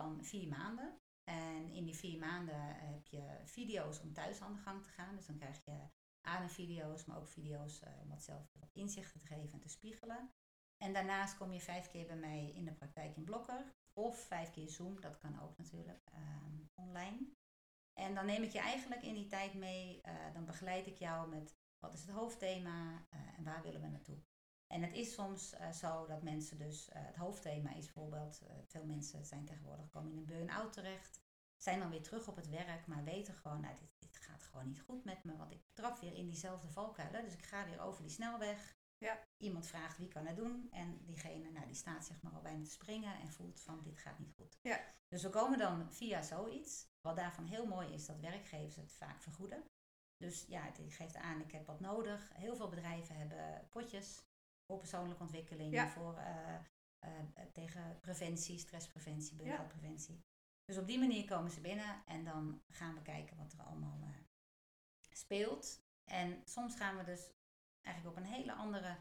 [0.00, 1.00] van vier maanden.
[1.24, 5.16] En in die vier maanden heb je video's om thuis aan de gang te gaan.
[5.16, 5.88] Dus dan krijg je
[6.22, 10.30] ademvideo's, maar ook video's eh, om wat zelf wat inzicht te geven en te spiegelen.
[10.76, 13.74] En daarnaast kom je vijf keer bij mij in de praktijk in Blokker.
[13.92, 17.30] Of vijf keer Zoom, dat kan ook natuurlijk, ehm, online.
[17.92, 21.28] En dan neem ik je eigenlijk in die tijd mee, eh, dan begeleid ik jou
[21.28, 24.22] met wat is het hoofdthema eh, en waar willen we naartoe.
[24.66, 29.44] En het is soms zo dat mensen dus, het hoofdthema is bijvoorbeeld, veel mensen zijn
[29.44, 31.22] tegenwoordig komen in een burn-out terecht,
[31.62, 33.91] zijn dan weer terug op het werk, maar weten gewoon, nou, dit, dit
[34.32, 37.44] gaat gewoon niet goed met me, want ik trap weer in diezelfde valkuilen, dus ik
[37.44, 38.80] ga weer over die snelweg.
[38.98, 39.18] Ja.
[39.36, 42.64] Iemand vraagt wie kan het doen en diegene, nou, die staat zeg maar al bijna
[42.64, 44.58] te springen en voelt van dit gaat niet goed.
[44.62, 44.80] Ja.
[45.08, 49.22] Dus we komen dan via zoiets, wat daarvan heel mooi is dat werkgevers het vaak
[49.22, 49.64] vergoeden.
[50.16, 52.30] Dus ja, het geeft aan, ik heb wat nodig.
[52.34, 54.22] Heel veel bedrijven hebben potjes
[54.66, 55.88] voor persoonlijke ontwikkeling, Ja.
[55.88, 56.54] voor, eh,
[56.98, 57.10] eh,
[57.52, 60.24] tegen preventie, stresspreventie, burn-out-preventie.
[60.64, 63.98] Dus op die manier komen ze binnen en dan gaan we kijken wat er allemaal
[64.02, 64.08] eh,
[65.22, 65.82] speelt.
[66.04, 67.30] En soms gaan we dus
[67.80, 68.96] eigenlijk op een hele andere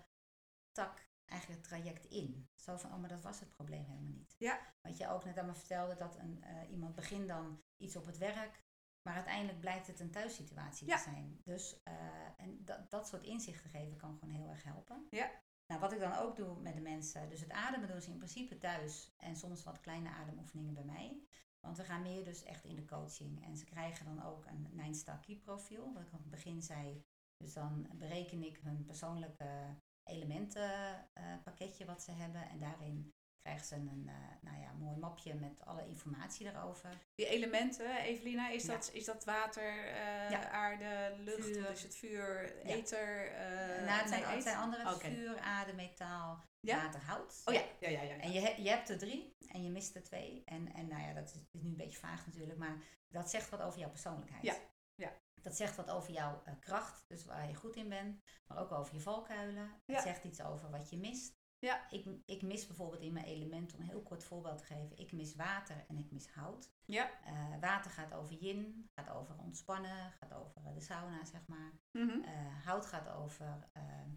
[0.71, 2.49] tak eigenlijk het traject in.
[2.55, 4.35] Zo van, oh, maar dat was het probleem helemaal niet.
[4.37, 4.59] Ja.
[4.81, 8.05] Wat je ook net aan me vertelde, dat een, eh, iemand begint dan iets op
[8.05, 8.63] het werk,
[9.01, 10.95] maar uiteindelijk blijkt het een thuissituatie Ja.
[10.97, 11.41] te zijn.
[11.43, 11.93] Dus, eh,
[12.37, 15.07] en dat, dat soort inzichten geven kan gewoon heel erg helpen.
[15.09, 15.31] Ja.
[15.67, 18.17] Nou, wat ik dan ook doe met de mensen, dus het ademen doen ze in
[18.17, 21.27] principe thuis en soms wat kleine ademoefeningen bij mij.
[21.61, 23.45] Want we gaan meer dus echt in de coaching.
[23.45, 26.61] En ze krijgen dan ook een Nine Star Key profiel, wat ik aan het begin
[26.61, 27.03] zei.
[27.37, 32.49] Dus dan bereken ik hun persoonlijke elementenpakketje wat ze hebben.
[32.49, 36.89] En daarin krijgen ze een eh, nou ja, mooi mapje met alle informatie daarover.
[37.15, 38.73] Die elementen, Evelina, is, Ja.
[38.73, 40.49] dat, is dat water, eh, Ja.
[40.49, 41.69] aarde, lucht, Vuur.
[41.71, 42.75] is het vuur, Ja.
[42.75, 43.31] ether?
[43.31, 45.09] eh, nou, het, zijn, het zijn andere Oké.
[45.11, 46.83] vuur, aarde, metaal, Ja?
[46.83, 47.41] water, hout.
[47.45, 48.01] Oh ja, ja, ja.
[48.01, 48.19] ja, ja.
[48.19, 50.41] En je, je hebt er drie en je mist er twee.
[50.45, 53.49] En, en nou ja, dat is, is nu een beetje vaag natuurlijk, maar dat zegt
[53.49, 54.43] wat over jouw persoonlijkheid.
[54.43, 54.55] Ja,
[54.95, 55.19] ja.
[55.41, 58.71] Dat zegt wat over jouw eh, kracht, dus waar je goed in bent, maar ook
[58.71, 59.81] over je valkuilen.
[59.85, 59.93] Ja.
[59.93, 61.89] Het zegt iets over wat je mist Ja.
[61.89, 65.11] Ik, ik mis bijvoorbeeld in mijn element, om een heel kort voorbeeld te geven, ik
[65.11, 66.73] mis water en ik mis hout.
[66.85, 67.21] Ja.
[67.23, 71.73] Eh, water gaat over yin, gaat over ontspannen, gaat over eh, de sauna, zeg maar.
[71.91, 72.21] Mhm.
[72.21, 74.09] Eh, hout gaat over ehm,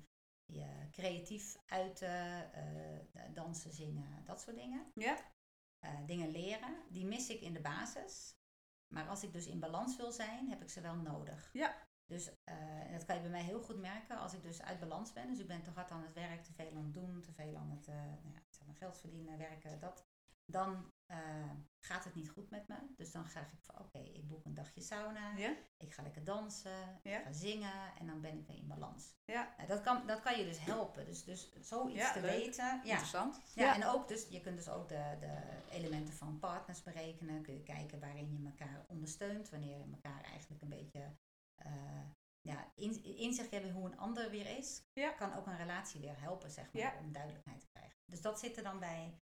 [0.47, 4.93] je creatief uiten, eh, dansen, zingen, dat soort dingen.
[4.95, 5.17] Ja.
[5.79, 8.37] Eh, dingen leren, die mis ik in de basis.
[8.89, 11.51] Maar als ik dus in balans wil zijn, heb ik ze wel nodig.
[11.53, 11.77] Ja.
[12.07, 14.81] Dus eh, en dat kan je bij mij heel goed merken als ik dus uit
[14.81, 15.29] balans ben.
[15.29, 17.57] Dus ik ben te hard aan het werk, te veel aan het doen, te veel
[17.57, 20.07] aan het nou ja, zeg maar geld verdienen, werken, dat.
[20.45, 22.75] Dan uh, gaat het niet goed met me.
[22.97, 25.37] Dus dan ga ik van oké, okay, ik boek een dagje sauna.
[25.37, 25.55] Ja.
[25.77, 27.19] Ik ga lekker dansen, Ja.
[27.19, 29.15] ik ga zingen en dan ben ik weer in balans.
[29.25, 29.55] Ja.
[29.57, 31.07] Nou, dat, kan, dat kan je dus helpen.
[31.07, 32.31] Dus, dus zoiets te leuk.
[32.31, 32.65] weten.
[32.65, 33.41] Ja, Interessant.
[33.55, 35.39] ja, en ook dus, je kunt dus ook de, de
[35.71, 37.43] elementen van partners berekenen.
[37.43, 39.51] Kun je kijken waarin je elkaar ondersteunt.
[39.51, 41.17] Wanneer je elkaar eigenlijk een beetje
[41.55, 41.73] eh,
[42.41, 44.83] ja, in, inzicht hebben hoe een ander weer is.
[45.17, 47.99] Kan ook een relatie weer helpen, zeg maar, om duidelijkheid te krijgen.
[48.07, 49.19] Dus dat zit er dan bij.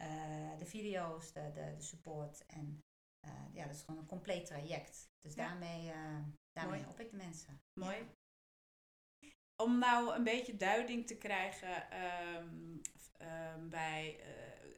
[0.00, 2.46] Eh, de video's, de, de, de support.
[2.46, 2.84] En
[3.20, 5.10] eh, ja, dat is gewoon een compleet traject.
[5.18, 5.46] Dus Ja.
[5.48, 6.18] daarmee, eh
[6.52, 6.82] daarmee Mooi.
[6.82, 7.62] help ik de mensen.
[7.80, 7.96] Mooi.
[7.96, 9.28] Ja.
[9.56, 12.76] Om nou een beetje duiding te krijgen ehm,
[13.16, 14.20] ehm, bij,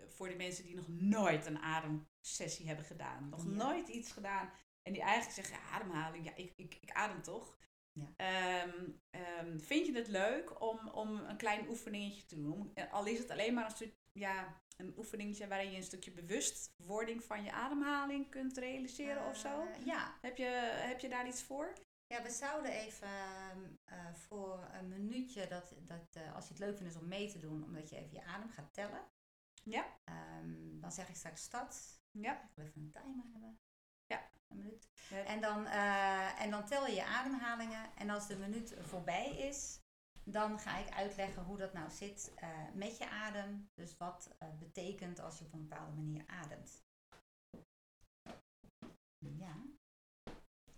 [0.08, 3.28] voor de mensen die nog nooit een ademsessie hebben gedaan.
[3.28, 3.50] Nog Ja.
[3.50, 4.50] nooit iets gedaan.
[4.82, 7.56] En die eigenlijk zeggen, ademhaling, ja, ik, ik, ik adem toch.
[7.92, 8.12] Ja.
[8.16, 12.52] Ehm, vind je het leuk om, om een klein oefeningetje te doen?
[12.52, 16.10] Om- al is het alleen maar een stuk, ja, een oefeningetje waarin je een stukje
[16.10, 19.66] bewustwording van je ademhaling kunt realiseren of zo.
[19.66, 21.72] Eh, ja, Heb je, heb je daar iets voor?
[22.06, 26.62] Ja, we zouden even ehm, eh, voor een minuutje, dat, dat, eh, als je het
[26.62, 29.04] leuk vindt is om mee te doen, omdat je even je adem gaat tellen.
[29.62, 29.86] Ja.
[30.04, 32.00] Ehm, dan zeg ik straks start.
[32.10, 32.42] Ja.
[32.42, 33.60] Ik wil even een timer hebben.
[34.06, 34.30] Ja.
[34.48, 34.88] Een minuut.
[35.08, 35.24] Ja.
[35.24, 35.66] En dan,
[36.38, 37.96] en dan tel je je ademhalingen.
[37.96, 39.81] En als de minuut voorbij is,
[40.24, 43.68] dan ga ik uitleggen hoe dat nou zit eh, met je adem.
[43.74, 46.82] Dus wat eh, betekent als je op een bepaalde manier ademt.
[49.18, 49.54] Ja.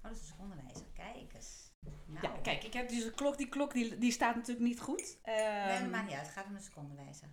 [0.03, 0.87] Oh, dat is een secondenwijzer.
[0.93, 1.73] Kijk eens.
[2.07, 3.37] Nou, Ja, kijk, ik heb dus een klok.
[3.37, 5.19] Die klok die, die staat natuurlijk niet goed.
[5.23, 6.27] Nee, Ehm, dat maakt niet uit.
[6.27, 7.29] Het gaat om een secondenwijzer.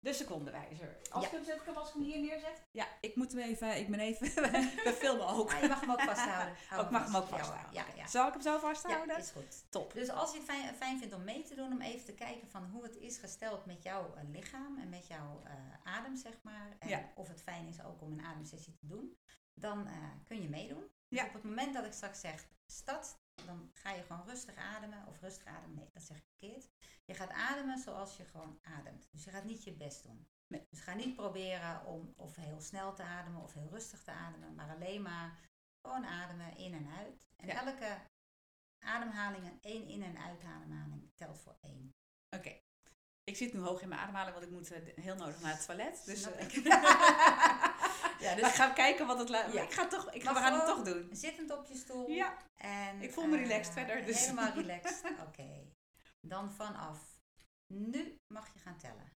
[0.00, 0.96] De secondenwijzer.
[1.10, 1.30] Als, Ja.
[1.30, 2.62] ik hem zet, als ik hem hier neerzet.
[2.70, 3.76] Ja, ik moet hem even.
[3.78, 4.26] Ik ben even.
[4.86, 5.52] we filmen ook.
[5.52, 6.54] Ah, je mag hem ook vasthouden.
[6.68, 7.44] Hou Oh, ik mag hem ook vast.
[7.44, 7.74] Ja, vasthouden.
[7.94, 8.06] Ja, ja.
[8.06, 9.16] Zal ik hem zo Ja, vasthouden?
[9.18, 9.70] is goed.
[9.70, 9.92] Top.
[9.94, 12.48] Dus als je het fijn, fijn vindt om mee te doen, om even te kijken
[12.48, 15.52] van hoe het is gesteld met jouw eh, lichaam en met jouw eh,
[15.92, 16.76] adem, zeg maar.
[16.78, 17.10] En Ja.
[17.14, 19.16] of het fijn is ook om een ademsessie te doen,
[19.54, 19.92] dan eh,
[20.26, 20.84] kun je meedoen.
[21.08, 21.26] Dus Ja.
[21.26, 25.06] op het moment dat ik straks zeg start, dan ga je gewoon rustig ademen.
[25.06, 26.68] Of rustig ademen, nee, dat zeg ik verkeerd.
[27.04, 29.08] Je gaat ademen zoals je gewoon ademt.
[29.10, 30.28] Dus je gaat niet je best doen.
[30.46, 30.66] Nee.
[30.70, 34.54] Dus ga niet proberen om of heel snel te ademen of heel rustig te ademen,
[34.54, 35.38] maar alleen maar
[35.86, 37.28] gewoon ademen in en uit.
[37.36, 37.66] En Ja.
[37.66, 37.98] elke
[38.84, 41.94] ademhaling en één in- en uitademhaling telt voor één.
[42.36, 42.60] Oké.
[43.24, 45.64] Ik zit nu hoog in mijn ademhaling, want ik moet eh, heel nodig naar het
[45.66, 46.02] toilet.
[46.04, 46.52] Dus Snap eh, ik.
[48.20, 49.52] ja, dus ik ga kijken wat het laat.
[49.52, 49.62] Ja.
[49.62, 50.12] Ik ga toch.
[50.12, 51.08] Ik ga, we gaan het toch doen.
[51.12, 52.08] Zittend op je stoel.
[52.08, 52.36] Ja.
[52.56, 54.20] En, Ik voel me eh, relaxed verder, dus.
[54.20, 55.04] Helemaal relaxed.
[55.26, 55.72] Oké.
[56.20, 57.20] Dan vanaf
[57.66, 59.12] nu mag je gaan tellen.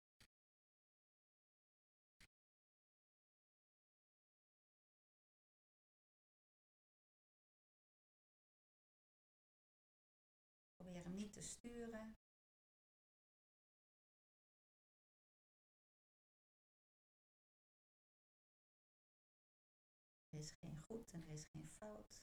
[10.76, 12.16] Probeer hem niet te sturen.
[20.40, 22.22] Is geen goed en er is geen fout.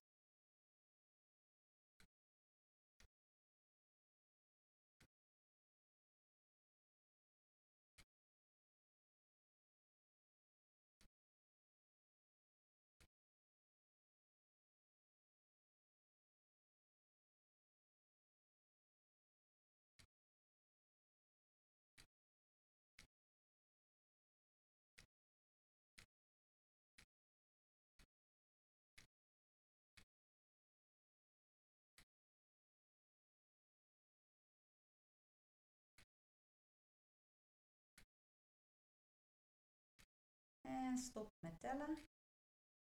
[40.85, 41.97] En stop met tellen.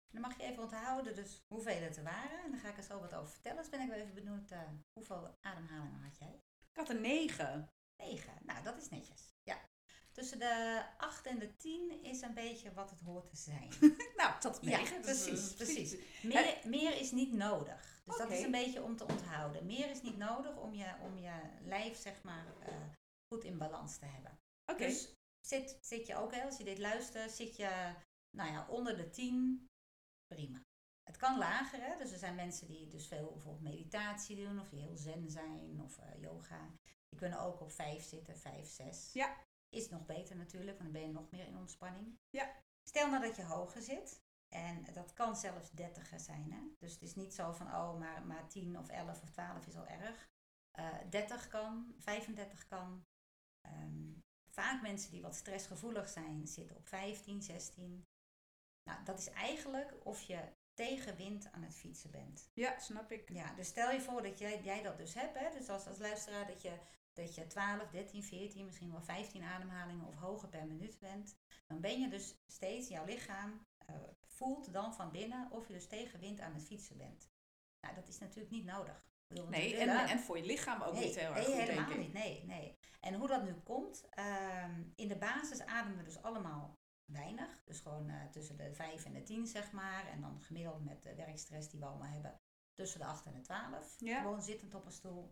[0.07, 2.43] En dan mag je even onthouden dus hoeveel het er waren.
[2.45, 3.59] En dan ga ik er zo wat over vertellen.
[3.59, 4.61] Dus ben ik wel even benieuwd, eh,
[4.93, 6.43] hoeveel ademhalingen had jij?
[6.71, 7.71] Ik had een 9.
[7.97, 8.33] 9.
[8.43, 9.35] Nou, dat is netjes.
[9.43, 9.59] Ja.
[10.13, 13.73] Tussen de 8 en de 10 is een beetje wat het hoort te zijn.
[14.17, 15.01] Nou, zat op Ja, 9.
[15.01, 15.97] precies, precies.
[16.23, 18.03] Meer, meer is niet nodig.
[18.05, 19.67] Dus dat is een beetje om te onthouden.
[19.67, 22.75] Meer is niet nodig om je, om je lijf, zeg maar, eh,
[23.33, 24.39] goed in balans te hebben.
[24.73, 24.87] Oké.
[24.87, 25.16] Dus
[25.47, 27.95] zit, zit je ook, hè, als je dit luistert, zit je
[28.37, 29.69] nou ja, onder de 10,
[30.27, 30.65] prima.
[31.03, 31.97] Het kan lager, hè?
[31.99, 35.81] dus er zijn mensen die dus veel bijvoorbeeld meditatie doen, of die heel zen zijn,
[35.81, 36.71] of eh, yoga.
[37.09, 39.13] Die kunnen ook op 5 zitten, 5, 6.
[39.13, 39.45] Ja.
[39.69, 42.19] Is nog beter natuurlijk, want dan ben je nog meer in ontspanning.
[42.31, 42.63] Ja.
[42.83, 44.25] Stel nou dat je hoger zit.
[44.49, 46.53] En dat kan zelfs 30 zijn.
[46.53, 46.61] Hè?
[46.79, 49.77] Dus het is niet zo van, oh, maar, maar 10 of 11 of 12 is
[49.77, 50.29] al erg.
[50.79, 53.07] Uh, 30 kan, 35 kan.
[53.67, 54.25] Um,
[54.61, 58.07] vaak mensen die wat stressgevoelig zijn, zitten op 15, 16.
[58.91, 60.39] Nou, dat is eigenlijk of je
[60.75, 62.51] tegenwind aan het fietsen bent.
[62.55, 63.29] Ja, snap ik.
[63.33, 65.39] Ja, dus stel je voor dat jij, jij dat dus hebt.
[65.39, 65.51] Hè?
[65.51, 66.73] Dus als, als luisteraar dat je,
[67.13, 71.37] dat je 12, 13, 14, misschien wel 15 ademhalingen of hoger per minuut bent.
[71.67, 73.97] Dan ben je dus steeds, jouw lichaam uh,
[74.27, 77.31] voelt dan van binnen of je dus tegenwind aan het fietsen bent.
[77.81, 79.09] Nou, dat is natuurlijk niet nodig.
[79.49, 82.05] Nee, en, en voor je lichaam ook niet heel erg nee, goed, helemaal denk ik.
[82.05, 82.13] niet.
[82.13, 82.77] Nee, nee.
[83.07, 84.05] En hoe dat nu komt,
[84.65, 86.75] um, in de basis ademen we dus allemaal
[87.13, 87.63] weinig.
[87.65, 90.07] Dus gewoon uh, tussen de 5 en de 10, zeg maar.
[90.07, 92.41] En dan gemiddeld met de werkstress die we allemaal hebben,
[92.75, 93.95] tussen de 8 en de 12.
[93.99, 94.21] Ja.
[94.21, 95.29] Gewoon zittend op een stoel.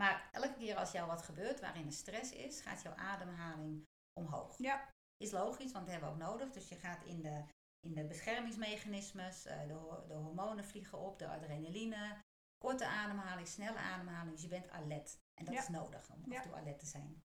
[0.00, 3.84] Maar elke keer als jou wat gebeurt waarin er stress is, gaat jouw ademhaling
[4.20, 4.58] omhoog.
[4.58, 4.88] Ja.
[5.16, 6.50] Is logisch, want dat hebben we ook nodig.
[6.50, 7.44] Dus je gaat in de,
[7.86, 12.20] in de beschermingsmechanismes, uh, de, de hormonen vliegen op, de adrenaline,
[12.58, 14.32] korte ademhaling, snelle ademhaling.
[14.32, 15.20] Dus je bent alert.
[15.46, 15.60] En dat Ja.
[15.60, 16.36] is nodig om af Ja.
[16.36, 17.22] en toe alert te zijn.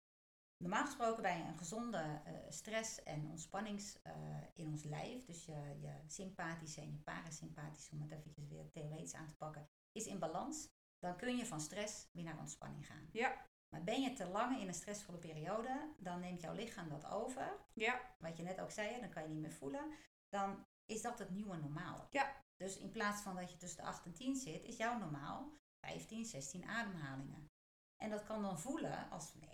[0.64, 4.14] Normaal gesproken bij een gezonde eh, stress- en ontspannings eh,
[4.53, 9.14] in ons lijf, dus je, je sympathische en je parasympathische, om het eventjes weer theoretisch
[9.14, 10.69] aan te pakken, is in balans.
[10.99, 13.10] Dan kun je van stress weer naar ontspanning gaan.
[13.11, 13.45] Ja.
[13.69, 17.60] Maar ben je te lang in een stressvolle periode, dan neemt jouw lichaam dat over.
[17.73, 18.15] Ja.
[18.19, 19.94] Wat je net ook zei, dan kan je niet meer voelen.
[20.30, 22.07] Dan is dat het nieuwe normaal.
[22.10, 22.35] Ja.
[22.56, 25.57] Dus in plaats van dat je tussen de 8 en 10 zit, is jouw normaal
[25.85, 27.49] 15, 16 ademhalingen.
[27.98, 29.49] En dat kan dan voelen als nee,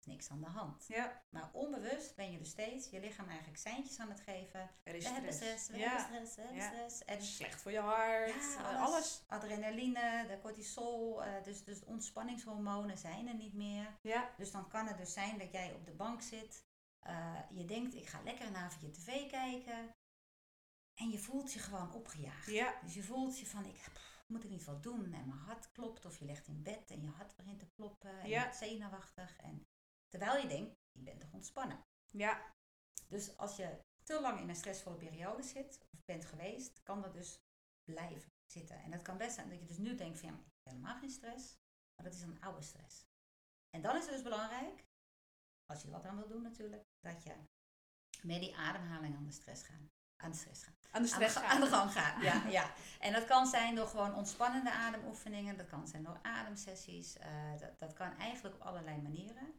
[0.00, 0.84] is niks aan de hand.
[0.86, 1.22] Ja.
[1.30, 4.70] Maar onbewust ben je dus steeds je lichaam eigenlijk seintjes aan het geven.
[4.82, 5.62] Er is We hebben stress.
[5.62, 5.88] stress, we ja.
[6.06, 6.68] hebben stress, we hebben Ja.
[6.68, 7.04] stress.
[7.04, 8.28] En Slecht voor je hart.
[8.28, 8.94] ja, eh, alles.
[8.94, 9.24] alles.
[9.26, 13.98] Adrenaline, de cortisol, eh, dus, dus ontspanningshormonen zijn er niet meer.
[14.02, 14.30] Ja.
[14.36, 16.64] Dus dan kan het dus zijn dat jij op de bank zit.
[17.00, 19.94] eh, je denkt, ik ga lekker een avondje tv kijken.
[20.94, 22.46] En je voelt je gewoon opgejaagd.
[22.46, 22.74] Ja.
[22.82, 23.80] Dus je voelt je van, ik,
[24.26, 25.04] moet ik niet wat doen?
[25.04, 26.04] En mijn hart klopt.
[26.04, 28.10] Of je ligt in bed en je hart begint te kloppen.
[28.20, 28.36] En Ja.
[28.36, 29.36] je wordt zenuwachtig.
[29.36, 29.66] En,
[30.08, 31.84] terwijl je denkt, je bent toch ontspannen.
[32.06, 32.54] Ja.
[33.08, 37.12] Dus als je te lang in een stressvolle periode zit, of bent geweest, kan dat
[37.12, 37.40] dus
[37.84, 38.82] blijven zitten.
[38.82, 40.72] En dat kan best zijn dat je dus nu denkt van, ja, maar ik heb
[40.72, 41.56] helemaal geen stress.
[41.94, 43.06] Maar dat is een oude stress.
[43.70, 44.84] En dan is het dus belangrijk,
[45.66, 47.34] als je wat aan wil doen natuurlijk, dat je
[48.22, 49.94] met die ademhaling aan de stress gaat.
[50.16, 50.74] Aan de stress gaat.
[50.90, 51.56] Aan de stress aan, de, gaan.
[51.56, 52.22] aan de gang gaan.
[52.22, 52.70] Ja, ja.
[53.00, 55.56] En dat kan zijn door gewoon ontspannende ademoefeningen.
[55.56, 57.16] Dat kan zijn door ademsessies.
[57.18, 57.28] eh,
[57.60, 59.54] dat, dat kan eigenlijk op allerlei manieren.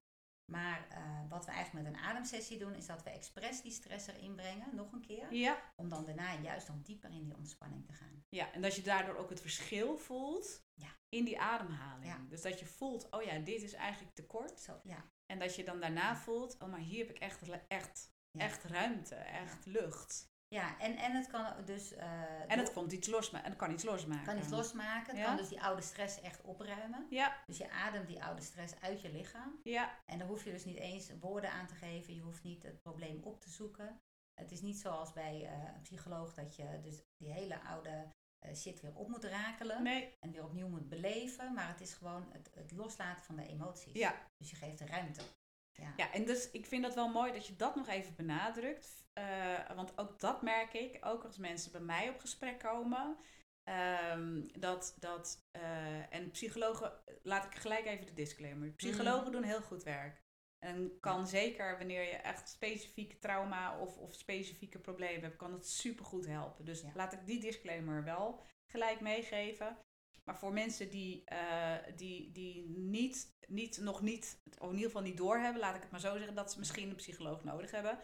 [0.51, 4.07] Maar eh, wat we eigenlijk met een ademsessie doen, is dat we expres die stress
[4.07, 5.33] erin brengen, nog een keer.
[5.33, 5.57] Ja.
[5.75, 8.23] Om dan daarna juist dan dieper in die ontspanning te gaan.
[8.29, 10.87] Ja, en dat je daardoor ook het verschil voelt Ja.
[11.09, 12.05] in die ademhaling.
[12.05, 12.17] Ja.
[12.29, 14.59] Dus dat je voelt, oh ja, dit is eigenlijk te kort.
[14.59, 15.05] Zo, ja.
[15.25, 19.15] En dat je dan daarna voelt, oh maar hier heb ik echt, echt, echt ruimte,
[19.15, 20.29] echt lucht.
[20.49, 21.93] Ja, en, en het kan dus...
[21.93, 23.45] eh, En het komt iets losmaken.
[23.45, 24.25] En het kan iets losmaken.
[24.25, 25.07] kan iets losmaken.
[25.09, 25.25] Het Ja.
[25.25, 27.07] kan dus die oude stress echt opruimen.
[27.09, 29.59] Ja, Dus je ademt die oude stress uit je lichaam.
[29.63, 32.15] ja, En daar hoef je dus niet eens woorden aan te geven.
[32.15, 33.99] Je hoeft niet het probleem op te zoeken.
[34.33, 38.07] Het is niet zoals bij eh, een psycholoog dat je dus die hele oude
[38.45, 39.83] eh, shit weer op moet rakelen.
[39.83, 41.53] nee, En weer opnieuw moet beleven.
[41.53, 43.93] Maar het is gewoon het, het loslaten van de emoties.
[43.93, 44.15] ja.
[44.37, 45.21] Dus je geeft de ruimte.
[45.77, 45.93] Ja.
[45.97, 49.05] Ja, en dus ik vind dat wel mooi dat je dat nog even benadrukt.
[49.13, 53.17] Eh, want ook dat merk ik, ook als mensen bij mij op gesprek komen.
[53.63, 58.69] ehm, dat, dat, eh, en psychologen, laat ik gelijk even de disclaimer.
[58.71, 59.31] Psychologen Mhm.
[59.31, 60.21] doen heel goed werk.
[60.65, 65.67] En kan zeker wanneer je echt specifieke trauma of, of specifieke problemen hebt, kan het
[65.67, 66.65] supergoed helpen.
[66.65, 66.91] Dus Ja.
[66.93, 69.77] laat ik die disclaimer wel gelijk meegeven.
[70.27, 75.01] Maar voor mensen die, eh, die, die niet, niet, nog niet, of in ieder geval
[75.01, 77.99] niet doorhebben, laat ik het maar zo zeggen, dat ze misschien een psycholoog nodig hebben.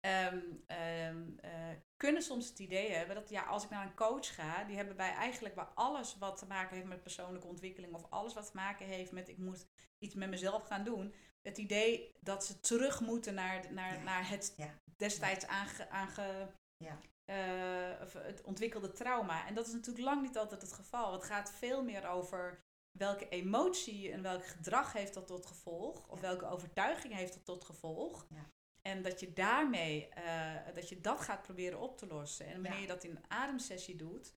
[0.00, 4.34] ehm, ehm, eh, kunnen soms het idee hebben dat ja, als ik naar een coach
[4.34, 8.06] ga, die hebben bij eigenlijk bij alles wat te maken heeft met persoonlijke ontwikkeling of
[8.10, 9.66] alles wat te maken heeft met ik moet
[9.98, 14.02] iets met mezelf gaan doen, het idee dat ze terug moeten naar, naar, Ja.
[14.02, 14.74] naar het Ja.
[14.96, 16.98] destijds aange, aange, Ja.
[17.24, 19.46] Eh, of het ontwikkelde trauma.
[19.46, 21.12] En dat is natuurlijk lang niet altijd het geval.
[21.12, 22.62] Het gaat veel meer over
[22.98, 26.26] welke emotie en welk gedrag heeft dat tot gevolg, of Ja.
[26.26, 28.26] welke overtuiging heeft dat tot gevolg.
[28.30, 28.50] Ja.
[28.82, 32.46] En dat je daarmee, eh, dat je dat gaat proberen op te lossen.
[32.46, 32.78] En wanneer Ja.
[32.80, 34.34] je dat in een ademsessie doet,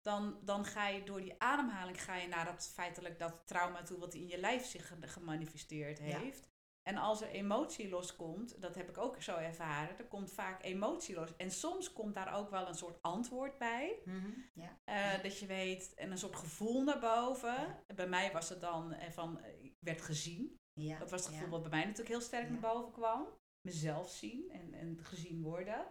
[0.00, 3.98] dan, dan ga je door die ademhaling ga je naar dat feitelijk dat trauma toe
[3.98, 6.18] wat in je lijf zich ge- gemanifesteerd Ja.
[6.18, 6.48] heeft.
[6.88, 11.14] En als er emotie loskomt, dat heb ik ook zo ervaren, er komt vaak emotie
[11.14, 11.36] los.
[11.36, 13.98] En soms komt daar ook wel een soort antwoord bij.
[14.04, 14.78] Mhm, ja.
[14.84, 17.84] Eh, dat je weet, en een soort gevoel naar boven.
[17.94, 20.58] Bij mij was het dan eh, van, eh, ik werd gezien.
[20.72, 20.98] Ja.
[20.98, 21.36] Dat was het ja.
[21.36, 22.50] gevoel wat bij mij natuurlijk heel sterk Ja.
[22.50, 23.28] naar boven kwam.
[23.60, 25.86] Mezelf zien en, en gezien worden.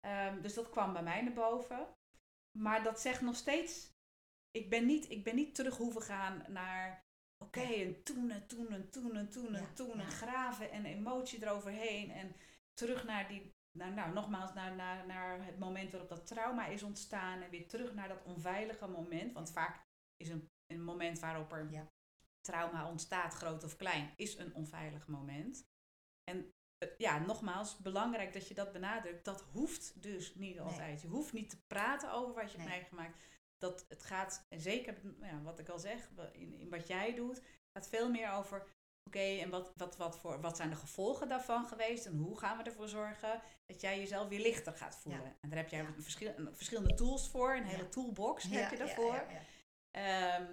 [0.00, 1.88] Ehm, dus dat kwam bij mij naar boven.
[2.58, 3.92] Maar dat zegt nog steeds,
[4.50, 7.04] ik ben niet, ik ben niet terug hoeven gaan naar,
[7.44, 11.42] oké, en toen en toen en toen en toen en toen en graven en emotie
[11.42, 12.10] eroverheen.
[12.10, 12.36] En
[12.74, 17.42] terug naar die, nou nogmaals, naar, naar, naar het moment waarop dat trauma is ontstaan.
[17.42, 19.32] En weer terug naar dat onveilige moment.
[19.32, 19.86] Want vaak
[20.16, 21.86] is een, een moment waarop er Ja.
[22.40, 25.68] trauma ontstaat, groot of klein, is een onveilig moment.
[26.24, 29.24] En eh, ja, nogmaals, belangrijk dat je dat benadrukt.
[29.24, 31.00] Dat hoeft dus niet altijd.
[31.00, 33.24] Je hoeft niet te praten over wat je hebt meegemaakt.
[33.60, 37.42] Dat het gaat, en zeker ja, wat ik al zeg, in, in wat jij doet,
[37.72, 38.66] gaat veel meer over.
[39.04, 42.06] Oké, en wat, wat, wat, voor, wat zijn de gevolgen daarvan geweest?
[42.06, 45.22] En hoe gaan we ervoor zorgen dat jij jezelf weer lichter gaat voelen?
[45.22, 45.36] Ja.
[45.40, 45.92] En daar heb jij Ja.
[45.98, 49.26] verschil, verschillende tools voor, een hele toolbox heb je daarvoor.
[49.90, 50.52] ehm,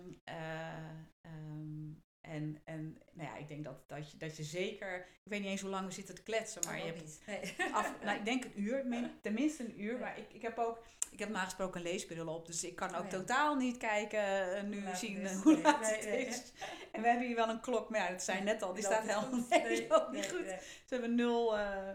[2.27, 5.49] en en nou ja, ik denk dat, dat, je, dat je zeker, ik weet niet
[5.49, 7.19] eens hoe lang we zitten te kletsen, maar Oh, je hebt.
[7.25, 7.55] Nee.
[7.73, 9.99] af, nou, ik denk een uur, min- tenminste een uur.
[9.99, 13.05] Maar ik, ik heb ook, ik heb nagesproken een leesbril op, dus ik kan ook
[13.05, 13.17] Oh ja.
[13.17, 16.51] totaal niet kijken eh, nu laat zien eh, hoe Nee, laat het is.
[16.91, 19.07] En we hebben hier wel een klok, maar ja, dat zei net al, die staat
[19.07, 20.45] helemaal nee, loopt niet goed.
[20.85, 21.89] Ze hebben nul, eh,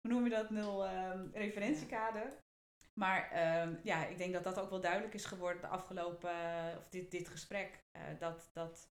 [0.00, 2.32] hoe noem je dat, nul ehm, referentiekader.
[2.94, 6.30] Maar ehm, ja, ik denk dat dat ook wel duidelijk is geworden de afgelopen,
[6.78, 7.84] of dit, dit gesprek.
[8.18, 8.88] dat dat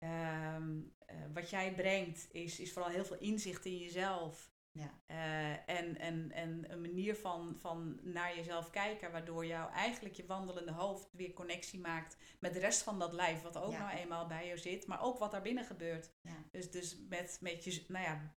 [0.00, 4.50] ehm, eh, wat jij brengt is, is vooral heel veel inzicht in jezelf.
[4.72, 5.00] Ja.
[5.06, 10.26] Eh, en, en, en een manier van, van naar jezelf kijken, waardoor jou eigenlijk je
[10.26, 13.78] wandelende hoofd weer connectie maakt met de rest van dat lijf, wat ook Ja.
[13.78, 16.10] nou eenmaal bij jou zit, maar ook wat daar binnen gebeurt.
[16.20, 16.44] Ja.
[16.50, 18.34] Dus, dus met, met je, nou ja,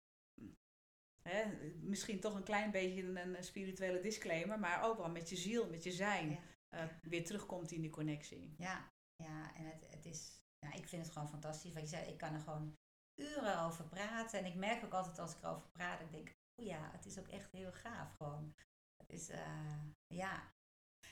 [1.23, 1.45] hè,
[1.81, 5.69] misschien toch een klein beetje een, een spirituele disclaimer, maar ook wel met je ziel,
[5.71, 8.55] met je zijn, eh, weer terugkomt in die connectie.
[8.59, 11.73] Ja, ja en het, het is, ja, ik vind het gewoon fantastisch.
[11.73, 12.77] Wat je zei, ik kan er gewoon
[13.15, 14.39] uren over praten.
[14.39, 17.19] En ik merk ook altijd als ik erover praat, ik denk, oh ja, het is
[17.19, 18.55] ook echt heel gaaf gewoon.
[18.97, 20.53] Het is, eh, ja.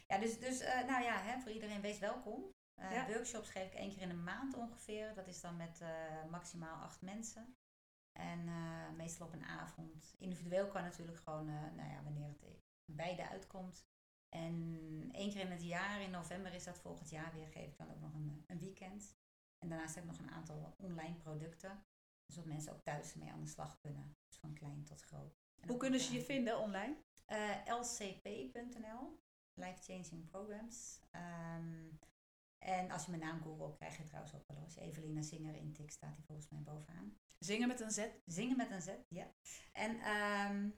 [0.06, 2.54] Ja, dus, dus eh, nou ja, hè, voor iedereen wees welkom.
[2.74, 3.06] Eh, Ja.
[3.06, 5.14] Workshops geef ik één keer in de maand ongeveer.
[5.14, 5.80] Dat is dan met
[6.30, 7.56] maximaal acht mensen.
[8.12, 8.44] En
[8.96, 10.14] meestal op een avond.
[10.18, 12.44] Individueel kan natuurlijk gewoon, nou ja, wanneer het
[12.92, 13.84] beide uitkomt.
[14.28, 14.54] En
[15.12, 17.90] één keer in het jaar, in november is dat volgend jaar weer, geef ik dan
[17.90, 19.16] ook nog een, een weekend.
[19.62, 21.84] En daarnaast heb ik nog een aantal online producten.
[22.26, 24.16] Dus dat mensen ook thuis mee aan de slag kunnen.
[24.28, 25.38] Dus van klein tot groot.
[25.60, 26.96] En Hoe kunnen ze je vinden online?
[27.24, 29.18] eh, lcp.nl,
[29.54, 31.00] Life Changing Programs.
[31.10, 31.88] Ehm,
[32.58, 34.62] en als je mijn naam googelt, krijg je trouwens ook wel.
[34.64, 37.18] Als je Evelina Zinger intikt, staat die volgens mij bovenaan.
[37.38, 38.06] Zingen met een Z.
[38.26, 39.34] Zingen met een Z, ja.
[39.72, 40.70] En ehm,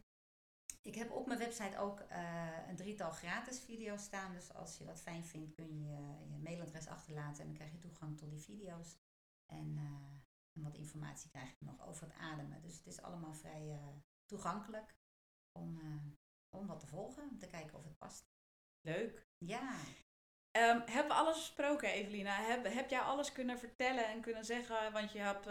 [0.83, 4.33] ik heb op mijn website ook eh, een drietal gratis video's staan.
[4.33, 5.91] Dus als je dat fijn vindt, kun je
[6.31, 7.41] je, mailadres achterlaten.
[7.41, 8.97] En dan krijg je toegang tot die video's.
[9.47, 12.63] En, eh, en wat informatie krijg je nog over het ademen.
[12.63, 13.87] Dus het is allemaal vrij eh,
[14.25, 14.97] toegankelijk
[15.59, 15.81] om,
[16.57, 17.29] om wat te volgen.
[17.31, 18.31] Om te kijken of het past.
[18.81, 19.27] Leuk.
[19.39, 19.77] Ja,
[20.53, 22.43] Ehm, hebben we alles besproken, Evelina?
[22.43, 24.93] Heb, heb jij alles kunnen vertellen en kunnen zeggen?
[24.93, 25.47] Want je hebt,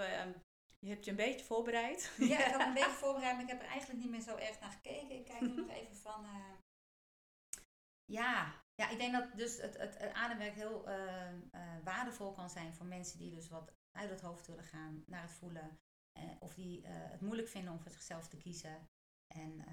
[0.82, 2.14] je, hebt je een beetje voorbereid.
[2.18, 4.60] ja ik had een beetje voorbereid, maar ik heb er eigenlijk niet meer zo erg
[4.60, 5.16] naar gekeken.
[5.16, 6.26] Ik kijk nu nog even van...
[6.26, 6.53] eh,
[8.06, 12.49] Ja, ja, ik denk dat dus het, het, het ademwerk heel eh, eh, waardevol kan
[12.49, 15.80] zijn voor mensen die dus wat uit het hoofd willen gaan, naar het voelen.
[16.40, 18.90] of die het moeilijk vinden om voor zichzelf te kiezen.
[19.36, 19.64] En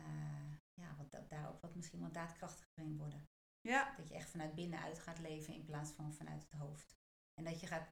[0.74, 3.28] ja, wat, da- daar ook wat misschien wat daadkrachtiger in worden.
[3.60, 6.96] Ja, Dat je echt vanuit binnenuit gaat leven in plaats van vanuit het hoofd.
[7.34, 7.88] En dat je gaat,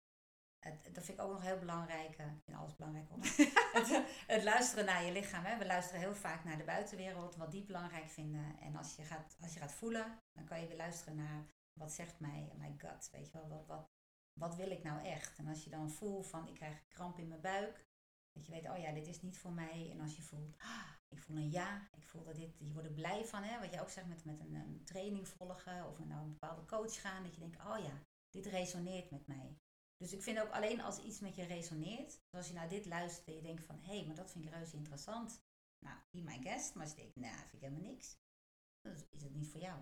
[0.92, 3.20] dat vind ik ook nog heel belangrijk, eh, ik vind alles belangrijk om.
[3.78, 5.44] het, het luisteren naar je lichaam.
[5.44, 5.58] Hè.
[5.58, 8.58] We luisteren heel vaak naar de buitenwereld, wat die belangrijk vinden.
[8.60, 11.92] En als je gaat, als je gaat voelen, dan kan je weer luisteren naar wat
[11.92, 13.10] zegt mij, mijn gut.
[13.10, 13.90] Weet je wel, wat, wat,
[14.32, 15.38] wat wil ik nou echt?
[15.38, 17.86] En als je dan voelt van ik krijg kramp in mijn buik,
[18.32, 19.90] dat je weet, oh ja, dit is niet voor mij.
[19.90, 22.88] En als je voelt, ah, ik voel een ja, ik voel dat dit, je wordt
[22.88, 23.42] er blij van.
[23.42, 23.60] Hè?
[23.60, 27.00] Wat je ook zegt met, met een, een training volgen of naar een bepaalde coach
[27.00, 27.22] gaan.
[27.22, 29.58] Dat je denkt, oh ja, dit resoneert met mij.
[29.96, 33.26] Dus ik vind ook alleen als iets met je resoneert, zoals je naar dit luistert
[33.26, 35.42] en je denkt van, hé, hey, maar dat vind ik reuze interessant.
[35.78, 36.74] Nou, be my guest.
[36.74, 38.16] Maar als je denkt, nou, vind ik helemaal niks.
[38.80, 39.78] Dan is het niet voor jou.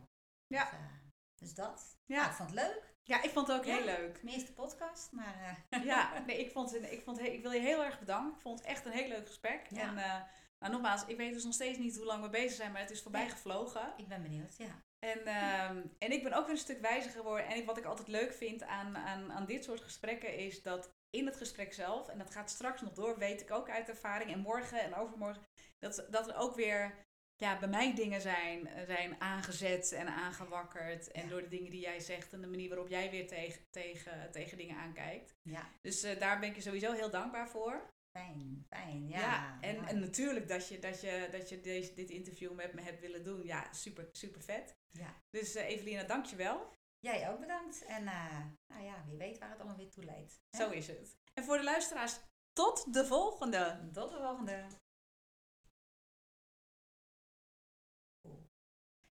[0.46, 0.64] Ja.
[0.70, 0.86] Dus, eh,
[1.34, 1.98] dus dat.
[2.04, 2.16] Ja.
[2.16, 2.94] Nou, ik vond het leuk.
[3.02, 3.74] ja ik vond het ook Ja.
[3.76, 4.22] heel leuk.
[4.22, 7.84] Mijn eerste podcast, maar eh, Ja, nee, ik, vond, ik, vond, ik wil je heel
[7.84, 8.34] erg bedanken.
[8.34, 9.66] Ik vond het echt een heel leuk gesprek.
[9.70, 9.80] Ja.
[9.88, 10.22] En eh,
[10.58, 12.90] nou, nogmaals, ik weet dus nog steeds niet hoe lang we bezig zijn, maar het
[12.90, 13.28] is voorbij Ja.
[13.30, 13.94] gevlogen.
[13.96, 14.56] ik ben benieuwd.
[14.56, 14.82] Ja.
[15.04, 17.46] En, ehm, en ik ben ook weer een stuk wijzer geworden.
[17.46, 21.26] En wat ik altijd leuk vind aan, aan, aan dit soort gesprekken is dat in
[21.26, 24.38] het gesprek zelf, en dat gaat straks nog door, weet ik ook uit ervaring, en
[24.38, 25.42] morgen en overmorgen,
[25.78, 27.02] dat, dat er ook weer
[27.36, 31.10] ja, bij mij dingen zijn, zijn aangezet en aangewakkerd.
[31.10, 31.28] En Ja.
[31.28, 34.56] door de dingen die jij zegt en de manier waarop jij weer tegen, tegen, tegen
[34.58, 35.34] dingen aankijkt.
[35.42, 37.92] Ja, Dus eh, daar ben ik je sowieso heel dankbaar voor.
[38.18, 39.08] fijn, fijn.
[39.08, 42.72] Ja, Ja, en, en natuurlijk dat je, dat je, dat je deze, dit interview met
[42.74, 43.44] me hebt willen doen.
[43.44, 44.74] Ja, super, super vet.
[44.98, 45.22] Ja.
[45.30, 46.72] Dus eh Evelina, dank je wel.
[46.98, 47.84] Jij ook bedankt.
[47.84, 50.42] En eh, nou ja, wie weet waar het allemaal weer toe leidt.
[50.50, 50.58] hè?
[50.58, 51.16] Zo is het.
[51.34, 52.18] En voor de luisteraars,
[52.52, 53.88] tot de volgende.
[53.92, 54.66] Tot de volgende.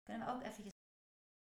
[0.03, 0.78] Kunnen we ook eventjes